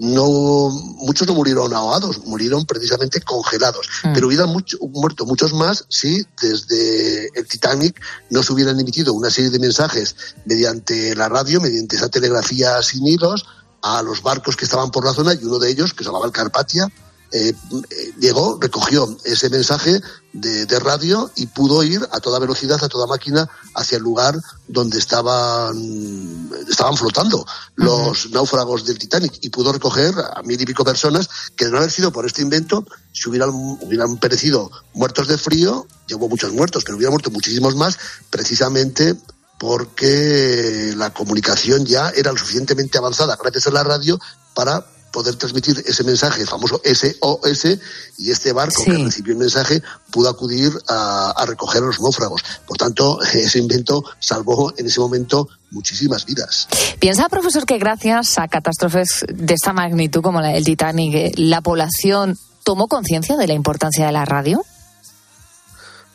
no 0.00 0.70
muchos 0.96 1.28
no 1.28 1.34
murieron 1.34 1.72
ahogados, 1.74 2.24
murieron 2.24 2.64
precisamente 2.64 3.20
congelados, 3.20 3.86
pero 4.14 4.28
hubieran 4.28 4.48
mucho- 4.48 4.78
muerto 4.92 5.26
muchos 5.26 5.52
más 5.52 5.84
si 5.90 6.24
desde 6.40 7.26
el 7.38 7.46
Titanic 7.46 8.00
no 8.30 8.42
se 8.42 8.52
hubieran 8.54 8.80
emitido 8.80 9.12
una 9.12 9.30
serie 9.30 9.50
de 9.50 9.58
mensajes 9.58 10.16
mediante 10.46 11.14
la 11.14 11.28
radio, 11.28 11.60
mediante 11.60 11.96
esa 11.96 12.08
telegrafía 12.08 12.82
sin 12.82 13.06
hilos 13.06 13.44
a 13.82 14.02
los 14.02 14.22
barcos 14.22 14.56
que 14.56 14.64
estaban 14.64 14.90
por 14.90 15.04
la 15.04 15.12
zona 15.12 15.34
y 15.34 15.44
uno 15.44 15.58
de 15.58 15.70
ellos, 15.70 15.92
que 15.92 16.02
se 16.02 16.08
llamaba 16.08 16.26
el 16.26 16.32
Carpatia, 16.32 16.88
eh, 17.32 17.54
llegó, 18.18 18.58
recogió 18.60 19.16
ese 19.24 19.48
mensaje 19.50 20.00
de, 20.32 20.66
de 20.66 20.80
radio 20.80 21.30
y 21.36 21.46
pudo 21.46 21.82
ir 21.82 22.00
a 22.10 22.20
toda 22.20 22.38
velocidad, 22.38 22.82
a 22.82 22.88
toda 22.88 23.06
máquina, 23.06 23.48
hacia 23.74 23.98
el 23.98 24.02
lugar 24.02 24.36
donde 24.66 24.98
estaban, 24.98 26.50
estaban 26.68 26.96
flotando 26.96 27.46
los 27.76 28.30
náufragos 28.30 28.84
del 28.84 28.98
Titanic. 28.98 29.38
Y 29.42 29.50
pudo 29.50 29.72
recoger 29.72 30.14
a 30.34 30.42
mil 30.42 30.60
y 30.60 30.66
pico 30.66 30.84
personas 30.84 31.28
que 31.56 31.66
de 31.66 31.70
no 31.70 31.78
haber 31.78 31.90
sido 31.90 32.12
por 32.12 32.26
este 32.26 32.42
invento, 32.42 32.84
si 33.12 33.28
hubieran, 33.28 33.50
hubieran 33.52 34.16
perecido 34.18 34.70
muertos 34.94 35.28
de 35.28 35.38
frío, 35.38 35.86
ya 36.08 36.16
hubo 36.16 36.28
muchos 36.28 36.52
muertos, 36.52 36.84
pero 36.84 36.96
hubieran 36.96 37.12
muerto 37.12 37.30
muchísimos 37.30 37.76
más, 37.76 37.98
precisamente 38.28 39.16
porque 39.58 40.94
la 40.96 41.12
comunicación 41.12 41.84
ya 41.84 42.08
era 42.08 42.32
lo 42.32 42.38
suficientemente 42.38 42.96
avanzada 42.96 43.36
gracias 43.40 43.66
a 43.66 43.70
la 43.70 43.84
radio 43.84 44.18
para 44.54 44.86
poder 45.12 45.36
transmitir 45.36 45.82
ese 45.86 46.04
mensaje, 46.04 46.42
el 46.42 46.48
famoso 46.48 46.80
SOS, 46.84 47.78
y 48.18 48.30
este 48.30 48.52
barco 48.52 48.84
que 48.84 48.92
recibió 48.92 49.32
el 49.32 49.38
mensaje 49.38 49.82
pudo 50.10 50.28
acudir 50.28 50.72
a, 50.88 51.32
a 51.36 51.46
recoger 51.46 51.82
a 51.82 51.86
los 51.86 52.00
náufragos. 52.00 52.42
Por 52.66 52.76
tanto, 52.76 53.20
ese 53.34 53.58
invento 53.58 54.04
salvó 54.18 54.72
en 54.76 54.86
ese 54.86 55.00
momento 55.00 55.48
muchísimas 55.70 56.26
vidas. 56.26 56.68
Piensa, 56.98 57.28
profesor, 57.28 57.64
que 57.64 57.78
gracias 57.78 58.38
a 58.38 58.48
catástrofes 58.48 59.24
de 59.32 59.54
esta 59.54 59.72
magnitud 59.72 60.20
como 60.20 60.40
la 60.40 60.48
del 60.48 60.64
Titanic, 60.64 61.14
eh, 61.14 61.32
la 61.36 61.60
población 61.60 62.36
tomó 62.64 62.88
conciencia 62.88 63.36
de 63.36 63.46
la 63.46 63.54
importancia 63.54 64.06
de 64.06 64.12
la 64.12 64.24
radio. 64.24 64.62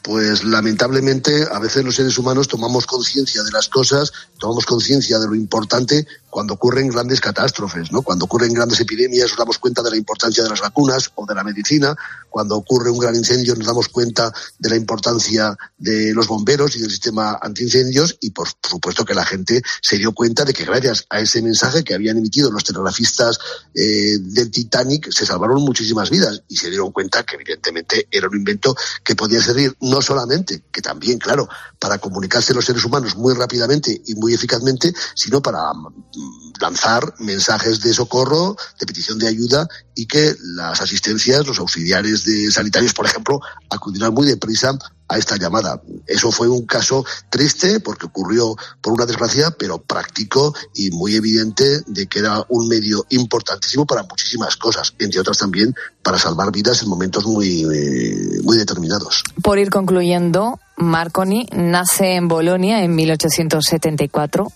pues 0.04 0.43
lamentablemente 0.43 1.48
a 1.52 1.58
veces 1.58 1.84
los 1.84 1.96
seres 1.96 2.20
humanos 2.20 2.48
tomamos 2.48 2.86
conciencia 2.86 3.41
de 3.41 3.50
las 3.50 3.68
cosas, 3.70 4.14
tomamos 4.40 4.66
conciencia 4.66 5.20
de 5.20 5.28
lo 5.28 5.36
importante 5.36 6.06
cuando 6.30 6.56
ocurren 6.56 6.90
grandes 6.90 7.22
catástrofes, 7.22 7.94
¿no? 7.94 8.02
Cuando 8.02 8.26
ocurren 8.26 8.54
grandes 8.54 8.82
epidemias 8.82 9.30
nos 9.30 9.38
damos 9.38 9.58
cuenta 9.58 9.82
de 9.82 9.92
la 9.92 9.96
importancia 9.96 10.44
de 10.44 10.50
las 10.50 10.60
vacunas 10.60 11.12
o 11.16 11.26
de 11.26 11.34
la 11.34 11.46
medicina, 11.46 11.96
cuando 12.30 12.58
ocurre 12.58 12.92
un 12.92 13.00
gran 13.00 13.16
incendio 13.16 13.56
nos 13.56 13.66
damos 13.66 13.88
cuenta 13.88 14.34
de 14.60 14.70
la 14.70 14.76
importancia 14.76 15.56
de 15.78 16.14
los 16.14 16.28
bomberos 16.28 16.76
y 16.76 16.82
del 16.82 16.92
sistema 16.92 17.40
antiincendios. 17.42 18.18
Y 18.20 18.32
por 18.32 18.50
supuesto 18.62 19.06
que 19.06 19.14
la 19.14 19.26
gente 19.26 19.62
se 19.82 19.98
dio 19.98 20.12
cuenta 20.12 20.44
de 20.44 20.52
que 20.52 20.66
gracias 20.66 21.06
a 21.10 21.22
ese 21.22 21.42
mensaje 21.42 21.86
que 21.86 21.94
habían 21.94 22.18
emitido 22.18 22.52
los 22.52 22.66
telegrafistas 22.66 23.40
eh, 23.74 24.18
del 24.20 24.52
Titanic 24.52 25.10
se 25.12 25.26
salvaron 25.26 25.62
muchísimas 25.62 26.10
vidas. 26.10 26.44
Y 26.50 26.58
se 26.58 26.70
dieron 26.70 26.92
cuenta 26.92 27.24
que 27.24 27.36
evidentemente 27.36 28.10
era 28.12 28.28
un 28.28 28.36
invento 28.36 28.76
que 29.06 29.16
podía 29.16 29.42
servir 29.42 29.74
no 29.80 30.02
solamente, 30.02 30.64
que 30.70 30.82
también, 30.82 31.18
claro, 31.20 31.48
para 31.80 32.00
comunicarse 32.00 32.54
los 32.54 32.66
seres 32.66 32.84
humanos 32.84 33.16
muy 33.16 33.34
rápidamente 33.34 34.02
y 34.06 34.16
muy 34.16 34.25
eficazmente, 34.34 34.94
sino 35.16 35.42
para 35.42 35.74
mm, 35.74 36.54
lanzar 36.60 37.14
mensajes 37.20 37.82
de 37.82 37.94
socorro, 37.94 38.56
de 38.80 38.86
petición 38.86 39.20
de 39.20 39.28
ayuda 39.28 39.68
y 39.96 40.06
que 40.06 40.36
las 40.42 40.82
asistencias, 40.82 41.46
los 41.46 41.60
auxiliares 41.60 42.26
de 42.26 42.52
sanitarios, 42.52 42.94
por 42.94 43.06
ejemplo, 43.06 43.40
acudieran 43.70 44.14
muy 44.14 44.28
deprisa 44.28 44.78
a 45.08 45.18
esta 45.18 45.38
llamada. 45.38 45.82
Eso 46.08 46.32
fue 46.32 46.48
un 46.48 46.66
caso 46.66 47.06
triste 47.30 47.80
porque 47.80 48.08
ocurrió 48.08 48.56
por 48.82 48.94
una 48.94 49.06
desgracia, 49.06 49.52
pero 49.52 49.82
práctico 49.82 50.54
y 50.74 50.92
muy 50.92 51.16
evidente 51.16 51.82
de 51.86 52.08
que 52.08 52.20
era 52.20 52.44
un 52.50 52.68
medio 52.68 53.06
importantísimo 53.10 53.86
para 53.86 54.04
muchísimas 54.04 54.58
cosas, 54.58 54.94
entre 55.00 55.20
otras 55.20 55.38
también 55.38 55.76
para 56.02 56.18
salvar 56.18 56.52
vidas 56.52 56.82
en 56.82 56.90
momentos 56.90 57.26
muy, 57.26 57.64
eh, 57.72 58.42
muy 58.44 58.58
determinados. 58.58 59.24
Por 59.42 59.60
ir 59.60 59.70
concluyendo, 59.70 60.60
Marconi 60.78 61.48
nace 61.52 62.16
en 62.16 62.28
Bolonia 62.28 62.84
en 62.84 62.96
1874. 62.96 64.52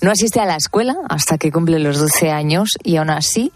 No 0.00 0.10
asiste 0.10 0.40
a 0.40 0.46
la 0.46 0.56
escuela 0.56 0.96
hasta 1.08 1.38
que 1.38 1.50
cumple 1.50 1.78
los 1.78 1.98
12 1.98 2.30
años 2.30 2.76
y 2.82 2.96
aún 2.96 3.10
así, 3.10 3.52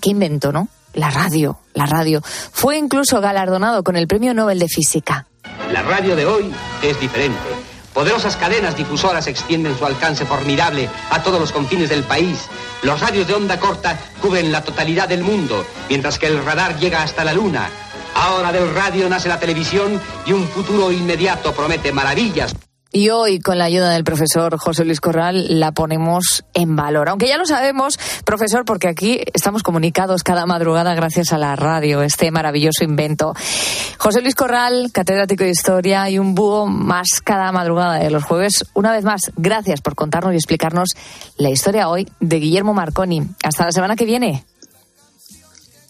¿qué 0.00 0.10
inventó, 0.10 0.52
no? 0.52 0.68
La 0.94 1.10
radio, 1.10 1.58
la 1.74 1.86
radio. 1.86 2.22
Fue 2.22 2.78
incluso 2.78 3.20
galardonado 3.20 3.82
con 3.82 3.96
el 3.96 4.06
Premio 4.06 4.32
Nobel 4.32 4.58
de 4.58 4.68
Física. 4.68 5.26
La 5.72 5.82
radio 5.82 6.16
de 6.16 6.24
hoy 6.24 6.52
es 6.82 7.00
diferente. 7.00 7.38
Poderosas 7.92 8.36
cadenas 8.36 8.76
difusoras 8.76 9.28
extienden 9.28 9.78
su 9.78 9.86
alcance 9.86 10.26
formidable 10.26 10.88
a 11.10 11.22
todos 11.22 11.38
los 11.38 11.52
confines 11.52 11.88
del 11.88 12.02
país. 12.02 12.48
Los 12.82 13.00
radios 13.00 13.28
de 13.28 13.34
onda 13.34 13.60
corta 13.60 13.98
cubren 14.20 14.50
la 14.50 14.62
totalidad 14.62 15.08
del 15.08 15.22
mundo, 15.22 15.64
mientras 15.88 16.18
que 16.18 16.26
el 16.26 16.44
radar 16.44 16.76
llega 16.78 17.02
hasta 17.02 17.24
la 17.24 17.32
luna. 17.32 17.70
Ahora 18.14 18.52
del 18.52 18.74
radio 18.74 19.08
nace 19.08 19.28
la 19.28 19.38
televisión 19.38 20.00
y 20.26 20.32
un 20.32 20.46
futuro 20.48 20.90
inmediato 20.92 21.52
promete 21.52 21.92
maravillas. 21.92 22.54
Y 22.96 23.10
hoy, 23.10 23.40
con 23.40 23.58
la 23.58 23.64
ayuda 23.64 23.90
del 23.90 24.04
profesor 24.04 24.56
José 24.56 24.84
Luis 24.84 25.00
Corral, 25.00 25.58
la 25.58 25.72
ponemos 25.72 26.44
en 26.54 26.76
valor. 26.76 27.08
Aunque 27.08 27.26
ya 27.26 27.36
lo 27.38 27.44
sabemos, 27.44 27.98
profesor, 28.24 28.64
porque 28.64 28.86
aquí 28.86 29.20
estamos 29.34 29.64
comunicados 29.64 30.22
cada 30.22 30.46
madrugada 30.46 30.94
gracias 30.94 31.32
a 31.32 31.38
la 31.38 31.56
radio, 31.56 32.02
este 32.02 32.30
maravilloso 32.30 32.84
invento. 32.84 33.34
José 33.98 34.22
Luis 34.22 34.36
Corral, 34.36 34.90
catedrático 34.92 35.42
de 35.42 35.50
Historia 35.50 36.08
y 36.08 36.20
un 36.20 36.36
búho 36.36 36.66
más 36.66 37.20
cada 37.24 37.50
madrugada 37.50 37.96
de 37.96 38.10
los 38.10 38.22
jueves. 38.22 38.64
Una 38.74 38.92
vez 38.92 39.02
más, 39.02 39.32
gracias 39.36 39.80
por 39.80 39.96
contarnos 39.96 40.32
y 40.32 40.36
explicarnos 40.36 40.90
la 41.36 41.50
historia 41.50 41.88
hoy 41.88 42.08
de 42.20 42.38
Guillermo 42.38 42.74
Marconi. 42.74 43.22
Hasta 43.42 43.64
la 43.64 43.72
semana 43.72 43.96
que 43.96 44.04
viene. 44.04 44.44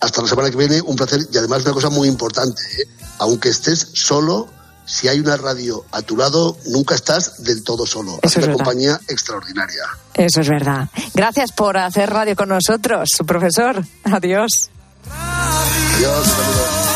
Hasta 0.05 0.21
la 0.21 0.29
semana 0.29 0.51
que 0.51 0.57
viene, 0.59 0.83
un 0.83 0.97
placer 0.97 1.27
y 1.33 1.39
además 1.39 1.63
una 1.63 1.73
cosa 1.73 1.89
muy 1.89 2.09
importante, 2.09 2.63
¿eh? 2.79 2.87
aunque 3.19 3.49
estés 3.49 3.89
solo, 3.95 4.49
si 4.85 5.09
hay 5.09 5.19
una 5.19 5.39
radio 5.39 5.83
a 5.93 6.03
tu 6.03 6.15
lado, 6.15 6.59
nunca 6.67 6.95
estás 6.95 7.43
del 7.43 7.65
todo 7.65 7.87
solo. 7.87 8.19
Eso 8.21 8.39
es 8.41 8.45
una 8.45 8.47
verdad. 8.49 8.65
compañía 8.65 9.01
extraordinaria. 9.09 9.83
Eso 10.13 10.43
es 10.43 10.49
verdad. 10.51 10.91
Gracias 11.15 11.53
por 11.53 11.79
hacer 11.79 12.11
radio 12.11 12.37
con 12.37 12.51
nosotros, 12.51 13.09
profesor. 13.27 13.83
Adiós. 14.05 14.69
Adiós, 15.11 16.27
saludos. 16.27 16.94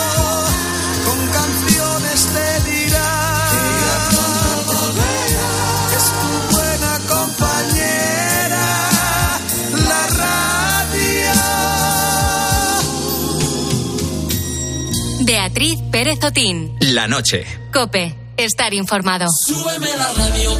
Beatriz 15.28 15.78
Pérez 15.92 16.24
Otín. 16.24 16.74
La 16.80 17.06
noche. 17.06 17.44
Cope, 17.70 18.14
estar 18.38 18.72
informado. 18.72 19.26
Súbeme 19.28 19.94
la 19.94 20.10
radio. 20.14 20.54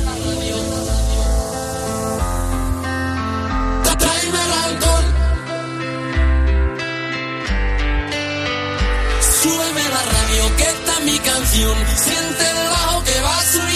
Tráeme 3.99 4.39
el 4.45 4.53
alcohol. 4.67 5.05
Súbeme 9.41 9.85
la 9.89 10.03
radio, 10.13 10.57
que 10.59 10.65
esta 10.65 10.99
es 10.99 11.05
mi 11.07 11.19
canción. 11.19 11.77
Siente 11.97 12.51
el 12.51 12.69
bajo 12.69 13.05
que 13.05 13.21
va 13.23 13.41
subiendo. 13.41 13.57
Tráeme 13.57 13.68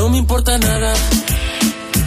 no 0.00 0.08
me 0.08 0.16
importa 0.16 0.56
nada. 0.56 0.94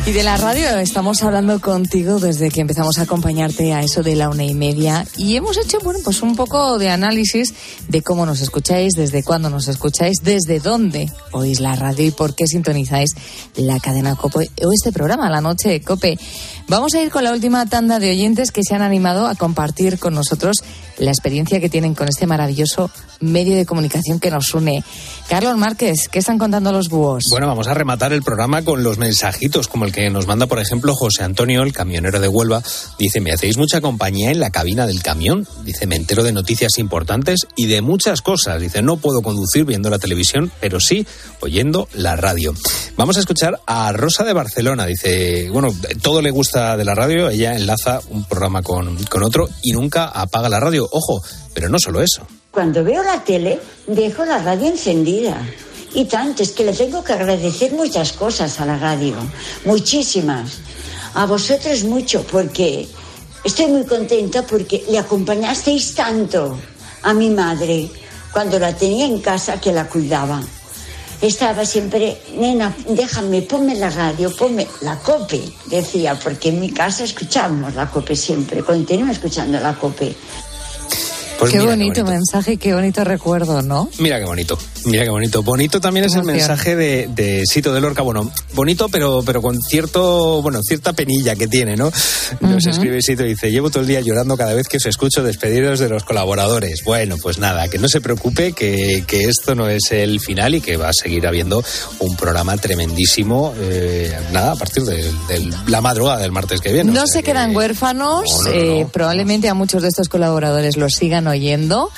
Y 0.07 0.11
de 0.13 0.23
la 0.23 0.35
radio 0.35 0.79
estamos 0.79 1.21
hablando 1.21 1.61
contigo 1.61 2.19
desde 2.19 2.49
que 2.49 2.59
empezamos 2.59 2.97
a 2.97 3.03
acompañarte 3.03 3.71
a 3.71 3.81
eso 3.81 4.01
de 4.01 4.15
la 4.15 4.29
una 4.29 4.43
y 4.43 4.55
media 4.55 5.05
y 5.15 5.35
hemos 5.35 5.57
hecho, 5.57 5.77
bueno, 5.83 5.99
pues 6.03 6.23
un 6.23 6.35
poco 6.35 6.79
de 6.79 6.89
análisis 6.89 7.53
de 7.87 8.01
cómo 8.01 8.25
nos 8.25 8.41
escucháis, 8.41 8.93
desde 8.97 9.23
cuándo 9.23 9.51
nos 9.51 9.67
escucháis, 9.67 10.17
desde 10.23 10.59
dónde 10.59 11.09
oís 11.31 11.59
la 11.59 11.75
radio 11.75 12.05
y 12.05 12.11
por 12.11 12.35
qué 12.35 12.47
sintonizáis 12.47 13.11
la 13.55 13.79
cadena 13.79 14.15
COPE 14.15 14.49
o 14.65 14.73
este 14.73 14.91
programa, 14.91 15.29
La 15.29 15.39
Noche 15.39 15.69
de 15.69 15.81
COPE. 15.81 16.17
Vamos 16.67 16.95
a 16.95 17.01
ir 17.01 17.11
con 17.11 17.23
la 17.23 17.31
última 17.31 17.67
tanda 17.67 17.99
de 17.99 18.09
oyentes 18.09 18.51
que 18.51 18.63
se 18.63 18.73
han 18.73 18.81
animado 18.81 19.27
a 19.27 19.35
compartir 19.35 19.99
con 19.99 20.15
nosotros 20.15 20.63
la 20.97 21.11
experiencia 21.11 21.59
que 21.59 21.69
tienen 21.69 21.95
con 21.95 22.07
este 22.07 22.27
maravilloso 22.27 22.89
medio 23.19 23.55
de 23.55 23.65
comunicación 23.65 24.19
que 24.19 24.29
nos 24.29 24.53
une. 24.53 24.83
Carlos 25.29 25.57
Márquez, 25.57 26.09
¿qué 26.09 26.19
están 26.19 26.37
contando 26.37 26.71
los 26.71 26.89
búhos? 26.89 27.25
Bueno, 27.29 27.47
vamos 27.47 27.67
a 27.67 27.73
rematar 27.73 28.13
el 28.13 28.21
programa 28.21 28.63
con 28.63 28.83
los 28.83 28.97
mensajitos, 28.97 29.67
como 29.67 29.85
el 29.85 29.91
que 29.91 30.09
nos 30.09 30.27
manda, 30.27 30.47
por 30.47 30.59
ejemplo, 30.59 30.93
José 30.95 31.23
Antonio, 31.23 31.63
el 31.63 31.73
camionero 31.73 32.19
de 32.19 32.27
Huelva. 32.27 32.61
Dice, 32.99 33.21
me 33.21 33.31
hacéis 33.31 33.57
mucha 33.57 33.81
compañía 33.81 34.31
en 34.31 34.39
la 34.39 34.49
cabina 34.49 34.85
del 34.85 35.01
camión. 35.01 35.47
Dice, 35.63 35.87
me 35.87 35.95
entero 35.95 36.23
de 36.23 36.33
noticias 36.33 36.77
importantes 36.77 37.47
y 37.55 37.67
de 37.67 37.81
muchas 37.81 38.21
cosas. 38.21 38.59
Dice, 38.59 38.81
no 38.81 38.97
puedo 38.97 39.21
conducir 39.21 39.65
viendo 39.65 39.89
la 39.89 39.99
televisión, 39.99 40.51
pero 40.59 40.79
sí 40.79 41.07
oyendo 41.39 41.87
la 41.93 42.15
radio. 42.15 42.53
Vamos 42.97 43.17
a 43.17 43.21
escuchar 43.21 43.59
a 43.65 43.91
Rosa 43.91 44.23
de 44.23 44.33
Barcelona. 44.33 44.85
Dice, 44.85 45.49
bueno, 45.49 45.73
todo 46.01 46.21
le 46.21 46.31
gusta 46.31 46.77
de 46.77 46.85
la 46.85 46.95
radio. 46.95 47.29
Ella 47.29 47.55
enlaza 47.55 48.01
un 48.09 48.25
programa 48.25 48.61
con, 48.61 49.01
con 49.05 49.23
otro 49.23 49.49
y 49.61 49.71
nunca 49.71 50.05
apaga 50.05 50.49
la 50.49 50.59
radio. 50.59 50.82
Ojo, 50.91 51.21
pero 51.53 51.69
no 51.69 51.77
solo 51.79 52.01
eso. 52.01 52.25
Cuando 52.51 52.83
veo 52.83 53.03
la 53.03 53.23
tele, 53.23 53.59
dejo 53.87 54.25
la 54.25 54.37
radio 54.39 54.67
encendida. 54.67 55.37
Y 55.95 56.05
tanto, 56.05 56.43
es 56.43 56.51
que 56.51 56.63
le 56.63 56.73
tengo 56.73 57.03
que 57.03 57.13
agradecer 57.13 57.71
muchas 57.73 58.13
cosas 58.13 58.59
a 58.59 58.65
la 58.65 58.77
radio, 58.77 59.15
muchísimas. 59.65 60.59
A 61.13 61.25
vosotros 61.25 61.83
mucho, 61.83 62.23
porque 62.23 62.87
estoy 63.43 63.67
muy 63.67 63.85
contenta 63.85 64.41
porque 64.43 64.83
le 64.89 64.97
acompañasteis 64.97 65.93
tanto 65.93 66.57
a 67.03 67.13
mi 67.13 67.29
madre 67.29 67.89
cuando 68.31 68.57
la 68.57 68.75
tenía 68.75 69.05
en 69.05 69.19
casa 69.19 69.61
que 69.61 69.71
la 69.71 69.87
cuidaba. 69.87 70.41
Estaba 71.21 71.65
siempre, 71.65 72.17
nena, 72.35 72.75
déjame, 72.89 73.43
ponme 73.43 73.75
la 73.75 73.89
radio, 73.89 74.35
ponme 74.35 74.67
la 74.81 74.97
cope, 74.99 75.41
decía, 75.67 76.19
porque 76.21 76.49
en 76.49 76.59
mi 76.59 76.69
casa 76.71 77.05
escuchábamos 77.05 77.75
la 77.75 77.89
cope 77.89 78.15
siempre, 78.15 78.61
continuo 78.61 79.09
escuchando 79.09 79.59
la 79.59 79.73
cope. 79.73 80.13
Pues 81.39 81.51
qué 81.51 81.57
mira, 81.59 81.71
bonito 81.71 82.05
mensaje, 82.05 82.57
qué 82.57 82.73
bonito 82.73 83.03
recuerdo, 83.03 83.61
¿no? 83.61 83.89
Mira 83.99 84.19
qué 84.19 84.25
bonito, 84.25 84.57
mira 84.85 85.03
qué 85.03 85.09
bonito. 85.09 85.43
Bonito 85.43 85.79
también 85.81 86.05
es 86.05 86.15
el 86.15 86.23
mensaje 86.23 86.75
de, 86.75 87.07
de 87.13 87.43
Sito 87.45 87.73
de 87.73 87.81
Lorca. 87.81 88.01
Bueno, 88.01 88.31
bonito, 88.53 88.89
pero, 88.89 89.21
pero 89.25 89.41
con 89.41 89.61
cierto, 89.61 90.41
bueno, 90.41 90.59
cierta 90.63 90.93
penilla 90.93 91.35
que 91.35 91.47
tiene, 91.47 91.75
¿no? 91.75 91.91
Nos 92.41 92.65
escribe 92.65 93.01
Sito 93.01 93.25
y 93.25 93.29
dice, 93.29 93.51
llevo 93.51 93.69
todo 93.69 93.81
el 93.81 93.87
día 93.87 94.01
llorando 94.01 94.37
cada 94.37 94.53
vez 94.53 94.67
que 94.67 94.77
os 94.77 94.85
escucho 94.85 95.23
despedidos 95.23 95.79
de 95.79 95.89
los 95.89 96.03
colaboradores. 96.03 96.83
Bueno, 96.83 97.15
pues 97.21 97.37
nada, 97.39 97.67
que 97.67 97.77
no 97.79 97.87
se 97.87 98.01
preocupe, 98.01 98.53
que, 98.53 99.03
que 99.07 99.23
esto 99.25 99.55
no 99.55 99.67
es 99.69 99.91
el 99.91 100.19
final 100.19 100.55
y 100.55 100.61
que 100.61 100.77
va 100.77 100.89
a 100.89 100.93
seguir 100.93 101.27
habiendo 101.27 101.63
un 101.99 102.15
programa 102.15 102.57
tremendísimo, 102.57 103.53
eh, 103.59 104.11
nada, 104.31 104.51
a 104.53 104.55
partir 104.55 104.83
de, 104.83 105.03
de 105.27 105.49
la 105.67 105.81
madrugada 105.81 106.19
del 106.21 106.31
martes 106.31 106.61
que 106.61 106.71
viene. 106.71 106.91
No 106.91 107.03
O 107.03 107.07
sea 107.07 107.13
se 107.13 107.19
que- 107.23 107.31
quedan 107.31 107.55
huérfanos, 107.55 108.23
No, 108.29 108.43
no, 108.43 108.49
no, 108.49 108.55
eh, 108.55 108.87
probablemente 108.91 109.49
a 109.49 109.53
muchos 109.53 109.81
de 109.81 109.87
estos 109.89 110.09
colaboradores 110.09 110.77
los 110.77 110.93
sigan 110.93 111.27
oyendo 111.27 111.89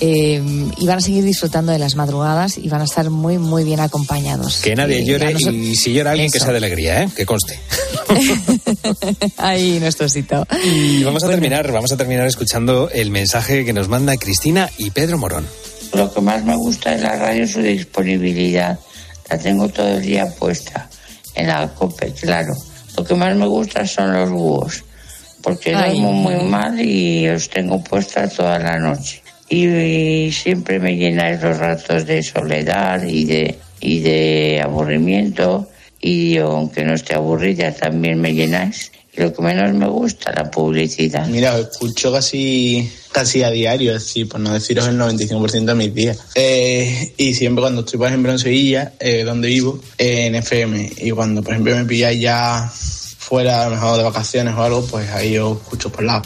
eh, 0.00 0.42
y 0.76 0.86
van 0.86 0.98
a 0.98 1.00
seguir 1.00 1.24
disfrutando 1.24 1.72
de 1.72 1.78
las 1.78 1.94
madrugadas 1.96 2.58
y 2.58 2.68
van 2.68 2.80
a 2.82 2.84
estar 2.84 3.08
muy, 3.10 3.38
muy 3.38 3.64
bien 3.64 3.80
acompañados. 3.80 4.58
Que 4.62 4.74
nadie 4.76 4.98
Eh, 5.00 5.04
llore 5.06 5.34
y 5.52 5.74
si 5.76 5.92
llora 5.92 6.10
alguien 6.12 6.30
que 6.30 6.38
Eso. 6.38 6.46
sea 6.46 6.52
de 6.52 6.58
alegría, 6.58 7.02
¿eh? 7.02 7.08
Que 7.16 7.24
conste. 7.26 7.58
Ahí 9.38 9.78
nuestro 9.80 10.08
sitio. 10.08 10.46
Y 10.64 11.02
vamos 11.04 11.24
a 11.24 11.28
terminar, 11.28 11.70
vamos 11.72 11.92
a 11.92 11.96
terminar 11.96 12.26
escuchando 12.26 12.88
el 12.90 13.10
mensaje 13.10 13.64
que 13.64 13.72
nos 13.72 13.88
manda 13.88 14.16
Cristina 14.16 14.70
y 14.78 14.90
Pedro 14.90 15.18
Morón. 15.18 15.46
Lo 15.94 16.12
que 16.12 16.20
más 16.20 16.44
me 16.44 16.56
gusta 16.56 16.90
de 16.90 17.02
la 17.02 17.16
radio 17.16 17.44
es 17.44 17.52
su 17.52 17.60
disponibilidad. 17.62 18.78
La 19.30 19.38
tengo 19.38 19.68
todo 19.68 19.88
el 19.88 20.02
día 20.02 20.26
puesta 20.38 20.88
en 21.34 21.48
la 21.48 21.68
COPE, 21.74 22.12
claro. 22.12 22.54
Lo 22.96 23.04
que 23.04 23.14
más 23.14 23.34
me 23.36 23.46
gusta 23.46 23.86
son 23.86 24.12
los 24.12 24.30
búhos, 24.30 24.84
porque 25.42 25.74
Ay. 25.74 25.92
duermo 26.00 26.12
muy 26.12 26.36
mal 26.44 26.80
y 26.80 27.28
os 27.28 27.48
tengo 27.50 27.82
puesta 27.82 28.28
toda 28.28 28.58
la 28.58 28.78
noche. 28.78 29.22
Y, 29.48 29.66
y 29.66 30.32
siempre 30.32 30.78
me 30.78 30.96
llenáis 30.96 31.40
los 31.42 31.58
ratos 31.58 32.06
de 32.06 32.22
soledad 32.22 33.02
y 33.04 33.24
de, 33.24 33.58
y 33.80 34.00
de 34.00 34.60
aburrimiento. 34.62 35.68
Y 36.00 36.38
aunque 36.38 36.84
no 36.84 36.94
esté 36.94 37.14
aburrida, 37.14 37.72
también 37.72 38.20
me 38.20 38.34
llenáis. 38.34 38.92
Lo 39.16 39.32
que 39.32 39.40
menos 39.40 39.72
me 39.72 39.88
gusta, 39.88 40.30
la 40.32 40.50
publicidad. 40.50 41.26
Mira, 41.26 41.58
escucho 41.58 42.12
casi, 42.12 42.90
casi 43.12 43.42
a 43.42 43.50
diario, 43.50 43.96
es 43.96 44.04
decir, 44.04 44.28
por 44.28 44.40
no 44.40 44.52
deciros 44.52 44.86
el 44.88 44.98
95% 44.98 45.64
de 45.64 45.74
mis 45.74 45.94
días. 45.94 46.18
Eh, 46.34 47.14
y 47.16 47.32
siempre 47.32 47.62
cuando 47.62 47.80
estoy, 47.80 47.98
por 47.98 48.08
ejemplo, 48.08 48.30
en 48.30 48.38
Sevilla, 48.38 48.92
eh, 49.00 49.24
donde 49.24 49.48
vivo, 49.48 49.80
eh, 49.96 50.26
en 50.26 50.34
FM, 50.34 50.92
y 50.98 51.10
cuando, 51.12 51.42
por 51.42 51.54
ejemplo, 51.54 51.74
me 51.74 51.86
pilláis 51.86 52.20
ya 52.20 52.70
fuera, 52.70 53.62
a 53.62 53.64
lo 53.70 53.76
mejor 53.76 53.96
de 53.96 54.02
vacaciones 54.02 54.54
o 54.54 54.62
algo, 54.62 54.86
pues 54.86 55.08
ahí 55.10 55.38
os 55.38 55.62
escucho 55.62 55.90
por 55.90 56.04
lado. 56.04 56.22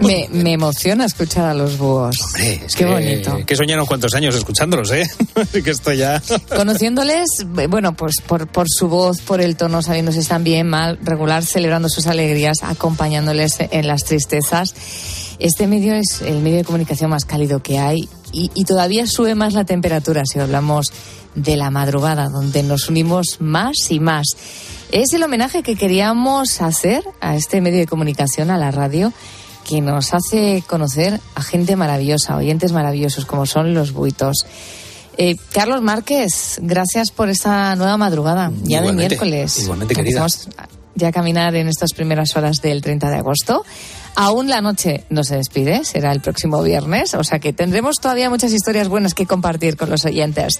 Me, 0.00 0.28
me 0.30 0.52
emociona 0.52 1.04
escuchar 1.04 1.46
a 1.46 1.54
los 1.54 1.76
búhos. 1.76 2.20
Hombre, 2.20 2.62
es 2.66 2.74
Qué 2.74 2.84
que, 2.84 2.90
bonito. 2.90 3.38
Que 3.46 3.56
soñan 3.56 3.78
unos 3.78 3.88
cuantos 3.88 4.14
años 4.14 4.34
escuchándolos, 4.34 4.90
¿eh? 4.92 5.08
Así 5.34 5.62
que 5.62 5.70
esto 5.70 5.92
ya. 5.92 6.22
Conociéndoles, 6.54 7.26
bueno, 7.68 7.94
pues 7.94 8.20
por, 8.26 8.46
por 8.46 8.66
su 8.68 8.88
voz, 8.88 9.20
por 9.20 9.40
el 9.40 9.56
tono, 9.56 9.82
sabiendo 9.82 10.12
si 10.12 10.20
están 10.20 10.44
bien, 10.44 10.68
mal, 10.68 10.98
regular, 11.02 11.44
celebrando 11.44 11.88
sus 11.88 12.06
alegrías, 12.06 12.58
acompañándoles 12.62 13.56
en 13.58 13.86
las 13.86 14.04
tristezas. 14.04 14.74
Este 15.38 15.66
medio 15.66 15.94
es 15.94 16.22
el 16.22 16.40
medio 16.40 16.58
de 16.58 16.64
comunicación 16.64 17.10
más 17.10 17.24
cálido 17.24 17.62
que 17.62 17.78
hay 17.78 18.08
y, 18.32 18.50
y 18.54 18.64
todavía 18.64 19.06
sube 19.06 19.34
más 19.34 19.54
la 19.54 19.64
temperatura 19.64 20.24
si 20.24 20.38
hablamos 20.38 20.92
de 21.34 21.56
la 21.56 21.70
madrugada, 21.70 22.28
donde 22.28 22.62
nos 22.62 22.88
unimos 22.88 23.36
más 23.40 23.90
y 23.90 24.00
más. 24.00 24.26
Es 24.90 25.12
el 25.12 25.22
homenaje 25.22 25.62
que 25.62 25.76
queríamos 25.76 26.60
hacer 26.60 27.04
a 27.20 27.36
este 27.36 27.60
medio 27.60 27.78
de 27.78 27.86
comunicación, 27.86 28.50
a 28.50 28.58
la 28.58 28.70
radio, 28.70 29.12
que 29.68 29.82
nos 29.82 30.14
hace 30.14 30.64
conocer 30.66 31.20
a 31.34 31.42
gente 31.42 31.76
maravillosa, 31.76 32.36
oyentes 32.36 32.72
maravillosos 32.72 33.26
como 33.26 33.44
son 33.44 33.74
los 33.74 33.92
buitos. 33.92 34.46
Eh, 35.18 35.36
Carlos 35.52 35.82
Márquez, 35.82 36.58
gracias 36.62 37.10
por 37.10 37.28
esta 37.28 37.76
nueva 37.76 37.98
madrugada, 37.98 38.50
ya 38.62 38.80
de 38.80 38.92
miércoles. 38.92 39.58
igualmente, 39.58 39.94
querida. 39.94 40.20
Empezamos 40.20 40.48
ya 40.94 41.08
a 41.08 41.12
caminar 41.12 41.54
en 41.54 41.68
estas 41.68 41.92
primeras 41.92 42.34
horas 42.34 42.62
del 42.62 42.80
30 42.80 43.10
de 43.10 43.16
agosto. 43.16 43.64
Aún 44.16 44.48
la 44.48 44.62
noche 44.62 45.04
no 45.10 45.22
se 45.22 45.36
despide, 45.36 45.84
será 45.84 46.12
el 46.12 46.20
próximo 46.20 46.62
viernes, 46.62 47.12
o 47.14 47.22
sea 47.22 47.38
que 47.38 47.52
tendremos 47.52 47.96
todavía 47.96 48.30
muchas 48.30 48.52
historias 48.52 48.88
buenas 48.88 49.12
que 49.12 49.26
compartir 49.26 49.76
con 49.76 49.90
los 49.90 50.04
oyentes. 50.06 50.58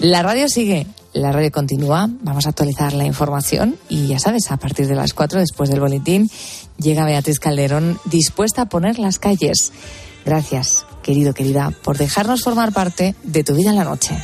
La 0.00 0.22
radio 0.22 0.48
sigue, 0.48 0.86
la 1.18 1.32
radio 1.32 1.50
continúa, 1.50 2.08
vamos 2.22 2.46
a 2.46 2.50
actualizar 2.50 2.92
la 2.92 3.04
información 3.04 3.76
y 3.88 4.06
ya 4.06 4.18
sabes, 4.18 4.50
a 4.50 4.56
partir 4.56 4.86
de 4.86 4.94
las 4.94 5.12
4 5.14 5.40
después 5.40 5.70
del 5.70 5.80
boletín 5.80 6.30
llega 6.78 7.04
Beatriz 7.04 7.38
Calderón 7.40 7.98
dispuesta 8.04 8.62
a 8.62 8.68
poner 8.68 8.98
las 8.98 9.18
calles. 9.18 9.72
Gracias, 10.24 10.84
querido, 11.02 11.34
querida, 11.34 11.72
por 11.82 11.98
dejarnos 11.98 12.42
formar 12.42 12.72
parte 12.72 13.14
de 13.22 13.44
tu 13.44 13.54
vida 13.54 13.70
en 13.70 13.76
la 13.76 13.84
noche. 13.84 14.16